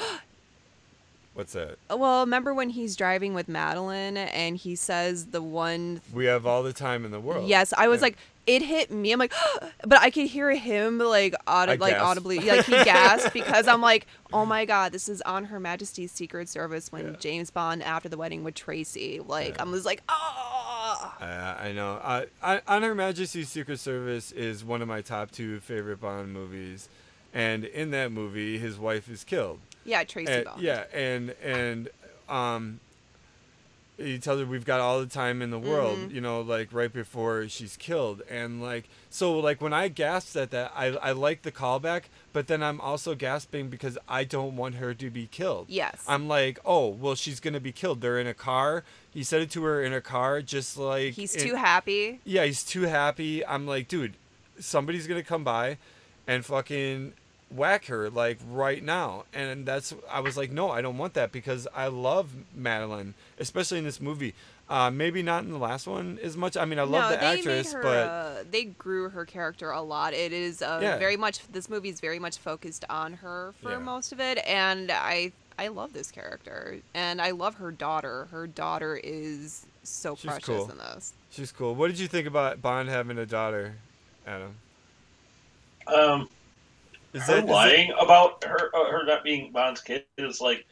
What's 1.37 1.53
that? 1.53 1.77
Well, 1.95 2.21
remember 2.21 2.51
when 2.51 2.71
he's 2.71 2.95
driving 2.95 3.35
with 3.35 3.47
Madeleine 3.47 4.17
and 4.17 4.57
he 4.57 4.75
says 4.75 5.27
the 5.27 5.41
one 5.43 6.01
We 6.11 6.25
have 6.25 6.47
all 6.47 6.63
the 6.63 6.73
time 6.73 7.05
in 7.05 7.11
the 7.11 7.19
world. 7.19 7.47
Yes, 7.47 7.75
I 7.77 7.87
was 7.89 7.99
Yeah. 7.99 8.05
like, 8.05 8.17
it 8.47 8.63
hit 8.63 8.89
me. 8.89 9.11
I'm 9.11 9.19
like, 9.19 9.33
but 9.85 10.01
I 10.01 10.09
could 10.09 10.25
hear 10.25 10.49
him 10.55 10.97
like 10.97 11.35
I 11.45 11.75
like 11.75 11.93
audibly, 11.99 12.39
like 12.39 12.65
he 12.65 12.71
gasped 12.71 13.33
because 13.33 13.67
I'm 13.67 13.81
like, 13.81 14.07
oh 14.33 14.47
my 14.47 14.65
god, 14.65 14.93
this 14.93 15.07
is 15.07 15.21
on 15.21 15.45
Her 15.45 15.59
Majesty's 15.59 16.11
Secret 16.11 16.49
Service 16.49 16.91
when 16.91 17.05
Yeah. 17.05 17.15
James 17.19 17.51
Bond 17.51 17.83
after 17.83 18.09
the 18.09 18.17
wedding 18.17 18.43
with 18.43 18.55
Tracy. 18.55 19.19
Like 19.19 19.57
Yeah. 19.57 19.61
I 19.61 19.65
was 19.65 19.85
like, 19.85 20.01
oh. 20.09 21.13
I, 21.21 21.67
I 21.67 21.71
know. 21.71 21.99
Uh, 22.01 22.25
I, 22.41 22.61
On 22.67 22.81
Her 22.81 22.95
Majesty's 22.95 23.49
Secret 23.49 23.79
Service 23.79 24.31
is 24.31 24.65
one 24.65 24.81
of 24.81 24.87
my 24.87 25.01
top 25.01 25.29
two 25.29 25.59
favorite 25.59 26.01
Bond 26.01 26.33
movies, 26.33 26.89
and 27.31 27.63
in 27.63 27.91
that 27.91 28.11
movie, 28.11 28.57
his 28.57 28.79
wife 28.79 29.07
is 29.07 29.23
killed. 29.23 29.59
Yeah, 29.87 30.03
Tracy 30.03 30.31
And- 30.31 30.45
Bond. 30.45 30.61
yeah, 30.61 30.83
and 30.93 31.31
and 31.43 31.89
um, 32.29 32.79
he 33.97 34.19
tells 34.19 34.39
her 34.39 34.45
we've 34.45 34.65
got 34.65 34.79
all 34.79 34.99
the 34.99 35.07
time 35.07 35.41
in 35.41 35.49
the 35.49 35.57
world, 35.57 35.97
Mhm. 35.97 36.13
you 36.13 36.21
know, 36.21 36.41
like 36.41 36.67
right 36.71 36.91
before 36.93 37.47
she's 37.49 37.75
killed, 37.77 38.21
and 38.29 38.61
like 38.61 38.83
so, 39.09 39.39
like 39.39 39.59
when 39.59 39.73
I 39.73 39.87
gasped 39.87 40.35
at 40.35 40.51
that, 40.51 40.71
I 40.75 40.87
I 40.97 41.11
like 41.13 41.41
the 41.41 41.51
callback, 41.51 42.03
but 42.31 42.45
then 42.47 42.61
I'm 42.61 42.79
also 42.79 43.15
gasping 43.15 43.69
because 43.69 43.97
I 44.07 44.23
don't 44.23 44.55
want 44.55 44.75
her 44.75 44.93
to 44.93 45.09
be 45.09 45.25
killed. 45.25 45.65
Yes. 45.69 46.03
I'm 46.07 46.27
like, 46.27 46.59
oh, 46.63 46.89
well, 46.89 47.15
she's 47.15 47.39
gonna 47.39 47.59
be 47.59 47.71
killed. 47.71 48.01
They're 48.01 48.19
in 48.19 48.27
a 48.27 48.35
car. 48.35 48.83
He 49.11 49.23
said 49.23 49.41
it 49.41 49.49
to 49.51 49.63
her 49.63 49.81
in 49.81 49.93
a 49.93 50.01
car, 50.01 50.43
just 50.43 50.77
like 50.77 51.13
He's 51.15 51.33
in- 51.33 51.47
too 51.47 51.55
happy. 51.55 52.19
yeah, 52.23 52.43
he's 52.45 52.63
too 52.63 52.83
happy. 52.83 53.43
I'm 53.43 53.65
like, 53.65 53.87
dude, 53.87 54.13
somebody's 54.59 55.07
gonna 55.07 55.23
come 55.23 55.43
by 55.43 55.77
and 56.27 56.45
fucking 56.45 57.13
whack 57.49 57.85
her 57.85 58.09
like 58.09 58.39
right 58.49 58.83
now. 58.83 59.23
And 59.33 59.65
that's 59.65 59.93
I 60.11 60.19
was 60.19 60.37
like, 60.37 60.51
no, 60.51 60.69
I 60.71 60.81
don't 60.81 60.97
want 60.97 61.13
that 61.15 61.31
because 61.31 61.67
I 61.75 61.87
love 61.87 62.31
Madeleine, 62.55 63.13
especially 63.39 63.77
in 63.79 63.83
this 63.83 64.01
movie. 64.01 64.33
Uh, 64.69 64.91
maybe 64.91 65.23
not 65.23 65.45
in 65.45 65.49
the 65.51 65.57
last 65.57 65.87
one 65.87 66.19
as 66.21 66.35
much. 66.35 66.57
I 66.57 66.65
mean, 66.65 66.77
I 66.77 66.81
love 66.83 67.09
no, 67.09 67.15
the 67.15 67.23
actress, 67.23 67.71
her. 67.71 67.81
but 67.81 68.07
uh, 68.09 68.43
they 68.51 68.65
grew 68.65 69.07
her 69.07 69.23
character 69.23 69.71
a 69.71 69.81
lot. 69.81 70.13
It 70.13 70.33
is 70.33 70.61
uh, 70.61 70.79
Yeah. 70.81 70.97
very 70.97 71.15
much. 71.15 71.47
This 71.47 71.69
movie 71.69 71.87
is 71.87 72.01
very 72.01 72.19
much 72.19 72.37
focused 72.37 72.83
on 72.89 73.13
her 73.13 73.53
for 73.61 73.71
Yeah. 73.71 73.79
most 73.79 74.11
of 74.11 74.19
it, 74.19 74.39
and 74.45 74.91
I 74.91 75.31
I 75.57 75.69
love 75.69 75.93
this 75.93 76.11
character, 76.11 76.79
and 76.93 77.21
I 77.21 77.31
love 77.31 77.55
her 77.55 77.71
daughter. 77.71 78.27
Her 78.29 78.45
daughter 78.45 78.99
is 79.01 79.65
so 79.83 80.15
She's 80.15 80.25
precious 80.25 80.45
cool. 80.47 80.69
in 80.69 80.77
this. 80.79 81.13
she's 81.31 81.51
cool. 81.53 81.73
What 81.73 81.87
did 81.87 81.97
you 81.97 82.07
think 82.09 82.27
about 82.27 82.61
Bond 82.61 82.89
having 82.89 83.17
a 83.17 83.25
daughter, 83.25 83.75
Adam? 84.27 84.53
Um, 85.87 86.29
Is 87.17 87.23
her 87.27 87.35
that 87.35 87.43
is 87.43 87.49
it- 87.49 87.53
lying 87.53 87.93
about 87.99 88.43
her 88.43 88.71
uh, 88.75 88.85
her 88.91 89.05
not 89.05 89.23
being 89.23 89.51
Bond's 89.51 89.81
kid 89.81 90.05
is 90.17 90.39
like 90.41 90.65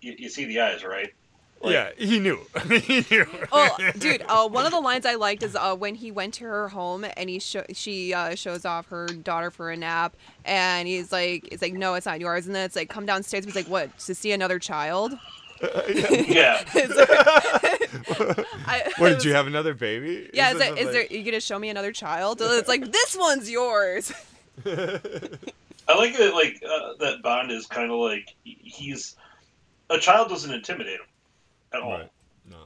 you, 0.00 0.14
you 0.18 0.28
see 0.28 0.44
the 0.44 0.60
eyes, 0.60 0.84
right? 0.84 1.12
Like, 1.62 1.72
yeah, 1.72 1.90
he 1.96 2.18
knew. 2.20 2.40
he 2.68 3.06
knew. 3.10 3.26
Oh, 3.50 3.74
dude! 3.98 4.22
Uh, 4.28 4.46
one 4.48 4.66
of 4.66 4.72
the 4.72 4.80
lines 4.80 5.06
I 5.06 5.14
liked 5.14 5.42
is 5.42 5.56
uh, 5.56 5.74
when 5.74 5.94
he 5.94 6.10
went 6.10 6.34
to 6.34 6.44
her 6.44 6.68
home 6.68 7.06
and 7.16 7.30
he 7.30 7.38
sho- 7.38 7.64
she 7.72 8.12
uh, 8.12 8.34
shows 8.34 8.66
off 8.66 8.88
her 8.88 9.06
daughter 9.06 9.50
for 9.50 9.70
a 9.70 9.76
nap, 9.76 10.14
and 10.44 10.86
he's 10.86 11.10
like, 11.10 11.48
"It's 11.50 11.62
like 11.62 11.72
no, 11.72 11.94
it's 11.94 12.04
not 12.04 12.20
yours." 12.20 12.44
And 12.46 12.54
then 12.54 12.66
it's 12.66 12.76
like, 12.76 12.90
"Come 12.90 13.06
downstairs." 13.06 13.46
He's 13.46 13.56
like, 13.56 13.68
"What? 13.68 13.98
To 14.00 14.14
see 14.14 14.32
another 14.32 14.58
child?" 14.58 15.14
yeah. 15.88 16.62
It's 16.74 16.96
like- 16.96 18.46
I- 18.66 18.92
what 18.98 19.08
did 19.08 19.14
was- 19.16 19.24
you 19.24 19.32
have 19.32 19.46
another 19.46 19.72
baby? 19.72 20.28
Yeah, 20.34 20.48
Is 20.50 20.54
is, 20.54 20.58
this 20.58 20.68
there, 20.68 20.78
is 20.78 20.84
like- 20.86 21.08
there? 21.08 21.18
You 21.18 21.24
gonna 21.24 21.40
show 21.40 21.58
me 21.58 21.70
another 21.70 21.92
child? 21.92 22.42
It's 22.42 22.68
like 22.68 22.92
this 22.92 23.16
one's 23.16 23.50
yours. 23.50 24.12
I 25.88 25.96
like 25.96 26.16
that. 26.16 26.34
Like 26.34 26.62
uh, 26.68 26.94
that 27.00 27.22
Bond 27.22 27.50
is 27.50 27.66
kind 27.66 27.90
of 27.90 27.98
like 27.98 28.34
he's 28.44 29.16
a 29.90 29.98
child 29.98 30.28
doesn't 30.28 30.52
intimidate 30.52 31.00
him 31.00 31.06
at 31.72 31.82
all. 31.82 31.92
Right. 31.92 32.10
No. 32.50 32.56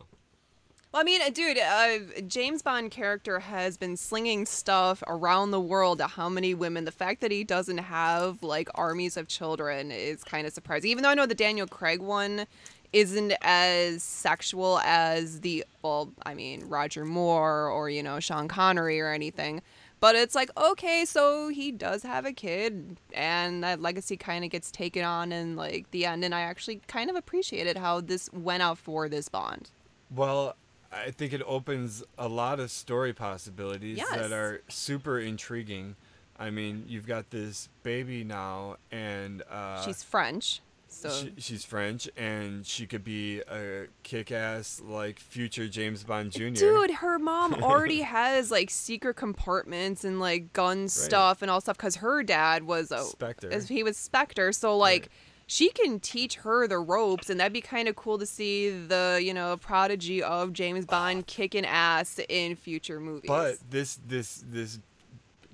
Well, 0.92 1.02
I 1.02 1.04
mean, 1.04 1.20
uh, 1.20 1.30
dude, 1.30 1.58
uh, 1.58 2.22
James 2.26 2.62
Bond 2.62 2.90
character 2.90 3.40
has 3.40 3.76
been 3.76 3.96
slinging 3.96 4.46
stuff 4.46 5.02
around 5.06 5.50
the 5.50 5.60
world 5.60 5.98
to 5.98 6.06
how 6.06 6.28
many 6.28 6.54
women? 6.54 6.84
The 6.84 6.92
fact 6.92 7.20
that 7.20 7.30
he 7.30 7.44
doesn't 7.44 7.78
have 7.78 8.42
like 8.42 8.68
armies 8.74 9.16
of 9.16 9.28
children 9.28 9.90
is 9.90 10.24
kind 10.24 10.46
of 10.46 10.52
surprising. 10.52 10.90
Even 10.90 11.02
though 11.02 11.10
I 11.10 11.14
know 11.14 11.26
the 11.26 11.34
Daniel 11.34 11.66
Craig 11.66 12.00
one 12.00 12.46
isn't 12.92 13.34
as 13.42 14.02
sexual 14.02 14.78
as 14.78 15.40
the 15.40 15.64
well, 15.82 16.10
I 16.24 16.34
mean 16.34 16.68
Roger 16.68 17.04
Moore 17.04 17.68
or 17.68 17.90
you 17.90 18.02
know 18.02 18.20
Sean 18.20 18.48
Connery 18.48 19.00
or 19.00 19.12
anything. 19.12 19.60
But 20.00 20.14
it's 20.14 20.34
like 20.34 20.50
okay, 20.56 21.04
so 21.04 21.48
he 21.48 21.72
does 21.72 22.02
have 22.02 22.24
a 22.24 22.32
kid, 22.32 22.98
and 23.12 23.64
that 23.64 23.80
legacy 23.80 24.16
kind 24.16 24.44
of 24.44 24.50
gets 24.50 24.70
taken 24.70 25.04
on 25.04 25.32
in 25.32 25.56
like 25.56 25.90
the 25.90 26.06
end. 26.06 26.24
And 26.24 26.34
I 26.34 26.42
actually 26.42 26.80
kind 26.86 27.10
of 27.10 27.16
appreciated 27.16 27.76
how 27.76 28.00
this 28.00 28.30
went 28.32 28.62
out 28.62 28.78
for 28.78 29.08
this 29.08 29.28
Bond. 29.28 29.70
Well, 30.14 30.54
I 30.92 31.10
think 31.10 31.32
it 31.32 31.42
opens 31.46 32.02
a 32.16 32.28
lot 32.28 32.60
of 32.60 32.70
story 32.70 33.12
possibilities 33.12 33.98
Yes. 33.98 34.10
that 34.10 34.32
are 34.32 34.62
super 34.68 35.18
intriguing. 35.18 35.96
I 36.38 36.50
mean, 36.50 36.84
you've 36.86 37.06
got 37.06 37.30
this 37.30 37.68
baby 37.82 38.22
now, 38.22 38.76
and 38.92 39.42
uh, 39.50 39.84
She's 39.84 40.02
French, 40.04 40.60
so 40.88 41.10
she, 41.10 41.32
she's 41.38 41.64
French, 41.64 42.08
and 42.16 42.66
she 42.66 42.86
could 42.86 43.04
be 43.04 43.40
a 43.40 43.86
kick-ass 44.02 44.80
like 44.84 45.18
future 45.18 45.68
James 45.68 46.02
Bond 46.02 46.32
Jr. 46.32 46.48
dude, 46.48 46.90
her 46.90 47.18
mom 47.18 47.54
already 47.62 48.00
has 48.00 48.50
like 48.50 48.70
secret 48.70 49.14
compartments 49.14 50.04
and 50.04 50.18
like 50.18 50.52
gun 50.52 50.88
stuff 50.88 51.42
and 51.42 51.50
all 51.50 51.60
stuff 51.60 51.76
because 51.76 51.96
her 51.96 52.22
dad 52.22 52.64
was 52.64 52.90
a 52.90 53.04
Spectre. 53.04 53.60
he 53.68 53.82
was 53.82 53.96
Spectre, 53.96 54.52
so 54.52 54.76
like. 54.76 55.02
Right. 55.02 55.10
She 55.50 55.70
can 55.70 55.98
teach 55.98 56.34
her 56.34 56.68
the 56.68 56.78
ropes, 56.78 57.30
and 57.30 57.40
that'd 57.40 57.54
be 57.54 57.62
kind 57.62 57.88
of 57.88 57.96
cool 57.96 58.18
to 58.18 58.26
see 58.26 58.68
the, 58.68 59.18
you 59.24 59.32
know, 59.32 59.56
prodigy 59.56 60.22
of 60.22 60.52
James 60.52 60.84
Bond 60.84 61.26
kicking 61.26 61.64
ass 61.64 62.20
in 62.28 62.54
future 62.54 63.00
movies. 63.00 63.28
But 63.28 63.56
this 63.70 63.98
this 64.06 64.44
this 64.46 64.78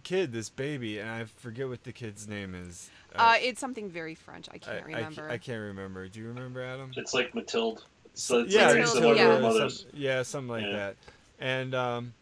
kid, 0.04 0.32
this 0.32 0.50
baby, 0.50 0.98
and 0.98 1.10
I 1.10 1.24
forget 1.24 1.68
what 1.68 1.82
the 1.82 1.92
kid's 1.92 2.28
name 2.28 2.54
is. 2.54 2.90
Uh, 3.16 3.34
it's 3.40 3.60
something 3.60 3.88
very 3.88 4.14
French. 4.14 4.48
I 4.50 4.56
I, 4.56 4.58
can't 4.58 4.82
I, 4.84 4.86
remember. 4.86 5.30
I 5.30 5.38
can't 5.38 5.60
remember. 5.62 6.08
Do 6.08 6.20
you 6.20 6.28
remember 6.28 6.62
Adam? 6.62 6.92
It's 6.96 7.14
like 7.14 7.34
Matilda. 7.34 7.80
So 8.14 8.40
it's 8.40 8.54
yeah, 8.54 8.68
very 8.68 8.80
Matilda, 8.80 8.98
similar 9.00 9.14
yeah. 9.16 9.60
her. 9.62 9.68
Some, 9.70 9.88
yeah, 9.94 10.22
something 10.22 10.48
like 10.48 10.64
Yeah. 10.64 10.72
that. 10.72 10.96
And 11.40 11.74
um, 11.74 12.12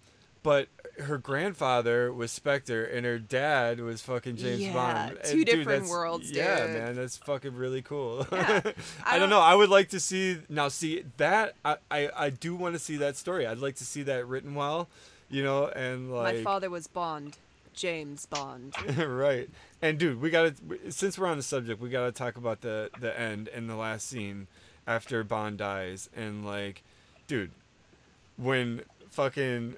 but 0.43 0.68
her 0.99 1.18
grandfather 1.18 2.12
was 2.12 2.32
Spectre, 2.32 2.84
and 2.84 3.07
her 3.07 3.18
dad 3.18 3.78
was 3.80 4.01
fucking 4.03 4.36
James 4.36 4.61
Yeah, 4.62 4.72
Bond. 4.72 5.18
two 5.24 5.36
And, 5.38 5.45
different 5.47 5.68
that's- 5.68 5.90
worlds, 5.90 6.30
Yeah, 6.30 6.66
dude. 6.66 6.76
man, 6.76 6.97
that's 6.97 7.16
fucking 7.18 7.55
really 7.55 7.82
cool. 7.82 8.26
Yeah. 8.32 8.61
I, 9.05 9.16
I 9.16 9.18
don't 9.18 9.20
don't- 9.20 9.30
know. 9.30 9.40
I 9.40 9.55
would 9.55 9.68
like 9.70 9.90
to 9.90 10.01
see 10.01 10.38
now. 10.49 10.68
See 10.68 11.05
that 11.18 11.55
I 11.64 11.76
I, 11.90 12.11
I 12.16 12.30
do 12.30 12.55
want 12.57 12.74
to 12.74 12.78
see 12.78 12.97
that 12.97 13.16
story. 13.16 13.47
I'd 13.47 13.59
like 13.59 13.76
to 13.76 13.84
see 13.84 14.03
that 14.05 14.26
written 14.26 14.55
well, 14.55 14.88
you 15.30 15.43
know, 15.45 15.66
and 15.68 16.11
like 16.12 16.36
My 16.38 16.43
father 16.43 16.70
was 16.70 16.86
Bond, 16.86 17.36
James 17.74 18.26
Bond. 18.26 18.74
right. 18.99 19.49
And 19.83 19.99
dude, 19.99 20.20
we 20.20 20.30
gotta 20.30 20.55
since 20.91 21.18
we're 21.18 21.26
on 21.26 21.37
the 21.37 21.43
subject, 21.43 21.80
we 21.80 21.91
gotta 21.91 22.12
talk 22.12 22.37
about 22.37 22.61
the 22.61 22.89
the 23.01 23.18
end 23.18 23.49
and 23.49 23.68
the 23.68 23.74
last 23.76 24.09
scene 24.09 24.47
after 24.87 25.22
Bond 25.24 25.59
dies, 25.59 26.09
and 26.16 26.47
like, 26.47 26.83
dude, 27.26 27.51
when 28.37 28.83
fucking 29.11 29.76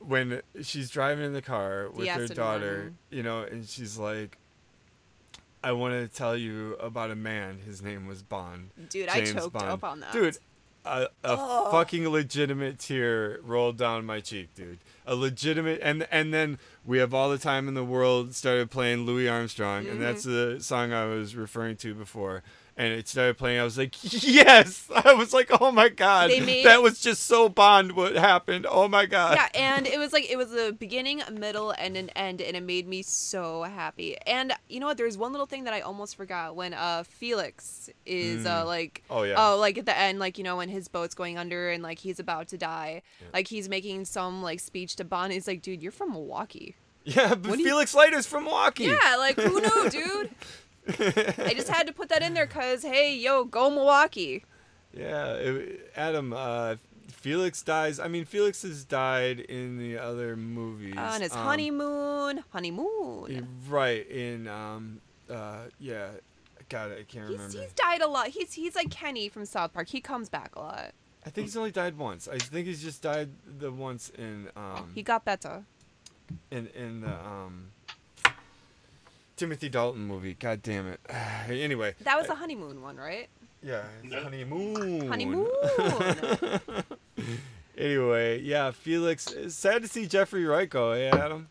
when 0.00 0.42
she's 0.62 0.90
driving 0.90 1.24
in 1.24 1.32
the 1.32 1.42
car 1.42 1.88
with 1.92 2.08
her 2.08 2.26
daughter, 2.28 2.74
Martin. 2.76 2.98
you 3.10 3.22
know, 3.22 3.42
and 3.42 3.66
she's 3.68 3.98
like. 3.98 4.38
I 5.60 5.72
want 5.72 5.92
to 5.92 6.06
tell 6.06 6.36
you 6.36 6.76
about 6.78 7.10
a 7.10 7.16
man. 7.16 7.58
His 7.66 7.82
name 7.82 8.06
was 8.06 8.22
Bond. 8.22 8.70
Dude, 8.90 9.08
James 9.08 9.30
I 9.34 9.40
choked 9.40 9.54
Bond. 9.54 9.66
up 9.66 9.82
on 9.82 9.98
that. 10.00 10.12
Dude, 10.12 10.38
a, 10.84 11.02
a 11.02 11.08
Oh. 11.24 11.72
fucking 11.72 12.08
legitimate 12.08 12.78
tear 12.78 13.40
rolled 13.42 13.76
down 13.76 14.06
my 14.06 14.20
cheek, 14.20 14.54
dude. 14.54 14.78
A 15.04 15.16
legitimate, 15.16 15.80
and 15.82 16.06
and 16.12 16.32
then 16.32 16.60
we 16.88 16.98
have 16.98 17.12
all 17.12 17.28
the 17.28 17.38
time 17.38 17.68
in 17.68 17.74
the 17.74 17.84
world 17.84 18.34
started 18.34 18.70
playing 18.70 19.04
Louis 19.04 19.28
Armstrong, 19.28 19.80
and 19.80 19.88
mm-hmm. 19.88 20.00
that's 20.00 20.22
the 20.24 20.56
song 20.58 20.90
I 20.90 21.04
was 21.04 21.36
referring 21.36 21.76
to 21.76 21.94
before. 21.94 22.42
And 22.80 22.92
it 22.92 23.08
started 23.08 23.36
playing. 23.36 23.58
I 23.58 23.64
was 23.64 23.76
like, 23.76 23.96
yes! 24.22 24.88
I 24.94 25.12
was 25.12 25.32
like, 25.34 25.50
oh 25.60 25.72
my 25.72 25.88
god, 25.88 26.30
made- 26.30 26.64
that 26.64 26.80
was 26.80 27.00
just 27.00 27.24
so 27.24 27.48
Bond. 27.48 27.92
What 27.92 28.14
happened? 28.14 28.66
Oh 28.70 28.86
my 28.86 29.04
god. 29.04 29.34
yeah, 29.36 29.48
and 29.52 29.84
it 29.84 29.98
was 29.98 30.12
like 30.12 30.30
it 30.30 30.36
was 30.36 30.52
a 30.54 30.72
beginning, 30.72 31.20
a 31.22 31.30
middle, 31.32 31.72
and 31.72 31.96
an 31.96 32.08
end, 32.10 32.40
and 32.40 32.56
it 32.56 32.62
made 32.62 32.86
me 32.86 33.02
so 33.02 33.64
happy. 33.64 34.16
And 34.28 34.52
you 34.68 34.78
know 34.78 34.86
what? 34.86 34.96
There's 34.96 35.18
one 35.18 35.32
little 35.32 35.46
thing 35.48 35.64
that 35.64 35.74
I 35.74 35.80
almost 35.80 36.14
forgot 36.16 36.54
when 36.54 36.72
uh 36.72 37.02
Felix 37.02 37.90
is 38.06 38.46
uh 38.46 38.64
like 38.64 39.02
Oh, 39.10 39.24
yeah. 39.24 39.34
oh 39.36 39.58
like 39.58 39.76
at 39.76 39.84
the 39.86 39.98
end 39.98 40.20
like 40.20 40.38
you 40.38 40.44
know 40.44 40.56
when 40.58 40.68
his 40.68 40.86
boat's 40.86 41.16
going 41.16 41.36
under 41.36 41.70
and 41.70 41.82
like 41.82 41.98
he's 41.98 42.20
about 42.20 42.46
to 42.48 42.56
die, 42.58 43.02
like 43.34 43.48
he's 43.48 43.68
making 43.68 44.04
some 44.04 44.40
like 44.40 44.60
speech 44.60 44.94
to 44.96 45.04
Bond. 45.04 45.32
He's 45.32 45.48
like, 45.48 45.62
dude, 45.62 45.82
you're 45.82 45.90
from 45.90 46.12
Milwaukee. 46.12 46.76
Yeah, 47.04 47.30
but 47.36 47.46
What 47.48 47.56
do 47.56 47.62
you- 47.62 47.68
Felix 47.68 47.94
Leiter's 47.94 48.26
from 48.26 48.44
Milwaukee. 48.44 48.84
Yeah, 48.84 49.16
like 49.18 49.36
who 49.40 49.60
knew, 49.60 49.88
dude? 49.90 50.30
I 50.88 51.52
just 51.54 51.68
had 51.68 51.86
to 51.86 51.92
put 51.92 52.08
that 52.08 52.22
in 52.22 52.34
there 52.34 52.46
because 52.46 52.82
hey, 52.82 53.14
yo, 53.16 53.44
go 53.44 53.70
Milwaukee. 53.70 54.44
Yeah, 54.92 55.32
it, 55.34 55.90
Adam. 55.96 56.32
Uh, 56.32 56.76
Felix 57.10 57.62
dies. 57.62 57.98
I 57.98 58.08
mean, 58.08 58.24
Felix 58.24 58.62
has 58.62 58.84
died 58.84 59.40
in 59.40 59.78
the 59.78 59.98
other 59.98 60.36
movies. 60.36 60.94
on 60.96 61.20
his 61.20 61.32
um, 61.32 61.38
honeymoon, 61.38 62.44
honeymoon. 62.52 63.48
Right 63.68 64.08
in 64.08 64.46
um 64.46 65.00
uh 65.28 65.64
yeah, 65.78 66.10
God, 66.68 66.92
I 66.92 67.02
can't 67.04 67.28
He's, 67.28 67.38
remember. 67.38 67.58
he's 67.60 67.72
died 67.72 68.00
a 68.02 68.08
lot. 68.08 68.28
He's 68.28 68.52
he's 68.52 68.74
like 68.76 68.90
Kenny 68.90 69.28
from 69.28 69.44
South 69.46 69.72
Park. 69.72 69.88
He 69.88 70.00
comes 70.00 70.28
back 70.28 70.54
a 70.56 70.60
lot. 70.60 70.90
I 71.26 71.30
think 71.30 71.46
he's 71.46 71.56
only 71.56 71.70
died 71.72 71.98
once. 71.98 72.28
I 72.28 72.38
think 72.38 72.66
he's 72.66 72.82
just 72.82 73.02
died 73.02 73.30
the 73.58 73.70
once 73.72 74.10
in 74.10 74.48
um 74.56 74.90
He 74.94 75.02
got 75.02 75.24
better. 75.24 75.64
in 76.50 76.68
in 76.68 77.00
the 77.00 77.12
um 77.12 77.68
Timothy 79.38 79.68
Dalton 79.68 80.02
movie. 80.02 80.34
God 80.34 80.62
damn 80.62 80.86
it. 80.88 81.00
anyway, 81.48 81.94
That 82.02 82.18
was 82.18 82.26
the 82.26 82.34
honeymoon 82.34 82.82
one, 82.82 82.96
right? 82.96 83.28
yeah, 83.62 83.82
it's 84.02 84.12
Yeah. 84.12 84.20
honeymoon. 84.22 85.08
Honeymoon. 85.08 85.48
anyway, 87.78 88.40
yeah, 88.42 88.70
Felix. 88.70 89.32
It's 89.32 89.54
sad 89.54 89.82
to 89.82 89.88
see 89.88 90.06
Jeffrey 90.06 90.44
Wright 90.44 90.68
go. 90.68 90.92
Hey, 90.92 91.08
eh, 91.08 91.16
Adam. 91.16 91.48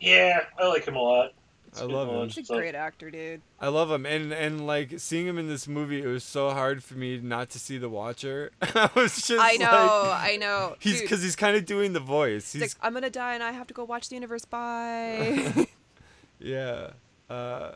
Yeah, 0.00 0.40
I 0.58 0.66
like 0.68 0.86
him 0.86 0.96
a 0.96 1.00
lot. 1.00 1.32
It's 1.68 1.80
I 1.82 1.86
love 1.86 2.08
him. 2.08 2.28
He's 2.28 2.50
a 2.50 2.54
great 2.54 2.76
actor, 2.76 3.10
dude. 3.10 3.40
I 3.60 3.66
love 3.66 3.90
him, 3.90 4.06
and 4.06 4.32
and 4.32 4.64
like 4.64 5.00
seeing 5.00 5.26
him 5.26 5.38
in 5.38 5.48
this 5.48 5.66
movie, 5.66 6.02
it 6.02 6.06
was 6.06 6.22
so 6.22 6.50
hard 6.50 6.84
for 6.84 6.94
me 6.94 7.18
not 7.18 7.50
to 7.50 7.58
see 7.58 7.78
the 7.78 7.88
Watcher. 7.88 8.52
I 8.62 8.90
was 8.94 9.16
just 9.16 9.42
I 9.42 9.56
know, 9.56 9.64
like, 10.08 10.32
I 10.32 10.36
know. 10.36 10.76
he's 10.78 11.00
because 11.00 11.20
he's 11.22 11.34
kind 11.34 11.56
of 11.56 11.66
doing 11.66 11.92
the 11.92 11.98
voice. 12.00 12.52
he's 12.52 12.62
like, 12.62 12.72
I'm 12.80 12.92
gonna 12.94 13.10
die 13.10 13.34
and 13.34 13.42
I 13.42 13.50
have 13.50 13.66
to 13.68 13.74
go 13.74 13.82
watch 13.82 14.08
the 14.08 14.14
universe. 14.14 14.44
Bye. 14.44 15.66
yeah. 16.38 16.90
Uh, 17.28 17.72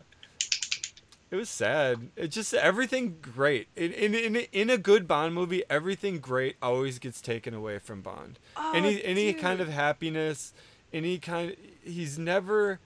it 1.31 1.37
was 1.37 1.51
sad. 1.51 2.09
It 2.17 2.29
just 2.29 2.55
everything 2.55 3.19
great 3.21 3.69
in 3.77 3.93
in 3.93 4.15
in 4.15 4.37
in 4.53 4.71
a 4.71 4.79
good 4.79 5.07
Bond 5.07 5.35
movie. 5.35 5.63
Everything 5.69 6.19
great 6.19 6.57
always 6.63 6.99
gets 6.99 7.21
taken 7.21 7.53
away 7.55 7.79
from 7.79 8.01
Bond. 8.01 8.39
oh, 8.57 8.73
any 8.75 9.05
any 9.05 9.33
kind 9.35 9.61
of 9.61 9.69
happiness, 9.69 10.55
any 10.93 11.19
kind. 11.19 11.55
He's 11.85 12.19
never 12.19 12.81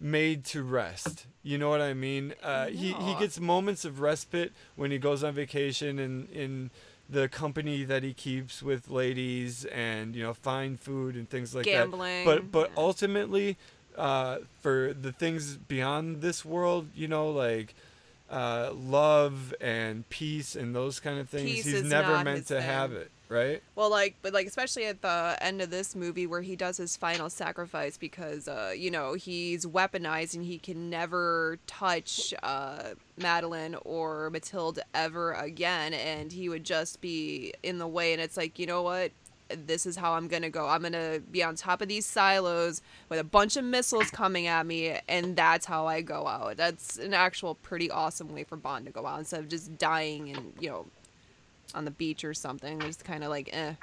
made 0.00 0.44
to 0.44 0.62
rest. 0.62 1.26
You 1.42 1.58
know 1.58 1.68
what 1.68 1.80
I 1.80 1.94
mean? 1.94 2.34
Uh, 2.42 2.66
he 2.66 2.92
he 2.92 3.14
gets 3.18 3.40
moments 3.40 3.84
of 3.84 4.00
respite 4.00 4.52
when 4.76 4.90
he 4.90 4.98
goes 4.98 5.24
on 5.24 5.34
vacation 5.34 5.98
and 5.98 6.28
in 6.30 6.70
the 7.08 7.28
company 7.28 7.84
that 7.84 8.02
he 8.02 8.14
keeps 8.14 8.62
with 8.62 8.88
ladies 8.88 9.64
and 9.66 10.14
you 10.14 10.22
know 10.22 10.32
fine 10.32 10.76
food 10.76 11.16
and 11.16 11.28
things 11.28 11.54
like 11.54 11.64
Gambling, 11.64 12.24
that. 12.24 12.42
But 12.42 12.52
but 12.52 12.70
yeah. 12.70 12.82
ultimately, 12.82 13.56
uh, 13.96 14.38
for 14.60 14.94
the 14.94 15.12
things 15.12 15.56
beyond 15.56 16.20
this 16.20 16.44
world, 16.44 16.88
you 16.94 17.08
know, 17.08 17.30
like. 17.30 17.74
Uh, 18.30 18.72
love 18.74 19.54
and 19.60 20.08
peace 20.08 20.56
and 20.56 20.74
those 20.74 20.98
kind 20.98 21.20
of 21.20 21.28
things. 21.28 21.44
Peace 21.44 21.66
He's 21.66 21.82
never 21.84 22.24
meant 22.24 22.46
to 22.48 22.60
have 22.60 22.92
it, 22.92 23.10
right? 23.28 23.62
Well, 23.76 23.90
like, 23.90 24.16
but 24.22 24.32
like, 24.32 24.46
especially 24.46 24.86
at 24.86 25.02
the 25.02 25.36
end 25.40 25.60
of 25.60 25.70
this 25.70 25.94
movie 25.94 26.26
where 26.26 26.40
he 26.40 26.56
does 26.56 26.78
his 26.78 26.96
final 26.96 27.28
sacrifice 27.30 27.96
because, 27.98 28.48
uh, 28.48 28.72
you 28.76 28.90
know, 28.90 29.12
he's 29.12 29.66
weaponized 29.66 30.34
and 30.34 30.44
he 30.44 30.58
can 30.58 30.88
never 30.90 31.58
touch 31.66 32.32
uh, 32.42 32.94
Madeleine 33.18 33.76
or 33.84 34.30
Matilda 34.30 34.82
ever 34.94 35.34
again, 35.34 35.92
and 35.92 36.32
he 36.32 36.48
would 36.48 36.64
just 36.64 37.02
be 37.02 37.52
in 37.62 37.78
the 37.78 37.86
way. 37.86 38.14
And 38.14 38.22
it's 38.22 38.38
like, 38.38 38.58
you 38.58 38.66
know 38.66 38.82
what? 38.82 39.12
This 39.48 39.84
is 39.86 39.96
how 39.96 40.12
I'm 40.14 40.26
gonna 40.28 40.50
go. 40.50 40.66
I'm 40.68 40.82
gonna 40.82 41.20
be 41.30 41.42
on 41.42 41.54
top 41.54 41.82
of 41.82 41.88
these 41.88 42.06
silos 42.06 42.80
with 43.08 43.18
a 43.18 43.24
bunch 43.24 43.56
of 43.56 43.64
missiles 43.64 44.10
coming 44.10 44.46
at 44.46 44.66
me, 44.66 44.98
and 45.06 45.36
that's 45.36 45.66
how 45.66 45.86
I 45.86 46.00
go 46.00 46.26
out. 46.26 46.56
That's 46.56 46.98
an 46.98 47.12
actual 47.12 47.54
pretty 47.54 47.90
awesome 47.90 48.32
way 48.34 48.44
for 48.44 48.56
Bond 48.56 48.86
to 48.86 48.90
go 48.92 49.06
out 49.06 49.18
instead 49.18 49.40
of 49.40 49.48
just 49.48 49.76
dying 49.78 50.30
and 50.34 50.52
you 50.58 50.70
know 50.70 50.86
on 51.74 51.84
the 51.84 51.90
beach 51.90 52.24
or 52.24 52.32
something. 52.34 52.80
Just 52.80 53.04
kind 53.04 53.22
of 53.24 53.30
like, 53.30 53.50
eh. 53.52 53.74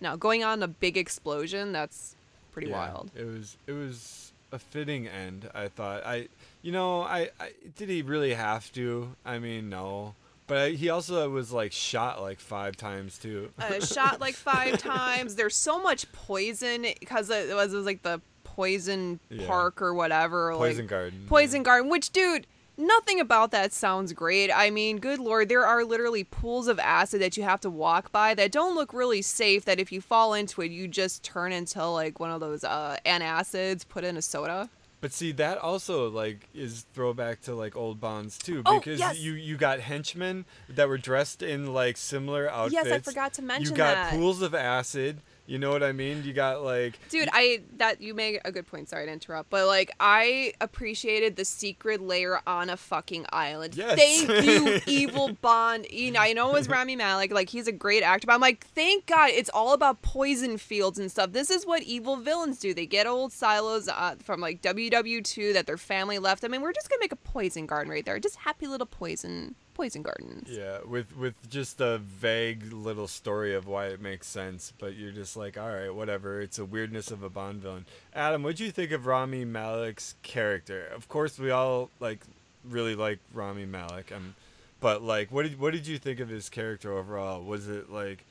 Now 0.00 0.16
going 0.16 0.44
on 0.44 0.62
a 0.62 0.68
big 0.68 0.96
explosion, 0.96 1.72
that's 1.72 2.14
pretty 2.52 2.68
Yeah, 2.68 2.78
wild. 2.78 3.10
It 3.16 3.24
was 3.24 3.56
it 3.66 3.72
was 3.72 4.32
a 4.52 4.58
fitting 4.58 5.06
end. 5.06 5.48
I 5.54 5.68
thought. 5.68 6.04
I 6.04 6.28
you 6.62 6.72
know 6.72 7.02
I, 7.02 7.30
I 7.40 7.52
did 7.76 7.88
he 7.88 8.02
really 8.02 8.34
have 8.34 8.70
to? 8.72 9.14
I 9.24 9.38
mean 9.38 9.70
no, 9.70 10.14
but 10.50 10.72
he 10.72 10.90
also 10.90 11.30
was 11.30 11.52
like 11.52 11.70
shot 11.72 12.20
like 12.20 12.40
five 12.40 12.76
times 12.76 13.18
too. 13.18 13.50
Uh, 13.56 13.78
shot 13.84 14.20
like 14.20 14.34
five 14.34 14.78
times. 14.78 15.36
There's 15.36 15.54
so 15.54 15.80
much 15.80 16.10
poison 16.12 16.84
because 16.98 17.30
it 17.30 17.54
was, 17.54 17.72
it 17.72 17.76
was 17.76 17.86
like 17.86 18.02
the 18.02 18.20
poison 18.42 19.20
Yeah. 19.30 19.46
park 19.46 19.80
or 19.80 19.94
whatever. 19.94 20.52
Poison 20.52 20.84
like, 20.84 20.90
garden. 20.90 21.24
Poison 21.28 21.62
garden. 21.62 21.88
Which, 21.88 22.10
dude. 22.10 22.46
Nothing 22.76 23.20
about 23.20 23.50
that 23.50 23.74
sounds 23.74 24.14
great. 24.14 24.50
I 24.50 24.70
mean, 24.70 25.00
good 25.00 25.18
lord, 25.18 25.50
there 25.50 25.66
are 25.66 25.84
literally 25.84 26.24
pools 26.24 26.66
of 26.66 26.78
acid 26.78 27.20
that 27.20 27.36
you 27.36 27.42
have 27.42 27.60
to 27.60 27.68
walk 27.68 28.10
by 28.10 28.32
that 28.32 28.52
don't 28.52 28.74
look 28.74 28.94
really 28.94 29.20
safe. 29.20 29.66
That 29.66 29.78
if 29.78 29.92
you 29.92 30.00
fall 30.00 30.32
into 30.32 30.62
it, 30.62 30.70
you 30.70 30.88
just 30.88 31.22
turn 31.22 31.52
into 31.52 31.86
like 31.86 32.18
one 32.20 32.30
of 32.30 32.40
those 32.40 32.64
uh, 32.64 32.96
antacids 33.04 33.86
put 33.86 34.02
in 34.02 34.16
a 34.16 34.22
soda. 34.22 34.70
But 35.00 35.12
see 35.12 35.32
that 35.32 35.56
also 35.58 36.10
like 36.10 36.48
is 36.54 36.84
throwback 36.92 37.40
to 37.42 37.54
like 37.54 37.74
old 37.74 38.00
Bonds 38.00 38.36
too 38.36 38.62
Oh, 38.66 38.78
because 38.78 38.98
yes. 39.00 39.18
you 39.18 39.32
you 39.32 39.56
got 39.56 39.80
henchmen 39.80 40.44
that 40.68 40.88
were 40.88 40.98
dressed 40.98 41.42
in 41.42 41.72
like 41.72 41.96
similar 41.96 42.50
outfits. 42.50 42.84
Yes, 42.84 42.92
I 42.92 42.98
forgot 42.98 43.32
to 43.34 43.42
mention 43.42 43.72
You 43.72 43.76
got 43.76 43.94
that. 43.94 44.12
pools 44.12 44.42
of 44.42 44.54
acid. 44.54 45.20
You 45.50 45.58
know 45.58 45.70
what 45.70 45.82
I 45.82 45.90
mean? 45.90 46.22
You 46.22 46.32
got 46.32 46.62
like 46.62 46.96
Dude, 47.08 47.28
I 47.32 47.62
that 47.78 48.00
you 48.00 48.14
make 48.14 48.40
a 48.44 48.52
good 48.52 48.68
point. 48.68 48.88
Sorry 48.88 49.06
to 49.06 49.12
interrupt, 49.12 49.50
but 49.50 49.66
like 49.66 49.90
I 49.98 50.52
appreciated 50.60 51.34
the 51.34 51.44
secret 51.44 52.00
layer 52.00 52.40
on 52.46 52.70
a 52.70 52.76
fucking 52.76 53.26
island. 53.32 53.74
Yes. 53.74 53.98
Thank 53.98 54.44
you, 54.46 54.80
Evil 54.86 55.32
Bond. 55.42 55.88
You 55.90 56.12
know, 56.12 56.20
I 56.20 56.34
know 56.34 56.50
it 56.50 56.52
was 56.52 56.68
Rami 56.68 56.94
Malek. 56.94 57.32
Like 57.32 57.48
he's 57.48 57.66
a 57.66 57.72
great 57.72 58.04
actor, 58.04 58.28
but 58.28 58.34
I'm 58.34 58.40
like, 58.40 58.64
thank 58.76 59.06
God, 59.06 59.30
it's 59.30 59.50
all 59.52 59.72
about 59.72 60.02
poison 60.02 60.56
fields 60.56 61.00
and 61.00 61.10
stuff. 61.10 61.32
This 61.32 61.50
is 61.50 61.66
what 61.66 61.82
evil 61.82 62.14
villains 62.14 62.60
do. 62.60 62.72
They 62.72 62.86
get 62.86 63.08
old 63.08 63.32
silos 63.32 63.88
uh, 63.88 64.14
from 64.22 64.40
like 64.40 64.62
WW2 64.62 65.52
that 65.54 65.66
their 65.66 65.76
family 65.76 66.20
left. 66.20 66.44
I 66.44 66.48
mean, 66.48 66.60
we're 66.60 66.72
just 66.72 66.88
gonna 66.88 67.00
make 67.00 67.10
a 67.10 67.16
poison 67.16 67.66
garden 67.66 67.90
right 67.90 68.04
there. 68.04 68.20
Just 68.20 68.36
happy 68.36 68.68
little 68.68 68.86
poison 68.86 69.56
poison 69.74 70.02
gardens. 70.02 70.48
Yeah, 70.48 70.78
with 70.86 71.16
with 71.16 71.34
just 71.50 71.80
a 71.80 71.98
vague 71.98 72.72
little 72.72 73.08
story 73.08 73.54
of 73.54 73.66
why 73.66 73.86
it 73.86 74.00
makes 74.00 74.26
sense, 74.26 74.72
but 74.78 74.96
you're 74.96 75.12
just 75.12 75.36
like, 75.36 75.56
all 75.56 75.68
right, 75.68 75.94
whatever. 75.94 76.40
It's 76.40 76.58
a 76.58 76.64
weirdness 76.64 77.10
of 77.10 77.22
a 77.22 77.28
Bond 77.30 77.62
villain. 77.62 77.86
Adam, 78.14 78.42
what'd 78.42 78.60
you 78.60 78.70
think 78.70 78.90
of 78.92 79.06
Rami 79.06 79.44
Malek's 79.44 80.14
character? 80.22 80.86
Of 80.94 81.08
course, 81.08 81.38
we 81.38 81.50
all 81.50 81.90
like 82.00 82.20
really 82.68 82.94
like 82.94 83.18
Rami 83.32 83.66
Malek, 83.66 84.12
um, 84.12 84.34
but 84.80 85.02
like, 85.02 85.30
what 85.32 85.42
did 85.42 85.58
what 85.60 85.72
did 85.72 85.86
you 85.86 85.98
think 85.98 86.20
of 86.20 86.28
his 86.28 86.48
character 86.48 86.92
overall? 86.96 87.42
Was 87.42 87.68
it 87.68 87.90
like 87.90 88.24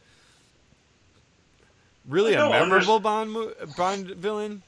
really 2.08 2.34
a 2.34 2.38
don't 2.38 2.52
under- 2.54 2.76
memorable 2.76 3.00
Bond 3.00 3.54
Bond 3.78 4.08
villain? 4.08 4.62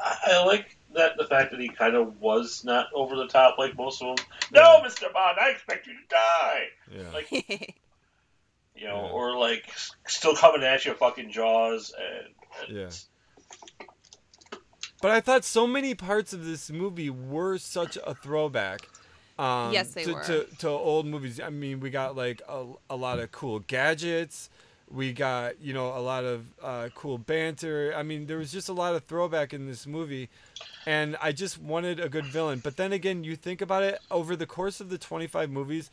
I, 0.00 0.16
I 0.28 0.44
like 0.44 0.76
that 0.98 1.16
the 1.16 1.24
fact 1.26 1.50
that 1.50 1.58
he 1.60 1.68
kind 1.68 1.94
of 1.96 2.20
was 2.20 2.62
not 2.64 2.86
over 2.94 3.16
the 3.16 3.26
top 3.26 3.56
like 3.58 3.76
most 3.76 4.02
of 4.02 4.16
them. 4.16 4.26
No, 4.52 4.82
Mister 4.82 5.06
Bond, 5.12 5.38
I 5.40 5.50
expect 5.50 5.86
you 5.86 5.94
to 5.94 6.08
die. 6.08 6.64
Yeah, 6.94 7.10
Like 7.12 7.30
you 8.76 8.86
know, 8.86 9.06
Yeah. 9.06 9.10
or 9.12 9.36
like 9.36 9.64
still 10.06 10.36
coming 10.36 10.62
at 10.62 10.84
you, 10.84 10.94
fucking 10.94 11.30
Jaws, 11.32 11.92
and, 11.98 12.34
and 12.68 12.76
Yeah. 12.76 12.90
But 15.00 15.12
I 15.12 15.20
thought 15.20 15.44
so 15.44 15.66
many 15.66 15.94
parts 15.94 16.32
of 16.32 16.44
this 16.44 16.70
movie 16.70 17.10
were 17.10 17.56
such 17.58 17.96
a 18.04 18.14
throwback. 18.14 18.88
Um, 19.38 19.72
Yes, 19.72 19.92
they 19.94 20.02
to, 20.04 20.14
were. 20.14 20.24
To, 20.24 20.44
to 20.58 20.68
old 20.68 21.06
movies. 21.06 21.40
I 21.40 21.50
mean, 21.50 21.78
we 21.78 21.90
got 21.90 22.16
like 22.16 22.42
a, 22.48 22.66
a 22.90 22.96
lot 22.96 23.20
of 23.20 23.30
cool 23.30 23.60
gadgets. 23.60 24.50
We 24.90 25.12
got, 25.12 25.60
you 25.60 25.74
know, 25.74 25.88
a 25.96 26.00
lot 26.00 26.24
of 26.24 26.46
uh, 26.62 26.88
cool 26.94 27.18
banter. 27.18 27.92
I 27.94 28.02
mean, 28.02 28.26
there 28.26 28.38
was 28.38 28.50
just 28.50 28.68
a 28.68 28.72
lot 28.72 28.94
of 28.94 29.04
throwback 29.04 29.52
in 29.52 29.66
this 29.66 29.86
movie. 29.86 30.28
And 30.86 31.16
I 31.20 31.32
just 31.32 31.60
wanted 31.60 32.00
a 32.00 32.08
good 32.08 32.24
villain. 32.24 32.60
But 32.60 32.76
then 32.76 32.92
again, 32.92 33.24
you 33.24 33.36
think 33.36 33.60
about 33.60 33.82
it, 33.82 33.98
over 34.10 34.34
the 34.34 34.46
course 34.46 34.80
of 34.80 34.88
the 34.88 34.98
25 34.98 35.50
movies, 35.50 35.90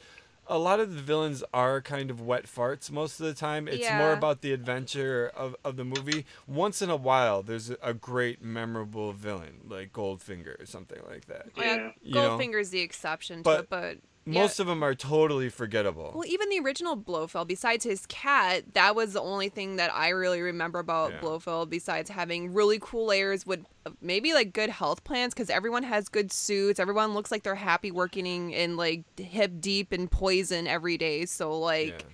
a 0.47 0.57
lot 0.57 0.79
of 0.79 0.93
the 0.93 1.01
villains 1.01 1.43
are 1.53 1.81
kind 1.81 2.09
of 2.09 2.21
wet 2.21 2.45
farts 2.45 2.91
most 2.91 3.19
of 3.19 3.25
the 3.25 3.33
time. 3.33 3.67
It's 3.67 3.89
more 3.89 4.13
about 4.13 4.41
the 4.41 4.53
adventure 4.53 5.31
of, 5.35 5.55
of 5.65 5.75
the 5.75 5.83
movie. 5.83 6.25
Once 6.47 6.81
in 6.81 6.89
a 6.89 6.95
while, 6.95 7.41
there's 7.41 7.71
a, 7.71 7.77
a 7.81 7.93
great, 7.93 8.43
memorable 8.43 9.11
villain, 9.11 9.61
like 9.67 9.91
Goldfinger 9.91 10.61
or 10.61 10.65
something 10.65 10.99
like 11.09 11.25
that. 11.25 11.47
Yeah. 11.57 11.91
You 12.01 12.13
know, 12.13 12.37
Goldfinger's 12.37 12.69
the 12.69 12.81
exception 12.81 13.37
to 13.39 13.43
but 13.43 13.59
it, 13.61 13.69
but 13.69 13.97
yeah. 14.27 14.41
Most 14.41 14.59
of 14.59 14.65
them 14.67 14.83
are 14.83 14.95
totally 14.95 15.49
forgettable. 15.49 16.11
Well, 16.15 16.25
even 16.27 16.49
the 16.49 16.59
original 16.59 16.95
Blofeld, 16.95 17.47
besides 17.47 17.83
his 17.83 18.05
cat, 18.07 18.73
that 18.73 18.95
was 18.95 19.13
the 19.13 19.21
only 19.21 19.49
thing 19.49 19.75
that 19.75 19.93
I 19.93 20.09
really 20.09 20.41
remember 20.41 20.79
about 20.79 21.11
Yeah. 21.11 21.19
Blofeld. 21.19 21.69
Besides 21.69 22.09
having 22.09 22.53
really 22.53 22.79
cool 22.81 23.05
layers 23.05 23.45
with 23.45 23.65
uh, 23.85 23.91
maybe 24.01 24.33
like 24.33 24.51
good 24.51 24.69
health 24.69 25.03
plans, 25.03 25.33
because 25.33 25.49
everyone 25.49 25.83
has 25.83 26.09
good 26.09 26.31
suits. 26.31 26.79
Everyone 26.79 27.13
looks 27.13 27.31
like 27.31 27.43
they're 27.43 27.55
happy 27.55 27.91
working 27.91 28.25
in, 28.25 28.49
in 28.51 28.77
like 28.77 29.03
hip 29.19 29.51
deep 29.59 29.93
in 29.93 30.07
poison 30.07 30.65
every 30.65 30.97
day. 30.97 31.25
So 31.25 31.59
like, 31.59 32.01
yeah. 32.01 32.07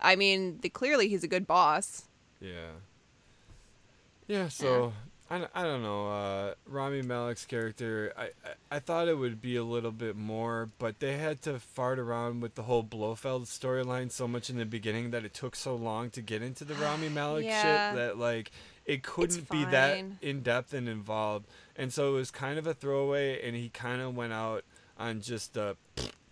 I 0.00 0.16
mean, 0.16 0.58
the, 0.62 0.70
clearly 0.70 1.08
he's 1.08 1.24
a 1.24 1.28
good 1.28 1.46
boss. 1.46 2.04
Yeah. 2.40 2.70
Yeah, 4.26 4.48
so 4.48 4.92
I, 5.30 5.46
I 5.54 5.62
don't 5.62 5.82
know. 5.82 6.08
Uh, 6.08 6.54
Rami 6.66 7.02
Malek's 7.02 7.44
character, 7.44 8.12
I, 8.16 8.22
I 8.22 8.30
I 8.70 8.78
thought 8.78 9.08
it 9.08 9.18
would 9.18 9.40
be 9.42 9.56
a 9.56 9.64
little 9.64 9.92
bit 9.92 10.16
more, 10.16 10.70
but 10.78 11.00
they 11.00 11.18
had 11.18 11.42
to 11.42 11.58
fart 11.58 11.98
around 11.98 12.40
with 12.40 12.54
the 12.54 12.62
whole 12.62 12.82
Blofeld 12.82 13.44
storyline 13.44 14.10
so 14.10 14.26
much 14.26 14.48
in 14.48 14.56
the 14.56 14.64
beginning 14.64 15.10
that 15.10 15.24
it 15.24 15.34
took 15.34 15.54
so 15.54 15.74
long 15.74 16.08
to 16.10 16.22
get 16.22 16.40
into 16.42 16.64
the 16.64 16.74
Rami 16.74 17.08
Malek 17.18 17.44
Yeah. 17.44 17.90
shit 17.90 17.96
that 17.98 18.18
like 18.18 18.50
it 18.86 19.02
couldn't 19.02 19.50
be 19.50 19.64
that 19.66 19.98
in 20.22 20.40
depth 20.40 20.72
and 20.72 20.88
involved, 20.88 21.46
and 21.76 21.92
so 21.92 22.08
it 22.08 22.14
was 22.14 22.30
kind 22.30 22.58
of 22.58 22.66
a 22.66 22.72
throwaway, 22.72 23.46
and 23.46 23.54
he 23.54 23.68
kind 23.68 24.00
of 24.00 24.16
went 24.16 24.32
out 24.32 24.64
on 24.98 25.20
just 25.20 25.56
a 25.58 25.76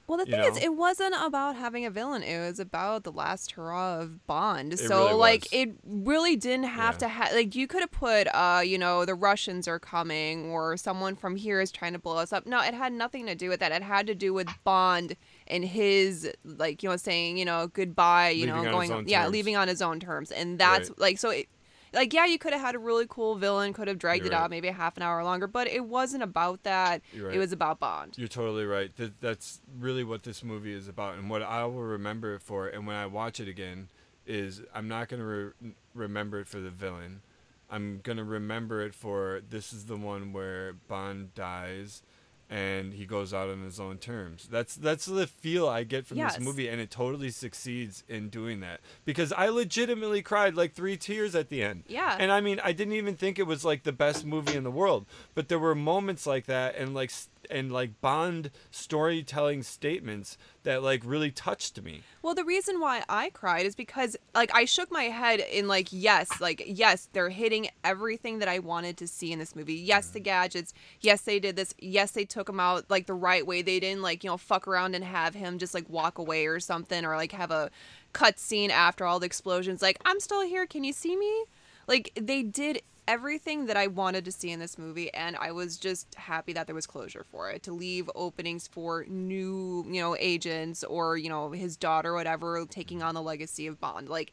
Well, 0.08 0.18
the 0.18 0.26
you 0.26 0.32
thing 0.36 0.44
is, 0.44 0.56
it 0.62 0.74
wasn't 0.76 1.14
about 1.20 1.56
having 1.56 1.84
a 1.84 1.90
villain. 1.90 2.22
It 2.22 2.38
was 2.38 2.60
about 2.60 3.02
the 3.02 3.10
last 3.10 3.50
hurrah 3.52 3.98
of 4.00 4.24
Bond. 4.28 4.72
It 4.72 4.78
so, 4.78 5.06
really 5.06 5.14
like, 5.14 5.52
it 5.52 5.70
really 5.84 6.36
didn't 6.36 6.66
have 6.66 6.94
Yeah. 6.94 6.98
to 6.98 7.08
have. 7.08 7.32
Like, 7.32 7.56
you 7.56 7.66
could 7.66 7.80
have 7.80 7.90
put, 7.90 8.28
uh, 8.28 8.62
you 8.64 8.78
know, 8.78 9.04
the 9.04 9.16
Russians 9.16 9.66
are 9.66 9.80
coming, 9.80 10.50
or 10.50 10.76
someone 10.76 11.16
from 11.16 11.34
here 11.34 11.60
is 11.60 11.72
trying 11.72 11.92
to 11.94 11.98
blow 11.98 12.18
us 12.18 12.32
up. 12.32 12.46
No, 12.46 12.60
it 12.60 12.72
had 12.74 12.92
nothing 12.92 13.26
to 13.26 13.34
do 13.34 13.48
with 13.48 13.58
that. 13.60 13.72
It 13.72 13.82
had 13.82 14.06
to 14.06 14.14
do 14.14 14.32
with 14.32 14.48
Bond 14.62 15.16
and 15.48 15.64
his, 15.64 16.30
like, 16.44 16.82
you 16.84 16.88
know, 16.88 16.96
saying, 16.96 17.36
you 17.38 17.44
know, 17.44 17.66
goodbye. 17.66 18.30
You 18.30 18.46
Leaving 18.46 18.62
know, 18.64 18.70
going, 18.70 19.08
yeah, 19.08 19.22
terms. 19.22 19.32
leaving 19.32 19.56
on 19.56 19.66
his 19.66 19.82
own 19.82 19.98
terms, 19.98 20.30
and 20.30 20.58
that's 20.58 20.90
Right. 20.90 20.98
like, 21.00 21.18
so 21.18 21.30
it. 21.30 21.48
Like 21.96 22.12
yeah, 22.12 22.26
you 22.26 22.38
could 22.38 22.52
have 22.52 22.60
had 22.60 22.74
a 22.74 22.78
really 22.78 23.06
cool 23.08 23.34
villain, 23.36 23.72
could 23.72 23.88
have 23.88 23.98
dragged 23.98 24.24
You're 24.24 24.32
it 24.32 24.36
right. 24.36 24.44
out 24.44 24.50
maybe 24.50 24.68
a 24.68 24.72
half 24.72 24.96
an 24.98 25.02
hour 25.02 25.24
longer, 25.24 25.46
but 25.46 25.66
it 25.66 25.84
wasn't 25.84 26.22
about 26.22 26.62
that. 26.64 27.00
Right. 27.18 27.34
It 27.34 27.38
was 27.38 27.52
about 27.52 27.80
Bond. 27.80 28.14
You're 28.18 28.28
totally 28.28 28.66
right. 28.66 28.94
That 28.96 29.20
that's 29.20 29.60
really 29.78 30.04
what 30.04 30.22
this 30.22 30.44
movie 30.44 30.74
is 30.74 30.86
about, 30.88 31.16
and 31.16 31.28
what 31.30 31.42
I 31.42 31.64
will 31.64 31.82
remember 31.82 32.34
it 32.34 32.42
for. 32.42 32.68
And 32.68 32.86
when 32.86 32.94
I 32.94 33.06
watch 33.06 33.40
it 33.40 33.48
again, 33.48 33.88
is 34.26 34.60
I'm 34.74 34.88
not 34.88 35.08
gonna 35.08 35.24
re- 35.24 35.72
remember 35.94 36.38
it 36.40 36.48
for 36.48 36.60
the 36.60 36.70
villain. 36.70 37.22
I'm 37.70 38.00
gonna 38.02 38.24
remember 38.24 38.82
it 38.82 38.94
for 38.94 39.40
this 39.48 39.72
is 39.72 39.86
the 39.86 39.96
one 39.96 40.32
where 40.32 40.74
Bond 40.74 41.34
dies, 41.34 42.02
and 42.48 42.92
he 42.94 43.04
goes 43.06 43.34
out 43.34 43.48
on 43.48 43.62
his 43.62 43.80
own 43.80 43.98
terms. 43.98 44.48
That's 44.50 44.76
that's 44.76 45.06
the 45.06 45.26
feel 45.26 45.68
I 45.68 45.82
get 45.84 46.06
from 46.06 46.18
Yes. 46.18 46.36
this 46.36 46.44
movie, 46.44 46.68
and 46.68 46.80
it 46.80 46.90
totally 46.90 47.30
succeeds 47.30 48.04
in 48.08 48.28
doing 48.28 48.60
that. 48.60 48.80
Because 49.04 49.32
I 49.32 49.48
legitimately 49.48 50.22
cried 50.22 50.54
like 50.54 50.72
three 50.74 50.96
tears 50.96 51.34
at 51.34 51.48
the 51.48 51.62
end. 51.62 51.84
Yeah. 51.88 52.16
And 52.18 52.30
I 52.30 52.40
mean, 52.40 52.60
I 52.62 52.72
didn't 52.72 52.94
even 52.94 53.16
think 53.16 53.38
it 53.38 53.46
was 53.46 53.64
like 53.64 53.82
the 53.82 53.92
best 53.92 54.24
movie 54.24 54.54
in 54.56 54.62
the 54.64 54.70
world, 54.70 55.06
but 55.34 55.48
there 55.48 55.58
were 55.58 55.74
moments 55.74 56.26
like 56.26 56.46
that, 56.46 56.76
and 56.76 56.94
like 56.94 57.10
and 57.50 57.72
like 57.72 58.00
Bond 58.00 58.50
storytelling 58.70 59.62
statements 59.62 60.36
that 60.62 60.82
like 60.82 61.02
really 61.04 61.30
touched 61.30 61.80
me. 61.82 62.02
Well, 62.22 62.34
the 62.34 62.44
reason 62.44 62.80
why 62.80 63.04
I 63.08 63.30
cried 63.30 63.66
is 63.66 63.74
because 63.74 64.16
like 64.34 64.50
I 64.54 64.64
shook 64.64 64.90
my 64.90 65.04
head 65.04 65.40
in 65.40 65.68
like 65.68 65.88
yes, 65.90 66.40
like 66.40 66.62
yes, 66.66 67.08
they're 67.12 67.30
hitting 67.30 67.68
everything 67.84 68.38
that 68.40 68.48
I 68.48 68.58
wanted 68.58 68.96
to 68.98 69.08
see 69.08 69.32
in 69.32 69.38
this 69.38 69.56
movie. 69.56 69.74
Yes, 69.74 70.08
the 70.08 70.18
mm-hmm. 70.18 70.24
gadgets. 70.24 70.74
Yes, 71.00 71.22
they 71.22 71.38
did 71.38 71.56
this. 71.56 71.74
Yes, 71.78 72.12
they 72.12 72.24
took 72.24 72.48
him 72.48 72.60
out 72.60 72.90
like 72.90 73.06
the 73.06 73.14
right 73.14 73.46
way. 73.46 73.62
They 73.62 73.80
didn't 73.80 74.02
like, 74.02 74.24
you 74.24 74.30
know, 74.30 74.36
fuck 74.36 74.66
around 74.66 74.94
and 74.94 75.04
have 75.04 75.34
him 75.34 75.58
just 75.58 75.74
like 75.74 75.88
walk 75.88 76.18
away 76.18 76.46
or 76.46 76.60
something 76.60 77.04
or 77.04 77.16
like 77.16 77.32
have 77.32 77.50
a 77.50 77.70
cut 78.12 78.38
scene 78.38 78.70
after 78.70 79.04
all 79.04 79.20
the 79.20 79.26
explosions 79.26 79.82
like 79.82 79.98
I'm 80.04 80.20
still 80.20 80.42
here. 80.42 80.66
Can 80.66 80.84
you 80.84 80.92
see 80.92 81.16
me? 81.16 81.44
Like 81.86 82.12
they 82.20 82.42
did 82.42 82.82
everything 83.08 83.66
that 83.66 83.76
I 83.76 83.86
wanted 83.86 84.24
to 84.24 84.32
see 84.32 84.50
in 84.50 84.58
this 84.58 84.78
movie, 84.78 85.12
and 85.14 85.36
I 85.36 85.52
was 85.52 85.76
just 85.76 86.14
happy 86.16 86.52
that 86.54 86.66
there 86.66 86.74
was 86.74 86.86
closure 86.86 87.24
for 87.30 87.50
it 87.50 87.62
to 87.64 87.72
leave 87.72 88.10
openings 88.14 88.66
for 88.66 89.04
new, 89.08 89.84
you 89.88 90.00
know, 90.00 90.16
agents 90.18 90.82
or 90.84 91.16
you 91.16 91.28
know 91.28 91.50
his 91.50 91.76
daughter, 91.76 92.10
or 92.10 92.14
whatever, 92.14 92.64
taking 92.68 93.02
on 93.02 93.14
the 93.14 93.22
legacy 93.22 93.66
of 93.66 93.80
Bond. 93.80 94.08
Like 94.08 94.32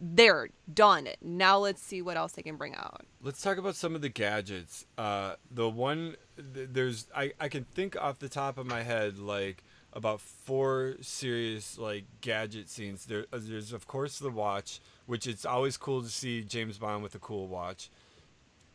they're 0.00 0.48
done. 0.72 1.08
Now 1.22 1.58
let's 1.58 1.82
see 1.82 2.02
what 2.02 2.16
else 2.16 2.32
they 2.32 2.42
can 2.42 2.56
bring 2.56 2.74
out. 2.74 3.06
Let's 3.22 3.40
talk 3.40 3.56
about 3.56 3.74
some 3.74 3.94
of 3.94 4.02
the 4.02 4.08
gadgets. 4.08 4.84
Uh, 4.98 5.34
the 5.50 5.68
one 5.68 6.16
th- 6.54 6.68
there's 6.72 7.06
I, 7.14 7.32
I 7.40 7.48
can 7.48 7.64
think 7.64 7.96
off 7.96 8.18
the 8.18 8.28
top 8.28 8.58
of 8.58 8.66
my 8.66 8.82
head 8.82 9.18
like 9.18 9.62
about 9.92 10.20
four 10.20 10.96
serious 11.00 11.78
like 11.78 12.04
gadget 12.20 12.68
scenes. 12.68 13.06
There 13.06 13.26
uh, 13.32 13.38
there's 13.40 13.72
of 13.72 13.86
course 13.86 14.18
the 14.18 14.30
watch, 14.30 14.80
which 15.06 15.26
it's 15.26 15.44
always 15.44 15.76
cool 15.76 16.02
to 16.02 16.08
see 16.08 16.42
James 16.42 16.78
Bond 16.78 17.02
with 17.02 17.14
a 17.14 17.18
cool 17.18 17.46
watch. 17.46 17.90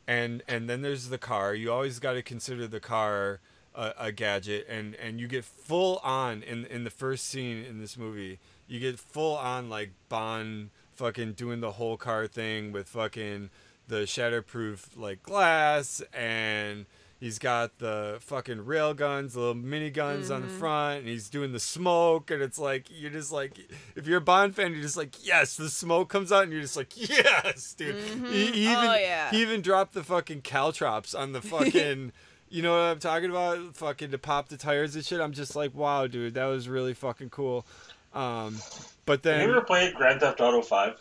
And 0.08 0.42
and 0.48 0.70
then 0.70 0.82
there's 0.82 1.10
the 1.10 1.18
car. 1.18 1.54
You 1.54 1.72
always 1.72 2.00
got 2.00 2.14
to 2.14 2.22
consider 2.22 2.68
the 2.68 2.80
car 2.80 3.40
a, 3.76 3.94
a 3.98 4.12
gadget 4.12 4.68
and 4.70 4.96
and 4.96 5.20
you 5.20 5.28
get 5.28 5.46
full 5.46 6.00
on 6.04 6.44
in 6.44 6.66
in 6.66 6.84
the 6.84 6.90
first 6.90 7.28
scene 7.28 7.64
in 7.64 7.80
this 7.80 7.98
movie. 7.98 8.40
You 8.68 8.80
get 8.80 9.00
full 9.00 9.36
on 9.38 9.70
like 9.70 9.92
Bond 10.10 10.70
fucking 10.94 11.34
doing 11.34 11.62
the 11.62 11.74
whole 11.74 11.96
car 11.96 12.28
thing 12.28 12.72
with 12.72 12.88
fucking 12.90 13.50
the 13.88 14.02
shatterproof 14.02 14.98
like 14.98 15.24
glass 15.24 16.02
and 16.14 16.86
he's 17.20 17.38
got 17.39 17.78
the 17.80 18.17
fucking 18.22 18.65
rail 18.65 18.93
guns, 18.93 19.34
the 19.34 19.39
little 19.39 19.53
mini 19.55 19.89
guns 19.89 20.32
on 20.32 20.41
the 20.41 20.47
front, 20.47 20.99
and 20.99 21.07
he's 21.07 21.30
doing 21.30 21.51
the 21.51 21.59
smoke, 21.59 22.32
and 22.32 22.41
it's 22.41 22.57
like 22.59 22.86
you're 22.89 23.11
just 23.11 23.32
like 23.32 23.57
if 23.95 24.07
you're 24.07 24.17
a 24.17 24.22
Bond 24.22 24.55
fan, 24.55 24.74
you're 24.74 24.82
just 24.82 24.97
like 24.97 25.26
yes, 25.26 25.55
the 25.57 25.70
smoke 25.70 26.09
comes 26.09 26.32
out, 26.32 26.43
and 26.43 26.51
you're 26.51 26.61
just 26.61 26.78
like 26.78 26.91
yes, 27.09 27.74
dude. 27.74 27.95
He, 28.28 28.47
he 28.51 28.63
even 28.72 28.76
Oh, 28.78 28.95
yeah. 28.95 29.30
he 29.32 29.41
even 29.41 29.61
dropped 29.61 29.93
the 29.93 30.03
fucking 30.03 30.41
caltrops 30.41 31.13
on 31.13 31.32
the 31.34 31.41
fucking. 31.41 32.11
You 32.51 32.63
know 32.63 32.72
what 32.72 32.80
I'm 32.80 32.97
talking 32.97 33.30
about? 33.30 33.76
Fucking 33.78 34.09
to 34.09 34.17
pop 34.17 34.49
the 34.49 34.57
tires 34.57 34.95
and 34.95 35.05
shit. 35.05 35.22
I'm 35.22 35.34
just 35.34 35.55
like, 35.55 35.76
wow, 35.76 36.07
dude, 36.07 36.34
that 36.34 36.45
was 36.45 36.67
really 36.67 36.95
fucking 36.95 37.30
cool. 37.30 37.63
Um, 38.11 38.57
but 39.05 39.24
Have 39.24 39.34
you 39.41 39.41
then 39.41 39.49
ever 39.51 39.61
played 39.61 39.93
Grand 39.93 40.20
Theft 40.20 40.41
Auto 40.41 40.63
Five? 40.63 40.99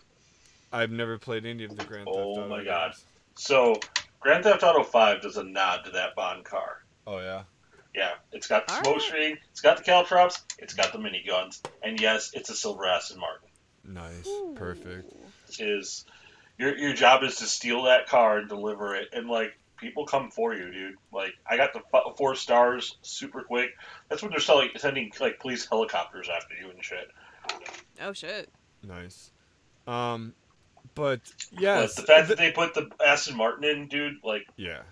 I've 0.74 0.90
never 0.90 1.16
played 1.16 1.46
any 1.46 1.64
of 1.64 1.74
the 1.74 1.86
Grand 1.86 2.04
Theft 2.04 2.18
Auto. 2.18 2.40
Oh 2.40 2.44
Auto 2.44 2.48
my 2.50 2.62
God. 2.64 2.92
So 3.34 3.80
Grand 4.20 4.44
Theft 4.44 4.62
Auto 4.62 4.82
Five 4.82 5.22
does 5.22 5.36
a 5.36 5.44
nod 5.44 5.84
to 5.84 5.90
that 5.92 6.14
Bond 6.16 6.44
car. 6.44 6.82
Oh 7.06 7.18
yeah. 7.20 7.42
Yeah, 7.94 8.12
it's 8.32 8.46
got 8.46 8.66
the 8.68 8.74
All 8.74 8.82
smoke 8.82 8.94
right. 8.96 9.02
screen, 9.02 9.38
it's 9.50 9.60
got 9.60 9.78
the 9.78 9.82
caltrops, 9.82 10.42
it's 10.58 10.74
got 10.74 10.92
the 10.92 10.98
miniguns, 10.98 11.60
and 11.82 12.00
yes, 12.00 12.30
it's 12.34 12.50
a 12.50 12.54
silver 12.54 12.84
Aston 12.86 13.18
Martin. 13.18 13.48
Nice. 13.84 14.28
Perfect. 14.54 15.12
Is 15.58 16.04
your 16.58 16.76
your 16.76 16.92
job 16.92 17.22
is 17.22 17.36
to 17.36 17.44
steal 17.46 17.84
that 17.84 18.06
car 18.06 18.38
and 18.38 18.48
deliver 18.48 18.94
it, 18.94 19.08
and 19.12 19.28
like 19.28 19.58
people 19.78 20.04
come 20.06 20.30
for 20.30 20.54
you, 20.54 20.70
dude. 20.70 20.96
Like 21.12 21.32
I 21.48 21.56
got 21.56 21.72
the 21.72 21.80
f- 21.94 22.16
four 22.16 22.34
stars 22.34 22.96
super 23.02 23.42
quick. 23.42 23.70
That's 24.08 24.20
when 24.22 24.30
they're 24.30 24.40
selling, 24.40 24.68
sending 24.76 25.10
like 25.20 25.38
police 25.40 25.66
helicopters 25.68 26.28
after 26.34 26.54
you 26.54 26.70
and 26.70 26.84
shit. 26.84 27.08
Oh 28.02 28.12
shit. 28.12 28.50
Nice. 28.86 29.30
Um, 29.86 30.34
but 30.98 31.20
yeah, 31.58 31.80
but 31.82 31.94
the 31.96 32.02
fact 32.02 32.26
th- 32.26 32.28
that 32.28 32.38
they 32.38 32.50
put 32.50 32.74
the 32.74 32.90
Aston 33.06 33.36
Martin 33.36 33.64
in, 33.64 33.86
dude, 33.88 34.16
like 34.24 34.46
yeah, 34.56 34.82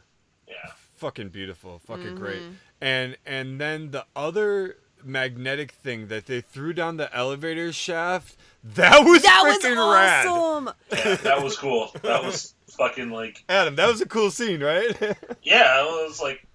yeah. 0.49 0.55
fucking 0.97 1.29
beautiful, 1.31 1.81
fucking 1.87 2.05
Mm-hmm. 2.07 2.17
great. 2.17 2.43
And 2.81 3.17
and 3.27 3.61
then 3.61 3.91
the 3.91 4.07
other 4.15 4.77
magnetic 5.05 5.73
thing 5.73 6.09
that 6.09 6.27
they 6.27 6.41
threw 6.41 6.73
down 6.73 6.97
the 6.97 7.15
elevator 7.15 7.73
shaft, 7.73 8.37
that 8.65 9.05
was 9.05 9.23
That 9.23 9.43
was 9.45 9.59
freaking 9.65 9.93
rad. 9.93 10.27
awesome. 10.27 10.71
Yeah, 10.93 11.15
that 11.17 11.43
was 11.43 11.57
cool. 11.57 11.91
That 12.03 12.23
was 12.25 12.55
fucking 12.71 13.11
like 13.11 13.45
Adam, 13.49 13.77
that 13.77 13.89
was 13.89 14.01
a 14.01 14.07
cool 14.07 14.31
scene, 14.31 14.63
right? 14.63 14.97
yeah. 15.43 15.73
I 15.77 15.83
was 16.07 16.21
like, 16.21 16.47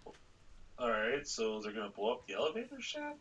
all 0.80 0.90
right, 0.90 1.28
so 1.28 1.60
they're 1.62 1.74
gonna 1.74 1.90
blow 1.90 2.14
up 2.14 2.28
the 2.28 2.34
elevator 2.36 2.80
shaft? 2.82 3.20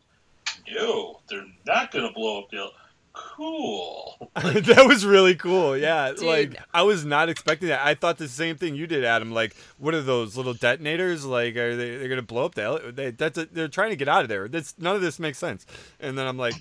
No, 0.71 1.19
they're 1.29 1.45
not 1.65 1.91
gonna 1.91 2.11
blow 2.13 2.39
up 2.43 2.49
the. 2.51 2.57
ele- 2.57 2.73
Cool. 3.13 4.29
that 4.35 4.85
was 4.87 5.05
really 5.05 5.35
cool. 5.35 5.77
Yeah, 5.77 6.11
Dude. 6.11 6.21
like 6.21 6.57
I 6.73 6.83
was 6.83 7.03
not 7.05 7.29
expecting 7.29 7.69
that. 7.69 7.85
I 7.85 7.93
thought 7.95 8.17
the 8.17 8.27
same 8.27 8.55
thing 8.57 8.75
you 8.75 8.87
did, 8.87 9.03
Adam. 9.03 9.31
Like, 9.31 9.55
what 9.77 9.93
are 9.93 10.01
those 10.01 10.37
little 10.37 10.53
detonators? 10.53 11.25
Like, 11.25 11.55
are 11.55 11.75
they 11.75 11.97
they're 11.97 12.09
gonna 12.09 12.21
blow 12.21 12.45
up 12.45 12.55
the? 12.55 12.61
ele- 12.63 12.91
They, 12.91 13.11
that's 13.11 13.37
a, 13.37 13.45
they're 13.45 13.67
trying 13.67 13.89
to 13.89 13.95
get 13.95 14.07
out 14.07 14.23
of 14.23 14.29
there. 14.29 14.47
That's 14.47 14.75
none 14.79 14.95
of 14.95 15.01
this 15.01 15.19
makes 15.19 15.37
sense. 15.37 15.65
And 15.99 16.17
then 16.17 16.25
I'm 16.27 16.37
like, 16.37 16.55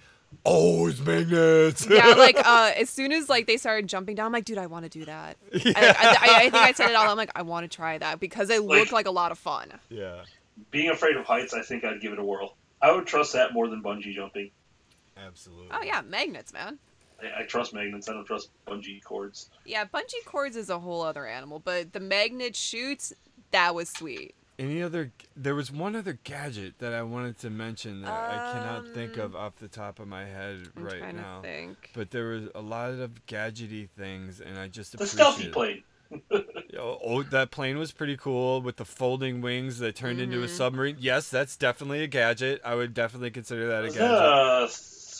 oh, 0.44 0.88
it's 0.88 1.00
magnets. 1.00 1.86
yeah, 1.88 2.06
like 2.18 2.36
uh, 2.38 2.72
as 2.76 2.90
soon 2.90 3.12
as 3.12 3.28
like 3.28 3.46
they 3.46 3.56
started 3.56 3.88
jumping 3.88 4.16
down, 4.16 4.26
I'm 4.26 4.32
like, 4.32 4.44
dude, 4.44 4.58
I 4.58 4.66
want 4.66 4.84
to 4.84 4.88
do 4.90 5.04
that. 5.04 5.36
I, 5.54 5.58
I, 5.66 5.72
I, 5.74 6.36
I 6.36 6.40
think 6.50 6.54
I 6.54 6.72
said 6.72 6.90
it 6.90 6.96
all. 6.96 7.08
I'm 7.08 7.16
like, 7.16 7.30
I 7.34 7.42
want 7.42 7.70
to 7.70 7.74
try 7.74 7.98
that 7.98 8.18
because 8.20 8.50
it 8.50 8.62
look 8.62 8.78
Like- 8.78 8.92
like 8.92 9.06
a 9.06 9.10
lot 9.12 9.30
of 9.32 9.38
fun. 9.38 9.72
yeah, 9.88 10.22
Being 10.70 10.90
afraid 10.90 11.16
of 11.16 11.24
heights, 11.26 11.54
I 11.54 11.62
think 11.62 11.84
I'd 11.84 12.00
give 12.00 12.12
it 12.12 12.18
a 12.18 12.24
whirl. 12.24 12.54
I 12.82 12.92
would 12.92 13.06
trust 13.06 13.34
that 13.34 13.52
more 13.52 13.68
than 13.68 13.82
bungee 13.82 14.14
jumping. 14.14 14.50
Absolutely. 15.26 15.76
Oh 15.76 15.82
yeah, 15.84 16.00
magnets, 16.02 16.52
man. 16.52 16.78
I, 17.22 17.42
I 17.42 17.44
trust 17.44 17.74
magnets. 17.74 18.08
I 18.08 18.14
don't 18.14 18.26
trust 18.26 18.50
bungee 18.68 19.02
cords. 19.04 19.50
Yeah, 19.64 19.84
bungee 19.84 20.24
cords 20.26 20.56
is 20.56 20.70
a 20.70 20.78
whole 20.78 21.02
other 21.02 21.26
animal, 21.26 21.58
but 21.58 21.92
the 21.92 22.00
magnet 22.00 22.56
shoots, 22.56 23.12
that 23.50 23.74
was 23.74 23.88
sweet. 23.88 24.34
Any 24.58 24.82
other? 24.82 25.10
There 25.36 25.54
was 25.54 25.70
one 25.72 25.96
other 25.96 26.18
gadget 26.22 26.78
that 26.80 26.92
I 26.92 27.02
wanted 27.02 27.38
to 27.38 27.50
mention 27.50 28.02
that 28.02 28.14
I 28.30 28.40
cannot 28.52 28.86
think 28.86 29.16
Um, 29.16 29.24
of 29.24 29.36
off 29.36 29.56
the 29.56 29.68
top 29.68 29.98
of 29.98 30.06
my 30.08 30.24
head 30.26 30.58
I'm 30.76 30.84
right 30.84 31.00
trying 31.00 31.16
now. 31.16 31.42
to 31.42 31.48
think. 31.48 31.90
But 31.94 32.10
there 32.10 32.28
was 32.28 32.48
a 32.54 32.60
lot 32.60 32.90
of 32.90 33.26
gadgety 33.26 33.88
things, 33.88 34.40
and 34.40 34.58
I 34.58 34.68
just 34.68 34.96
The 34.96 35.06
stealthy 35.06 35.48
plane. 35.48 35.82
Oh, 36.78 36.98
oh, 37.04 37.22
that 37.24 37.50
plane 37.50 37.78
was 37.78 37.90
pretty 37.90 38.16
cool 38.16 38.62
with 38.62 38.76
the 38.76 38.84
folding 38.84 39.40
wings 39.40 39.78
that 39.80 39.96
turned 39.96 40.20
into 40.20 40.36
a 40.38 40.44
Mm-hmm. 40.44 40.56
submarine. 40.56 40.96
Yes, 41.00 41.28
that's 41.28 41.56
definitely 41.56 42.04
a 42.04 42.06
gadget. 42.06 42.60
I 42.64 42.76
would 42.76 42.94
definitely 42.94 43.32
consider 43.32 43.66
that 43.68 43.84
a 43.84 43.88
gadget. 43.90 44.12
uh, 44.12 44.68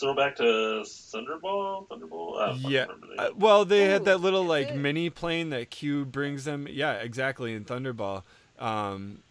throwback 0.01 0.35
to 0.37 0.43
Thunderball? 0.83 1.87
Thunderball? 1.87 2.37
I 2.39 2.47
don't 2.47 2.59
yeah. 2.69 2.81
remember 2.81 3.07
Uh, 3.17 3.29
well, 3.37 3.63
they 3.63 3.83
had 3.85 4.05
that 4.05 4.19
little 4.19 4.43
like 4.43 4.69
it? 4.69 4.75
mini 4.75 5.09
plane 5.09 5.49
that 5.51 5.69
Q 5.69 6.05
brings 6.05 6.43
them. 6.43 6.67
Yeah, 6.69 6.93
exactly. 6.93 7.53
In 7.53 7.63
Thunderball, 7.63 8.23
um, 8.59 9.23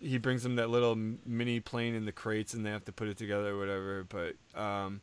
he 0.00 0.18
brings 0.18 0.42
them 0.42 0.56
that 0.56 0.70
little 0.70 0.94
mini 1.26 1.60
plane 1.60 1.94
in 1.94 2.04
the 2.04 2.12
crates, 2.12 2.54
and 2.54 2.64
they 2.64 2.70
have 2.70 2.84
to 2.84 2.92
put 2.92 3.08
it 3.08 3.16
together 3.16 3.54
or 3.54 3.58
whatever. 3.58 4.06
But 4.08 4.60
um, 4.60 5.00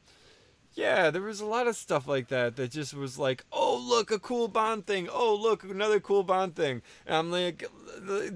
Yeah, 0.76 1.10
there 1.10 1.22
was 1.22 1.40
a 1.40 1.46
lot 1.46 1.68
of 1.68 1.78
stuff 1.78 2.06
like 2.06 2.28
that 2.28 2.58
that 2.58 2.72
just 2.72 2.94
was 2.94 3.18
like, 3.18 3.46
oh 3.54 3.78
look, 3.82 4.12
a 4.12 4.20
cool 4.20 4.50
Bond 4.50 4.86
thing. 4.86 5.08
Oh 5.10 5.34
look, 5.34 5.64
another 5.64 6.02
cool 6.02 6.24
Bond 6.24 6.54
thing. 6.56 6.82
And 7.06 7.16
I'm 7.16 7.32
like, 7.32 7.64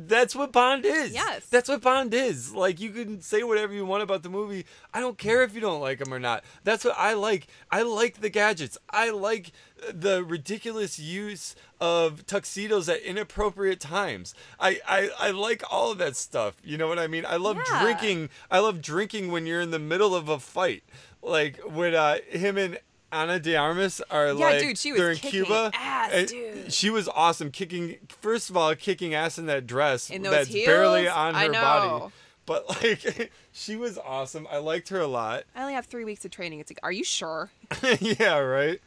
that's 0.08 0.36
what 0.38 0.54
Bond 0.54 0.86
is. 0.86 1.14
Yes. 1.14 1.46
that's 1.48 1.68
what 1.68 1.82
Bond 1.82 2.14
is. 2.14 2.54
Like 2.56 2.80
you 2.80 2.92
can 2.92 3.20
say 3.22 3.44
whatever 3.44 3.74
you 3.74 3.86
want 3.86 4.04
about 4.04 4.24
the 4.24 4.30
movie. 4.30 4.66
I 4.94 5.02
don't 5.02 5.18
care 5.18 5.44
if 5.44 5.54
you 5.54 5.60
don't 5.60 5.82
like 5.82 6.00
them 6.00 6.14
or 6.14 6.20
not. 6.20 6.46
That's 6.64 6.86
what 6.86 6.96
I 6.98 7.14
like. 7.14 7.48
I 7.72 7.82
like 7.82 8.22
the 8.22 8.30
gadgets. 8.30 8.78
I 8.90 9.10
like 9.10 9.52
the 9.94 10.24
ridiculous 10.24 10.98
use 10.98 11.56
of 11.82 12.26
tuxedos 12.26 12.88
at 12.90 13.02
inappropriate 13.02 13.80
times. 13.80 14.34
I, 14.60 14.80
I, 14.88 15.10
I 15.20 15.32
like 15.32 15.64
all 15.70 15.92
of 15.92 15.98
that 16.00 16.16
stuff. 16.16 16.56
You 16.64 16.78
know 16.78 16.88
what 16.88 17.00
I 17.00 17.08
mean? 17.08 17.26
I 17.26 17.36
love 17.38 17.58
Yeah. 17.70 17.82
drinking. 17.82 18.30
I 18.52 18.60
love 18.60 18.82
drinking 18.82 19.32
when 19.32 19.46
you're 19.46 19.62
in 19.62 19.72
the 19.72 19.80
middle 19.80 20.16
of 20.16 20.28
a 20.30 20.40
fight. 20.40 20.84
Like 21.22 21.58
when 21.60 21.96
uh, 21.96 22.18
him 22.30 22.58
and 22.58 22.80
Ana 23.12 23.40
de 23.40 23.56
Armas 23.56 24.02
are 24.12 24.28
Yeah, 24.28 24.34
like 24.34 24.60
dude, 24.60 24.78
she 24.78 24.92
was 24.92 25.02
they're 25.02 25.12
in 25.12 25.18
Cuba. 25.18 25.72
ass, 25.74 26.26
dude. 26.32 26.72
She 26.72 26.90
was 26.90 27.08
awesome 27.10 27.52
kicking 27.52 27.98
first 28.22 28.50
of 28.50 28.58
all 28.58 28.76
kicking 28.76 29.14
ass 29.14 29.38
in 29.38 29.48
that 29.48 29.66
dress 29.68 30.10
In 30.10 30.22
those 30.22 30.32
that's 30.32 30.50
heels? 30.50 30.66
barely 30.68 31.08
on 31.08 31.34
her 31.36 31.52
body. 31.52 32.14
But 32.46 32.70
like 32.70 33.32
she 33.52 33.76
was 33.76 33.98
awesome. 33.98 34.48
I 34.52 34.58
liked 34.58 34.90
her 34.90 35.00
a 35.00 35.08
lot. 35.08 35.44
I 35.56 35.62
only 35.62 35.74
have 35.74 35.86
three 35.86 36.06
weeks 36.06 36.24
of 36.26 36.32
training. 36.32 36.60
It's 36.60 36.72
like, 36.72 36.80
are 36.84 36.92
you 36.92 37.04
sure? 37.04 37.52
yeah, 38.00 38.38
right. 38.38 38.80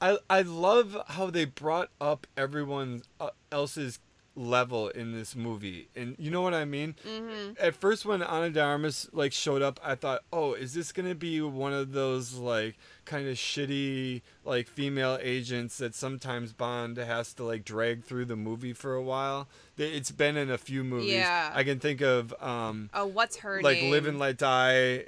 I 0.00 0.18
I 0.30 0.42
love 0.42 0.96
how 1.08 1.30
they 1.30 1.44
brought 1.44 1.90
up 2.00 2.26
everyone 2.36 3.02
uh, 3.18 3.30
else's 3.52 3.98
level 4.36 4.88
in 4.88 5.12
this 5.12 5.34
movie, 5.34 5.88
and 5.96 6.16
you 6.18 6.30
know 6.30 6.42
what 6.42 6.54
I 6.54 6.64
mean. 6.64 6.94
Mm-hmm. 7.06 7.52
At 7.60 7.74
first, 7.74 8.04
when 8.04 8.22
Ana 8.22 8.50
de 8.50 8.62
Armas 8.62 9.08
like 9.12 9.32
showed 9.32 9.62
up, 9.62 9.80
I 9.82 9.94
thought, 9.94 10.22
oh, 10.32 10.54
is 10.54 10.74
this 10.74 10.92
gonna 10.92 11.14
be 11.14 11.40
one 11.40 11.72
of 11.72 11.92
those 11.92 12.34
like 12.34 12.76
kind 13.04 13.28
of 13.28 13.36
shitty 13.36 14.22
like 14.44 14.66
female 14.68 15.18
agents 15.20 15.78
that 15.78 15.94
sometimes 15.94 16.52
Bond 16.52 16.96
has 16.96 17.32
to 17.34 17.44
like 17.44 17.64
drag 17.64 18.04
through 18.04 18.26
the 18.26 18.36
movie 18.36 18.72
for 18.72 18.94
a 18.94 19.02
while? 19.02 19.48
It's 19.76 20.10
been 20.10 20.36
in 20.36 20.50
a 20.50 20.58
few 20.58 20.84
movies. 20.84 21.12
Yeah. 21.12 21.50
I 21.54 21.64
can 21.64 21.78
think 21.80 22.00
of 22.02 22.34
um 22.42 22.90
Oh, 22.92 23.06
what's 23.06 23.36
her 23.38 23.62
like 23.62 23.78
name? 23.80 23.90
Live 23.90 24.06
and 24.06 24.18
Let 24.18 24.36
Die, 24.38 24.74
eh, 24.74 25.04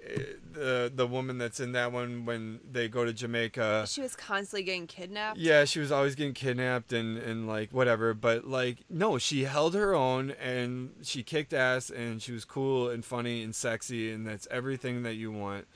the 0.52 0.92
the 0.94 1.06
woman 1.06 1.38
that's 1.38 1.60
in 1.60 1.72
that 1.72 1.92
one 1.92 2.24
when 2.24 2.60
they 2.70 2.88
go 2.88 3.04
to 3.04 3.12
Jamaica. 3.12 3.84
She 3.88 4.00
was 4.00 4.16
constantly 4.16 4.62
getting 4.62 4.86
kidnapped. 4.86 5.38
Yeah, 5.38 5.64
she 5.64 5.78
was 5.80 5.92
always 5.92 6.14
getting 6.14 6.34
kidnapped 6.34 6.92
and, 6.92 7.18
and 7.18 7.46
like 7.46 7.70
whatever, 7.72 8.14
but 8.14 8.46
like 8.46 8.78
no, 8.88 9.18
she 9.18 9.44
held 9.44 9.74
her 9.74 9.94
own 9.94 10.30
and 10.42 10.94
she 11.02 11.22
kicked 11.22 11.52
ass 11.52 11.90
and 11.90 12.22
she 12.22 12.32
was 12.32 12.44
cool 12.44 12.88
and 12.88 13.04
funny 13.04 13.42
and 13.42 13.54
sexy 13.54 14.10
and 14.10 14.26
that's 14.26 14.48
everything 14.50 15.02
that 15.02 15.14
you 15.14 15.30
want. 15.30 15.66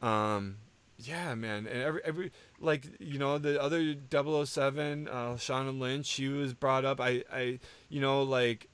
Um 0.00 0.56
yeah, 1.02 1.34
man. 1.34 1.66
And 1.66 1.82
every 1.82 2.00
every 2.04 2.32
like 2.60 2.84
you 2.98 3.18
know 3.18 3.38
the 3.38 3.60
other 3.60 3.94
007 4.10 5.08
uh 5.08 5.34
Shauna 5.34 5.78
Lynch, 5.78 6.06
she 6.06 6.28
was 6.28 6.54
brought 6.54 6.84
up. 6.84 7.00
I 7.00 7.24
I 7.32 7.58
you 7.88 8.00
know 8.00 8.22
like 8.22 8.68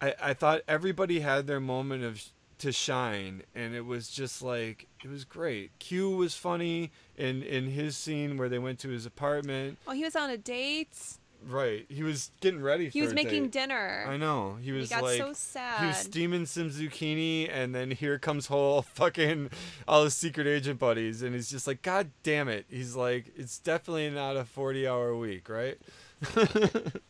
I 0.00 0.14
I 0.20 0.34
thought 0.34 0.62
everybody 0.68 1.20
had 1.20 1.46
their 1.46 1.60
moment 1.60 2.04
of 2.04 2.22
to 2.58 2.72
shine 2.72 3.42
and 3.54 3.74
it 3.74 3.84
was 3.84 4.08
just 4.08 4.42
like 4.42 4.86
it 5.04 5.10
was 5.10 5.24
great. 5.24 5.78
Q 5.78 6.10
was 6.10 6.34
funny 6.34 6.90
in 7.16 7.42
in 7.42 7.66
his 7.70 7.96
scene 7.96 8.36
where 8.36 8.48
they 8.48 8.58
went 8.58 8.78
to 8.80 8.88
his 8.88 9.06
apartment. 9.06 9.78
Oh, 9.86 9.92
he 9.92 10.04
was 10.04 10.16
on 10.16 10.30
a 10.30 10.38
date. 10.38 10.96
Right. 11.46 11.86
He 11.88 12.02
was 12.02 12.30
getting 12.40 12.60
ready 12.60 12.88
He 12.88 13.00
was 13.02 13.14
making 13.14 13.44
date. 13.44 13.52
dinner. 13.52 14.04
I 14.08 14.16
know. 14.16 14.56
He 14.60 14.72
was 14.72 14.88
He 14.88 14.94
got 14.94 15.04
like 15.04 15.18
so 15.18 15.32
sad. 15.32 15.80
he 15.80 15.86
was 15.86 15.96
steaming 15.96 16.44
some 16.46 16.70
zucchini 16.70 17.48
and 17.50 17.74
then 17.74 17.92
here 17.92 18.18
comes 18.18 18.46
whole 18.48 18.82
fucking 18.94 19.50
all 19.86 20.04
his 20.04 20.14
secret 20.14 20.46
agent 20.46 20.78
buddies 20.80 21.22
and 21.22 21.34
he's 21.34 21.48
just 21.50 21.66
like 21.66 21.82
god 21.82 22.10
damn 22.22 22.48
it. 22.48 22.66
He's 22.68 22.96
like 22.96 23.32
it's 23.36 23.58
definitely 23.58 24.10
not 24.10 24.36
a 24.36 24.44
40 24.44 24.88
hour 24.88 25.16
week, 25.16 25.48
right? 25.48 25.78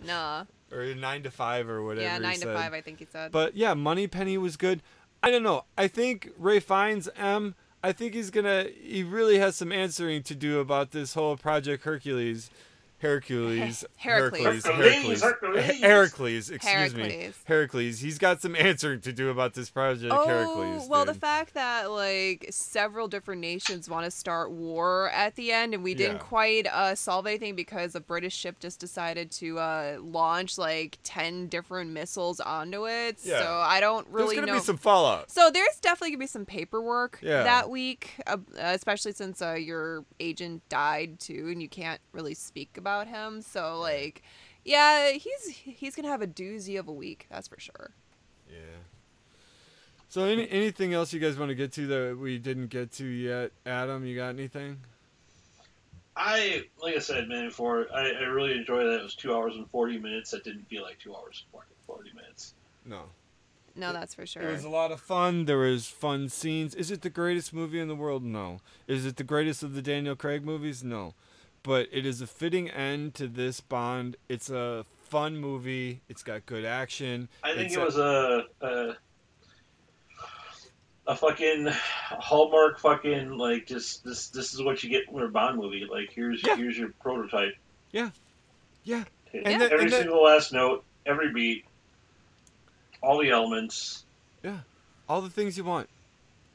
Nah. 0.04 0.44
or 0.72 0.84
9 0.94 1.22
to 1.22 1.30
5 1.30 1.68
or 1.68 1.82
whatever. 1.82 2.04
yeah, 2.06 2.18
nine 2.18 2.34
to 2.34 2.40
said. 2.40 2.56
five. 2.56 2.72
I 2.72 2.80
think 2.80 2.98
he 2.98 3.04
said. 3.04 3.32
But 3.32 3.56
yeah, 3.56 3.74
Moneypenny 3.74 4.38
was 4.38 4.56
good. 4.56 4.82
I 5.22 5.30
don't 5.30 5.42
know. 5.42 5.64
I 5.78 5.88
think 5.88 6.30
Ralph 6.38 6.64
Fiennes 6.64 7.08
M. 7.16 7.54
I 7.82 7.92
think 7.92 8.14
he's 8.14 8.30
gonna. 8.30 8.66
He 8.82 9.02
really 9.02 9.38
has 9.38 9.56
some 9.56 9.70
answering 9.72 10.22
to 10.24 10.34
do 10.34 10.58
about 10.60 10.90
this 10.90 11.14
whole 11.14 11.36
Project 11.36 11.84
Hercules. 11.84 12.50
Hercules, 12.98 13.84
Heracles. 13.96 14.64
Hercules, 14.64 14.64
Hercules, 14.64 15.22
Hercules. 15.22 15.80
Heracles, 15.80 16.50
excuse 16.50 16.94
me, 16.94 17.02
Heracles. 17.02 17.34
Heracles. 17.44 18.00
He's 18.00 18.18
got 18.18 18.40
some 18.40 18.56
answering 18.58 19.00
to 19.02 19.12
do 19.12 19.28
about 19.28 19.52
this 19.54 19.68
project, 19.68 20.12
Oh 20.14 20.26
Heracles. 20.26 20.88
well, 20.88 21.04
the 21.04 21.12
fact 21.14 21.52
that 21.54 21.90
like 21.90 22.46
several 22.50 23.06
different 23.06 23.42
nations 23.42 23.90
want 23.90 24.06
to 24.06 24.10
start 24.10 24.50
war 24.50 25.10
at 25.10 25.34
the 25.36 25.52
end, 25.52 25.74
and 25.74 25.84
we 25.84 25.92
didn't 25.94 26.16
Yeah. 26.16 26.22
quite 26.22 26.66
uh, 26.68 26.94
solve 26.94 27.26
anything 27.26 27.54
because 27.54 27.94
a 27.94 28.00
British 28.00 28.34
ship 28.34 28.60
just 28.60 28.80
decided 28.80 29.30
to 29.32 29.58
uh, 29.58 29.98
launch 30.00 30.56
like 30.56 30.98
ten 31.04 31.48
different 31.48 31.90
missiles 31.90 32.40
onto 32.40 32.86
it. 32.88 33.18
Yeah. 33.22 33.42
So 33.42 33.52
I 33.58 33.80
don't 33.80 34.06
really. 34.08 34.26
There's 34.26 34.36
really 34.36 34.36
gonna 34.36 34.46
know. 34.52 34.58
be 34.58 34.64
some 34.64 34.78
fallout. 34.78 35.30
So 35.30 35.50
there's 35.52 35.78
definitely 35.82 36.12
gonna 36.12 36.20
be 36.20 36.26
some 36.28 36.46
paperwork 36.46 37.18
Yeah. 37.20 37.42
that 37.42 37.68
week, 37.68 38.12
uh, 38.26 38.38
especially 38.56 39.12
since 39.12 39.42
uh, 39.42 39.52
your 39.52 40.04
agent 40.18 40.66
died 40.70 41.20
too, 41.20 41.48
and 41.50 41.60
you 41.60 41.68
can't 41.68 42.00
really 42.12 42.32
speak 42.34 42.70
about 42.78 42.85
him. 43.08 43.42
So 43.42 43.80
like, 43.80 44.22
yeah, 44.64 45.10
he's 45.10 45.48
he's 45.48 45.94
gonna 45.94 46.08
have 46.08 46.22
a 46.22 46.26
doozy 46.26 46.78
of 46.78 46.88
a 46.88 46.92
week, 46.92 47.26
that's 47.30 47.48
for 47.48 47.58
sure. 47.58 47.90
Yeah. 48.48 48.58
So 50.08 50.24
any, 50.24 50.48
anything 50.50 50.94
else 50.94 51.12
you 51.12 51.20
guys 51.20 51.36
want 51.36 51.50
to 51.50 51.54
get 51.54 51.72
to 51.72 51.86
that 51.88 52.18
we 52.18 52.38
didn't 52.38 52.68
get 52.68 52.92
to 52.92 53.04
yet? 53.04 53.50
Adam, 53.66 54.06
you 54.06 54.16
got 54.16 54.30
anything? 54.30 54.78
I 56.16 56.64
like 56.82 56.96
I 56.96 57.00
said, 57.00 57.28
man, 57.28 57.48
before 57.48 57.86
I, 57.94 58.12
I 58.12 58.24
really 58.24 58.56
enjoyed 58.56 58.86
that. 58.86 59.00
It 59.00 59.02
was 59.02 59.14
two 59.14 59.34
hours 59.34 59.54
and 59.56 59.68
forty 59.70 59.98
minutes. 59.98 60.30
That 60.30 60.44
didn't 60.44 60.66
feel 60.68 60.82
like 60.82 60.98
two 60.98 61.14
hours 61.14 61.44
and 61.52 61.62
forty 61.86 62.12
minutes. 62.14 62.54
No. 62.84 63.02
No, 63.78 63.92
that's 63.92 64.14
for 64.14 64.24
sure. 64.24 64.42
It 64.42 64.52
was 64.52 64.64
a 64.64 64.70
lot 64.70 64.90
of 64.90 65.00
fun. 65.00 65.44
There 65.44 65.58
was 65.58 65.86
fun 65.88 66.30
scenes. 66.30 66.74
Is 66.74 66.90
it 66.90 67.02
the 67.02 67.10
greatest 67.10 67.52
movie 67.52 67.78
in 67.78 67.88
the 67.88 67.94
world? 67.94 68.24
No. 68.24 68.60
Is 68.86 69.04
it 69.04 69.16
the 69.16 69.24
greatest 69.24 69.62
of 69.62 69.74
the 69.74 69.82
Daniel 69.82 70.16
Craig 70.16 70.46
movies? 70.46 70.82
No. 70.82 71.12
But 71.66 71.88
it 71.90 72.06
is 72.06 72.20
a 72.20 72.28
fitting 72.28 72.70
end 72.70 73.14
to 73.14 73.26
this 73.26 73.60
Bond. 73.60 74.14
It's 74.28 74.50
a 74.50 74.86
fun 75.08 75.36
movie. 75.36 76.00
It's 76.08 76.22
got 76.22 76.46
good 76.46 76.64
action. 76.64 77.28
I 77.42 77.54
think 77.54 77.66
It's 77.66 77.74
it 77.76 77.80
was 77.80 77.98
a, 77.98 78.44
a 78.60 78.92
a 81.08 81.16
fucking 81.16 81.66
hallmark 82.20 82.78
fucking 82.78 83.30
like 83.36 83.66
just 83.66 84.04
this 84.04 84.28
this 84.28 84.54
is 84.54 84.62
what 84.62 84.84
you 84.84 84.90
get 84.90 85.06
from 85.06 85.22
a 85.22 85.28
Bond 85.28 85.58
movie. 85.58 85.84
Like 85.90 86.12
here's 86.12 86.40
Yeah. 86.46 86.54
here's 86.54 86.78
your 86.78 86.90
prototype. 87.02 87.54
Yeah. 87.90 88.10
Yeah. 88.84 89.02
Okay. 89.34 89.42
And 89.44 89.60
the- 89.60 89.72
every 89.72 89.90
single 89.90 90.22
last 90.22 90.52
note, 90.52 90.84
every 91.04 91.32
beat, 91.32 91.64
all 93.02 93.18
the 93.18 93.30
elements. 93.30 94.04
Yeah. 94.44 94.58
All 95.08 95.20
the 95.20 95.30
things 95.30 95.58
you 95.58 95.64
want 95.64 95.88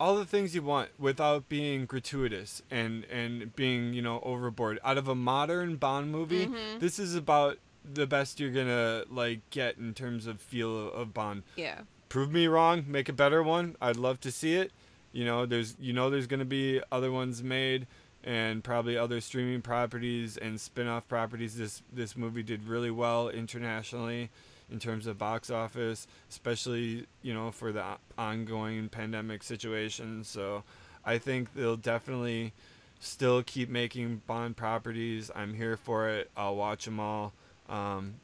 all 0.01 0.15
the 0.15 0.25
things 0.25 0.55
you 0.55 0.63
want 0.63 0.89
without 0.97 1.47
being 1.47 1.85
gratuitous 1.85 2.61
and 2.71 3.05
and 3.05 3.55
being 3.55 3.93
you 3.93 4.01
know 4.01 4.19
overboard. 4.23 4.79
Out 4.83 4.97
of 4.97 5.07
a 5.07 5.15
modern 5.15 5.75
bond 5.75 6.11
movie 6.11 6.47
Mhm. 6.47 6.79
this 6.79 6.97
is 6.99 7.13
about 7.15 7.57
the 7.99 8.07
best 8.07 8.39
you're 8.39 8.51
gonna 8.51 9.03
like 9.09 9.39
get 9.51 9.77
in 9.77 9.93
terms 9.93 10.25
of 10.27 10.41
feel 10.41 10.91
of 10.91 11.13
bond. 11.13 11.43
Yeah. 11.55 11.81
prove 12.09 12.31
me 12.31 12.45
wrong 12.47 12.83
make 12.87 13.07
a 13.09 13.13
better 13.13 13.41
one. 13.41 13.75
I'd 13.79 13.95
love 14.07 14.19
to 14.21 14.31
see 14.31 14.55
it. 14.55 14.71
You 15.13 15.23
know 15.25 15.45
there's 15.45 15.75
you 15.79 15.93
know 15.93 16.09
there's 16.09 16.27
gonna 16.27 16.45
be 16.61 16.81
other 16.91 17.11
ones 17.11 17.41
made 17.43 17.85
and 18.23 18.63
probably 18.63 18.95
other 18.97 19.19
streaming 19.21 19.61
properties 19.61 20.37
and 20.37 20.59
spin-off 20.61 21.07
properties. 21.07 21.55
This 21.57 21.81
this 21.93 22.15
movie 22.17 22.43
did 22.43 22.67
really 22.67 22.91
well 22.91 23.29
internationally 23.29 24.29
in 24.71 24.79
terms 24.79 25.07
of 25.07 25.17
box 25.17 25.49
office 25.49 26.07
especially 26.29 27.05
you 27.21 27.33
know 27.33 27.51
for 27.51 27.71
the 27.71 27.83
ongoing 28.17 28.89
pandemic 28.89 29.43
situation 29.43 30.23
so 30.23 30.63
i 31.05 31.17
think 31.17 31.53
they'll 31.53 31.75
definitely 31.75 32.53
still 32.99 33.43
keep 33.43 33.69
making 33.69 34.21
bond 34.27 34.55
properties 34.55 35.29
i'm 35.35 35.53
here 35.53 35.75
for 35.77 36.09
it 36.09 36.29
i'll 36.37 36.55
watch 36.55 36.85
them 36.85 36.99
all 36.99 37.33
um, 37.69 38.15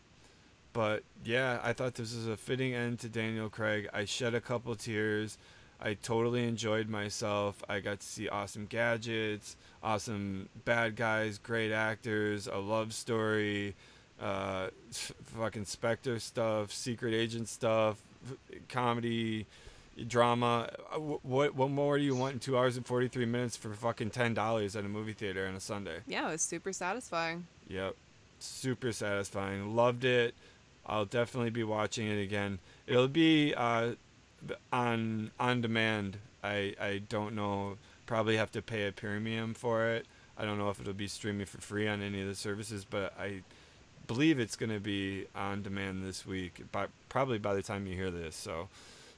but 0.78 1.02
yeah, 1.26 1.60
I 1.64 1.74
thought 1.74 1.96
this 1.96 2.14
was 2.14 2.28
a 2.28 2.38
fitting 2.38 2.76
end 2.76 3.00
to 3.00 3.10
Daniel 3.10 3.50
Craig. 3.50 3.90
I 3.94 4.06
shed 4.06 4.36
a 4.36 4.40
couple 4.40 4.76
tears. 4.76 5.40
I 5.82 5.96
totally 5.96 6.48
enjoyed 6.48 6.88
myself. 6.88 7.64
I 7.68 7.80
got 7.80 8.02
to 8.02 8.06
see 8.06 8.30
awesome 8.30 8.68
gadgets, 8.68 9.56
awesome 9.82 10.50
bad 10.66 10.96
guys, 10.96 11.40
great 11.40 11.72
actors, 11.72 12.46
a 12.46 12.58
love 12.58 12.94
story, 12.94 13.76
uh, 14.22 14.68
fucking 14.92 15.66
Spectre 15.66 16.20
stuff, 16.20 16.72
secret 16.72 17.14
agent 17.14 17.48
stuff, 17.48 17.98
comedy, 18.70 19.46
drama. 20.08 20.70
Uh, 20.94 21.00
What 21.00 21.56
what 21.56 21.70
more 21.70 21.98
do 21.98 22.04
you 22.04 22.16
want 22.16 22.34
in 22.34 22.40
two 22.40 22.58
hours 22.58 22.78
and 22.78 22.86
forty 22.86 23.08
three 23.08 23.26
minutes 23.26 23.56
for 23.58 23.74
fucking 23.74 24.12
ten 24.12 24.34
dollars 24.34 24.76
at 24.76 24.86
a 24.86 24.90
movie 24.90 25.14
theater 25.14 25.48
on 25.48 25.56
a 25.56 25.60
Sunday? 25.60 26.00
Yeah, 26.08 26.28
it 26.30 26.32
was 26.34 26.42
super 26.42 26.74
satisfying. 26.74 27.48
Yep. 27.68 27.96
Super 28.40 28.92
satisfying. 28.92 29.76
Loved 29.76 30.06
it. 30.06 30.34
I'll 30.86 31.06
definitely 31.06 31.50
be 31.50 31.64
watching 31.64 32.08
it 32.08 32.22
again. 32.22 32.60
It'll 32.86 33.08
be 33.08 33.54
uh, 33.56 33.92
on 34.72 35.32
on 35.40 35.62
demand. 35.62 36.18
I 36.44 36.76
I 36.80 37.02
don't 37.10 37.36
know 37.36 37.78
probably 38.06 38.38
have 38.38 38.52
to 38.54 38.62
pay 38.62 38.88
a 38.88 38.92
premium 38.92 39.54
for 39.54 39.86
it. 39.88 40.06
I 40.38 40.46
don't 40.46 40.58
know 40.58 40.70
if 40.70 40.80
it'll 40.80 40.94
be 40.94 41.08
streaming 41.08 41.46
for 41.46 41.60
free 41.60 41.88
on 41.88 42.02
any 42.02 42.22
of 42.22 42.28
the 42.28 42.36
services, 42.36 42.86
but 42.86 43.14
I 43.20 43.42
believe 44.08 44.40
it's 44.40 44.56
going 44.56 44.72
to 44.72 44.80
be 44.80 45.26
on 45.36 45.62
demand 45.62 46.04
this 46.04 46.26
week, 46.26 46.64
by, 46.72 46.88
probably 47.10 47.38
by 47.38 47.54
the 47.54 47.62
time 47.62 47.86
you 47.88 47.96
hear 47.96 48.10
this. 48.12 48.36
So 48.36 48.70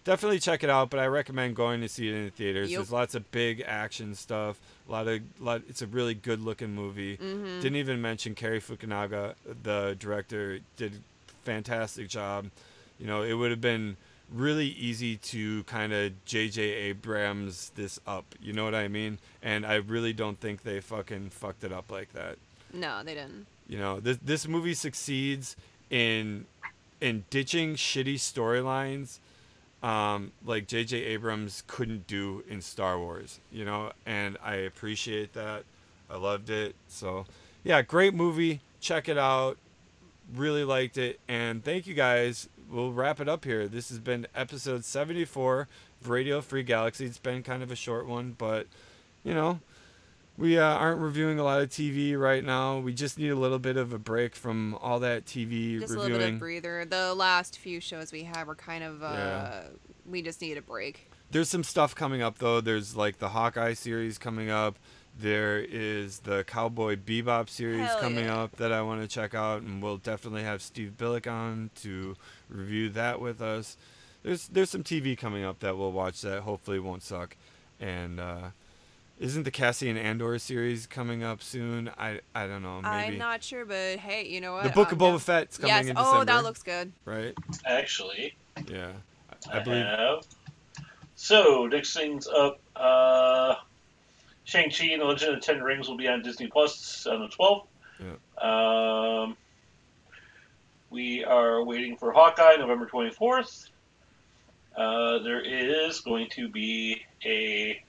definitely 0.03 0.39
check 0.39 0.63
it 0.63 0.69
out. 0.69 0.89
But 0.89 0.99
I 0.99 1.07
recommend 1.07 1.55
going 1.55 1.81
to 1.81 1.89
see 1.89 2.09
it 2.09 2.15
in 2.15 2.25
the 2.25 2.31
theaters. 2.31 2.71
Yep. 2.71 2.77
There's 2.77 2.91
lots 2.91 3.15
of 3.15 3.31
big 3.31 3.63
action 3.65 4.15
stuff. 4.15 4.59
A 4.87 4.91
lot 4.91 5.07
of 5.07 5.21
lot. 5.39 5.61
It's 5.69 5.81
a 5.81 5.87
really 5.87 6.13
good 6.13 6.41
looking 6.41 6.73
movie. 6.73 7.17
Mm-hmm. 7.17 7.61
Didn't 7.61 7.77
even 7.77 8.01
mention 8.01 8.35
Cary 8.35 8.59
Fukunaga, 8.59 9.35
the 9.63 9.95
director, 9.99 10.59
did 10.77 11.01
fantastic 11.43 12.09
job. 12.09 12.49
You 12.99 13.07
know, 13.07 13.21
it 13.21 13.33
would 13.33 13.51
have 13.51 13.61
been 13.61 13.97
really 14.33 14.67
easy 14.67 15.17
to 15.17 15.63
kind 15.63 15.93
of 15.93 16.13
J.J. 16.25 16.61
Abrams 16.61 17.71
this 17.75 17.99
up. 18.05 18.25
You 18.41 18.53
know 18.53 18.63
what 18.63 18.75
I 18.75 18.87
mean? 18.87 19.17
And 19.41 19.65
I 19.65 19.75
really 19.75 20.13
don't 20.13 20.39
think 20.39 20.63
they 20.63 20.79
fucking 20.81 21.29
fucked 21.31 21.63
it 21.63 21.71
up 21.71 21.89
like 21.91 22.13
that. 22.13 22.37
No, 22.73 23.01
they 23.03 23.15
didn't. 23.15 23.47
You 23.70 23.78
know, 23.78 23.99
this 24.01 24.17
this 24.17 24.47
movie 24.47 24.74
succeeds 24.74 25.55
in 25.89 26.45
in 26.99 27.24
ditching 27.30 27.76
shitty 27.76 28.15
storylines 28.15 29.20
um, 29.82 30.32
like 30.45 30.67
J.J. 30.67 30.97
Abrams 30.97 31.63
couldn't 31.67 32.07
do 32.07 32.43
in 32.49 32.61
Star 32.61 32.99
Wars. 32.99 33.39
You 33.51 33.65
know, 33.65 33.91
and 34.05 34.38
I 34.43 34.55
appreciate 34.55 35.34
that. 35.34 35.63
I 36.09 36.17
loved 36.17 36.49
it. 36.49 36.76
So, 36.88 37.26
yeah, 37.63 37.82
great 37.82 38.13
movie. 38.13 38.61
Check 38.82 39.07
it 39.07 39.17
out. 39.17 39.57
Really 40.36 40.63
liked 40.63 40.97
it. 40.97 41.20
And 41.28 41.63
thank 41.63 41.88
you 41.88 41.93
guys. 41.93 42.49
We'll 42.70 42.91
wrap 42.91 43.20
it 43.20 43.30
up 43.30 43.45
here. 43.45 43.67
This 43.67 43.89
has 43.89 43.99
been 43.99 44.28
episode 44.36 44.84
74 44.84 45.67
of 46.01 46.09
Radio 46.09 46.41
Free 46.41 46.63
Galaxy. 46.63 47.05
It's 47.05 47.17
been 47.17 47.43
kind 47.43 47.63
of 47.63 47.72
a 47.72 47.76
short 47.76 48.07
one, 48.07 48.36
but, 48.38 48.67
you 49.24 49.34
know, 49.34 49.59
we 50.39 50.57
uh, 50.57 50.63
aren't 50.63 51.01
reviewing 51.01 51.37
a 51.37 51.43
lot 51.43 51.61
of 51.61 51.69
TV 51.69 52.17
right 52.17 52.43
now. 52.43 52.79
We 52.79 52.93
just 52.93 53.19
need 53.19 53.29
a 53.29 53.35
little 53.35 53.59
bit 53.59 53.75
of 53.75 53.91
a 53.91 53.99
break 53.99 54.35
from 54.35 54.75
all 54.75 54.99
that 55.01 55.25
TV 55.25 55.79
Just 55.81 55.93
a 55.93 55.99
little 55.99 56.17
bit 56.17 56.33
of 56.33 56.39
breather. 56.39 56.85
The 56.85 57.13
last 57.13 57.59
few 57.59 57.81
shows 57.81 58.11
we 58.13 58.23
had 58.23 58.47
were 58.47 58.55
kind 58.55 58.83
of. 58.83 59.03
Uh, 59.03 59.13
Yeah. 59.13 59.61
We 60.05 60.21
just 60.23 60.41
need 60.41 60.57
a 60.57 60.61
break. 60.61 61.11
There's 61.29 61.49
some 61.49 61.63
stuff 61.63 61.93
coming 61.93 62.21
up 62.23 62.39
though. 62.39 62.61
There's 62.61 62.95
like 62.95 63.19
the 63.19 63.29
Hawkeye 63.29 63.73
series 63.73 64.17
coming 64.17 64.49
up. 64.49 64.79
There 65.19 65.59
is 65.59 66.19
the 66.19 66.45
Cowboy 66.45 66.95
Bebop 66.95 67.49
series 67.49 67.85
Hell 67.85 67.99
coming 67.99 68.25
yeah. 68.25 68.41
up 68.41 68.55
that 68.55 68.71
I 68.71 68.81
want 68.81 69.01
to 69.01 69.07
check 69.07 69.35
out, 69.35 69.61
and 69.61 69.83
we'll 69.83 69.97
definitely 69.97 70.43
have 70.43 70.61
Steve 70.61 70.93
Billick 70.97 71.29
on 71.29 71.69
to 71.81 72.15
review 72.49 72.89
that 72.91 73.19
with 73.19 73.41
us. 73.41 73.75
There's 74.23 74.47
there's 74.47 74.69
some 74.69 74.83
TV 74.83 75.17
coming 75.17 75.43
up 75.43 75.59
that 75.59 75.77
we'll 75.77 75.91
watch 75.91 76.21
that 76.21 76.41
hopefully 76.41 76.79
won't 76.79 77.03
suck, 77.03 77.35
and 77.79 78.19
uh, 78.19 78.49
isn't 79.20 79.43
the 79.43 79.51
Cassian 79.51 79.97
Andor 79.97 80.39
series 80.39 80.88
coming 80.88 81.24
up 81.24 81.41
soon? 81.43 81.89
I 81.97 82.22
I 82.34 82.47
don't 82.47 82.61
know 82.63 82.82
maybe 82.82 82.88
I'm 83.13 83.17
not 83.17 83.43
sure, 83.43 83.65
but 83.65 83.97
hey, 83.99 84.26
you 84.28 84.39
know 84.41 84.53
what? 84.53 84.63
the 84.63 84.70
Book 84.70 84.88
I'm 84.91 84.93
of 84.93 84.99
Boba 84.99 85.11
down. 85.11 85.20
Fett's 85.20 85.57
coming 85.57 85.76
Yes. 85.76 85.86
in 85.88 85.97
Oh, 85.97 86.03
December. 86.03 86.26
that 86.26 86.43
looks 86.43 86.63
good. 86.63 86.91
right. 87.05 87.34
Actually, 87.65 88.36
Yeah, 88.67 88.91
I, 89.51 89.57
I, 89.57 89.59
I 89.59 89.63
believe. 89.63 89.86
have. 89.86 90.26
So 91.15 91.67
next 91.67 91.93
things 91.93 92.28
up, 92.28 92.59
uh, 92.76 93.55
Shang 94.45 94.72
Chi 94.72 94.86
and 94.86 95.01
the 95.01 95.05
Legend 95.05 95.36
of 95.36 95.41
the 95.41 95.45
Ten 95.45 95.61
Rings 95.61 95.89
will 95.89 95.97
be 95.97 96.07
on 96.07 96.22
Disney 96.22 96.47
Plus 96.47 97.05
on 97.05 97.20
the 97.20 97.28
twelfth. 97.28 97.67
Yeah. 97.99 98.15
Um, 99.22 99.36
we 100.89 101.24
are 101.26 101.63
waiting 101.63 101.97
for 101.97 102.11
Hawkeye 102.13 102.55
November 102.57 102.86
twenty 102.86 103.11
fourth. 103.11 103.67
Uh, 104.78 105.20
there 105.20 105.41
is 105.41 105.99
going 105.99 106.30
to 106.32 106.47
be 106.47 107.01
a 107.26 107.84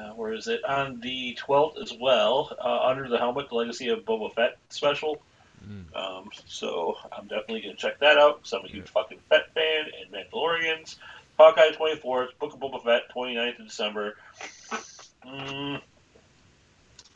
uh, 0.00 0.12
where 0.14 0.32
is 0.32 0.48
it 0.48 0.64
on 0.64 1.00
the 1.00 1.34
twelfth 1.34 1.78
as 1.78 1.92
well? 1.92 2.56
Uh, 2.62 2.86
Under 2.88 3.08
the 3.08 3.18
Helmet: 3.18 3.48
The 3.48 3.54
Legacy 3.54 3.88
of 3.88 4.00
Boba 4.00 4.32
Fett 4.34 4.56
special. 4.68 5.20
Mm. 5.66 5.94
Um, 5.94 6.30
so 6.46 6.96
I'm 7.12 7.26
definitely 7.26 7.60
going 7.60 7.76
to 7.76 7.80
check 7.80 7.98
that 8.00 8.16
out 8.16 8.38
because 8.38 8.52
I'm 8.54 8.64
a 8.64 8.68
huge 8.68 8.88
fucking 8.88 9.18
Fett 9.28 9.52
fan 9.52 9.86
and 10.00 10.12
Mandalorians. 10.12 10.96
Hawkeye 11.38 11.70
24th, 11.72 12.28
Book 12.38 12.54
of 12.54 12.60
Boba 12.60 12.82
Fett 12.82 13.02
29th 13.14 13.60
of 13.60 13.66
December. 13.66 14.16
Mm, 15.26 15.80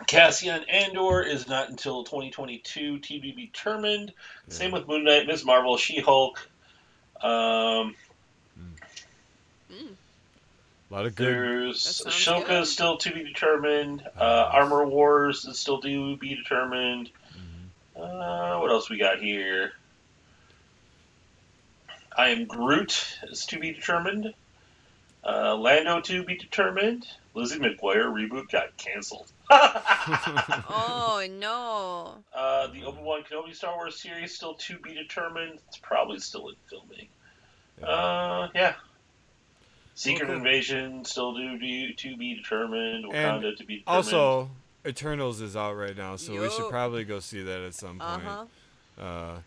Cassian 0.06 0.64
Andor 0.64 1.22
is 1.22 1.48
not 1.48 1.70
until 1.70 2.04
2022, 2.04 2.98
TB 2.98 3.36
determined. 3.36 4.12
Same 4.48 4.72
with 4.72 4.86
Moon 4.86 5.04
Knight, 5.04 5.26
Ms. 5.26 5.44
Marvel, 5.44 5.76
She 5.76 6.00
Hulk. 6.00 6.48
Um, 7.22 7.94
Mm. 9.70 9.94
A 10.90 10.94
lot 10.94 11.06
of 11.06 11.14
good. 11.14 11.26
there's 11.26 11.82
That 12.04 12.12
sounds 12.12 12.44
Ahsoka 12.44 12.46
good. 12.46 12.62
is 12.62 12.72
still 12.72 12.96
to 12.98 13.12
be 13.12 13.24
determined. 13.24 14.02
Uh, 14.16 14.20
Uh, 14.22 14.50
Armor 14.52 14.86
Wars 14.86 15.44
is 15.44 15.58
still 15.58 15.80
to 15.80 16.16
be 16.18 16.34
determined. 16.36 17.10
Mhm. 17.96 18.00
Uh, 18.00 18.60
what 18.60 18.70
else 18.70 18.88
we 18.90 18.98
got 18.98 19.18
here? 19.20 19.72
I 22.16 22.28
am 22.28 22.44
Groot 22.44 23.18
is 23.24 23.46
to 23.46 23.58
be 23.58 23.72
determined. 23.72 24.34
Uh, 25.26 25.56
Lando 25.56 26.00
to 26.02 26.22
be 26.22 26.36
determined. 26.36 27.06
Lizzie 27.32 27.58
McGuire 27.58 28.12
reboot 28.12 28.50
got 28.50 28.76
canceled. 28.76 29.26
Oh 29.50 31.26
no. 31.30 32.22
Uh, 32.38 32.66
the 32.68 32.84
Obi 32.84 33.00
Wan 33.02 33.24
Kenobi 33.24 33.54
Star 33.54 33.74
Wars 33.74 33.98
series 34.00 34.34
still 34.34 34.54
to 34.54 34.78
be 34.78 34.94
determined. 34.94 35.58
It's 35.68 35.78
probably 35.78 36.18
still 36.20 36.48
in 36.50 36.54
filming. 36.68 37.08
Yeah. 37.80 37.86
Uh, 37.86 38.48
yeah. 38.54 38.74
Secret 39.94 40.26
cool. 40.26 40.36
Invasion 40.36 41.04
still 41.04 41.34
do, 41.34 41.58
do 41.58 41.92
to 41.92 42.16
be 42.16 42.34
determined. 42.34 43.04
And 43.04 43.12
Wakanda 43.12 43.56
to 43.56 43.64
be 43.64 43.78
determined. 43.78 43.84
Also, 43.86 44.50
Eternals 44.86 45.40
is 45.40 45.56
out 45.56 45.74
right 45.74 45.96
now, 45.96 46.16
so 46.16 46.32
we 46.40 46.50
should 46.50 46.68
probably 46.68 47.04
go 47.04 47.20
see 47.20 47.42
that 47.42 47.60
at 47.60 47.74
some 47.74 47.98
point. 47.98 48.22
huh. 48.22 48.44
Uh, 49.00 49.38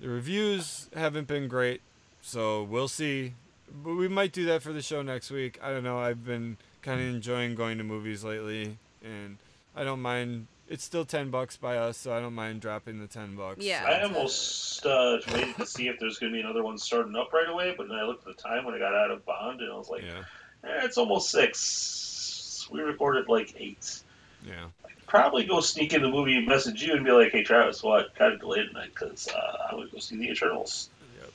the 0.00 0.08
reviews 0.08 0.88
haven't 0.94 1.26
been 1.26 1.48
great, 1.48 1.80
so 2.22 2.62
we'll 2.62 2.88
see. 2.88 3.34
But 3.82 3.94
we 3.94 4.08
might 4.08 4.32
do 4.32 4.44
that 4.46 4.62
for 4.62 4.72
the 4.72 4.82
show 4.82 5.02
next 5.02 5.30
week. 5.30 5.58
I 5.62 5.70
don't 5.70 5.84
know. 5.84 5.98
I've 5.98 6.24
been 6.24 6.56
kind 6.82 7.00
of 7.00 7.06
enjoying 7.06 7.54
going 7.54 7.78
to 7.78 7.84
movies 7.84 8.24
lately, 8.24 8.78
and 9.02 9.38
I 9.76 9.84
don't 9.84 10.00
mind. 10.00 10.46
It's 10.68 10.82
still 10.82 11.04
ten 11.04 11.30
bucks 11.30 11.56
by 11.58 11.76
us, 11.76 11.98
so 11.98 12.14
I 12.16 12.20
don't 12.20 12.34
mind 12.34 12.60
dropping 12.62 12.98
the 12.98 13.06
ten 13.06 13.36
bucks. 13.36 13.62
Yeah. 13.62 13.84
I 13.86 14.02
almost 14.02 14.84
uh, 14.86 15.18
waited 15.32 15.56
to 15.56 15.66
see 15.66 15.88
if 15.88 15.98
there's 16.00 16.18
going 16.18 16.32
to 16.32 16.36
be 16.36 16.40
another 16.40 16.62
one 16.62 16.78
starting 16.78 17.14
up 17.16 17.32
right 17.34 17.48
away, 17.48 17.74
but 17.76 17.88
then 17.88 17.96
I 17.98 18.04
looked 18.04 18.26
at 18.26 18.34
the 18.36 18.42
time 18.42 18.64
when 18.64 18.74
I 18.74 18.78
got 18.78 18.94
out 18.94 19.10
of 19.10 19.24
Bond, 19.26 19.60
and 19.60 19.70
I 19.70 19.76
was 19.76 19.90
like, 19.90 20.02
Yeah. 20.02 20.20
eh, 20.64 20.80
it's 20.84 20.96
almost 20.96 21.30
six. 21.30 22.66
We 22.70 22.80
recorded 22.80 23.28
like 23.28 23.54
eight. 23.58 24.00
Yeah. 24.46 24.66
Probably 25.06 25.44
go 25.44 25.60
sneak 25.60 25.92
in 25.92 26.00
the 26.00 26.08
movie 26.08 26.36
and 26.36 26.46
message 26.48 26.82
you 26.82 26.94
and 26.94 27.04
be 27.04 27.12
like, 27.12 27.30
hey, 27.32 27.42
Travis, 27.42 27.82
well, 27.82 27.94
I 28.00 28.04
kind 28.18 28.32
of 28.32 28.40
delayed 28.40 28.68
tonight 28.68 28.90
because 28.94 29.28
uh, 29.28 29.66
I'm 29.68 29.76
going 29.76 29.88
to 29.88 29.92
go 29.94 29.98
see 30.00 30.16
The 30.16 30.30
Eternals. 30.30 30.88
Yep. 31.20 31.30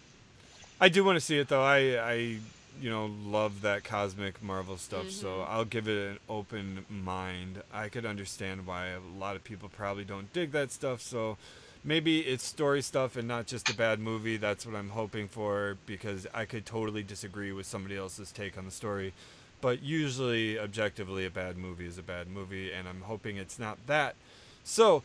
I 0.81 0.89
do 0.89 1.03
want 1.03 1.17
to 1.17 1.21
see 1.21 1.37
it 1.37 1.47
though. 1.47 1.61
I 1.61 1.77
I 2.03 2.37
you 2.79 2.89
know 2.89 3.05
love 3.23 3.61
that 3.61 3.83
cosmic 3.83 4.41
Marvel 4.41 4.77
stuff, 4.77 5.09
so 5.11 5.27
Mhm. 5.39 5.49
I'll 5.49 5.65
give 5.65 5.87
it 5.87 6.11
an 6.11 6.19
open 6.29 6.85
mind. 6.89 7.63
I 7.73 7.89
could 7.89 8.05
understand 8.05 8.65
why 8.65 8.87
a 8.87 8.99
lot 8.99 9.35
of 9.35 9.43
people 9.43 9.69
probably 9.69 10.05
don't 10.05 10.31
dig 10.33 10.51
that 10.51 10.71
stuff, 10.71 11.01
so 11.01 11.37
maybe 11.83 12.19
it's 12.21 12.43
story 12.43 12.81
stuff 12.81 13.15
and 13.15 13.27
not 13.27 13.47
just 13.47 13.69
a 13.69 13.73
bad 13.73 13.99
movie. 13.99 14.37
That's 14.37 14.65
what 14.65 14.75
I'm 14.75 14.89
hoping 14.89 15.27
for 15.27 15.77
because 15.85 16.27
I 16.33 16.45
could 16.45 16.65
totally 16.65 17.03
disagree 17.03 17.51
with 17.51 17.65
somebody 17.65 17.95
else's 17.97 18.31
take 18.31 18.57
on 18.57 18.65
the 18.65 18.71
story. 18.71 19.13
But 19.61 19.81
usually 19.83 20.57
objectively 20.57 21.25
a 21.25 21.29
bad 21.29 21.57
movie 21.57 21.85
is 21.85 21.97
a 21.97 22.03
bad 22.03 22.27
movie 22.27 22.71
and 22.71 22.87
I'm 22.87 23.01
hoping 23.01 23.37
it's 23.37 23.59
not 23.59 23.77
that. 23.87 24.15
So, 24.63 25.03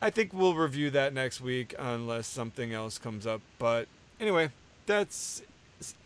I 0.00 0.10
think 0.10 0.32
we'll 0.34 0.54
review 0.54 0.90
that 0.90 1.14
next 1.14 1.40
week 1.40 1.74
unless 1.78 2.26
something 2.26 2.72
else 2.72 2.98
comes 2.98 3.26
up. 3.26 3.40
But 3.58 3.88
anyway, 4.20 4.50
that's 4.86 5.42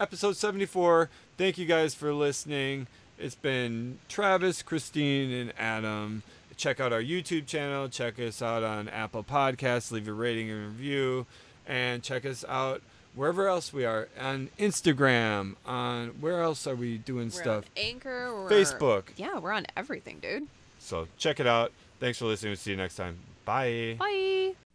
episode 0.01 0.37
74. 0.37 1.09
Thank 1.37 1.59
you 1.59 1.67
guys 1.67 1.95
for 1.95 2.13
listening. 2.13 2.87
It's 3.19 3.35
been 3.35 3.99
Travis, 4.09 4.63
Christine, 4.63 5.31
and 5.31 5.53
Adam. 5.59 6.23
Check 6.57 6.81
out 6.81 6.93
our 6.93 7.03
YouTube 7.03 7.47
channel. 7.47 7.89
Check 7.89 8.19
us 8.19 8.43
out 8.43 8.65
on 8.65 8.89
Apple 8.89 9.23
Podcasts. 9.23 9.93
Leave 9.93 10.09
a 10.09 10.13
rating 10.13 10.51
and 10.51 10.67
review. 10.67 11.27
And 11.67 12.03
check 12.03 12.27
us 12.27 12.45
out 12.49 12.83
wherever 13.15 13.47
else 13.49 13.73
we 13.73 13.85
are 13.85 14.09
on 14.21 14.51
Instagram. 14.59 15.55
On 15.67 16.09
where 16.21 16.43
else 16.43 16.67
are 16.67 16.75
we 16.77 16.99
doing 16.99 17.27
We're 17.27 17.43
stuff? 17.43 17.65
Anchor. 17.77 18.47
Facebook. 18.51 19.05
Yeah, 19.17 19.39
we're 19.39 19.53
on 19.53 19.67
everything, 19.77 20.19
dude. 20.21 20.49
So 20.79 21.07
check 21.19 21.39
it 21.41 21.47
out. 21.47 21.73
Thanks 22.01 22.19
for 22.19 22.27
listening. 22.27 22.51
We'll 22.51 22.57
see 22.57 22.71
you 22.73 22.77
next 22.77 22.97
time. 22.97 23.19
Bye. 23.45 23.97
Bye. 23.99 24.68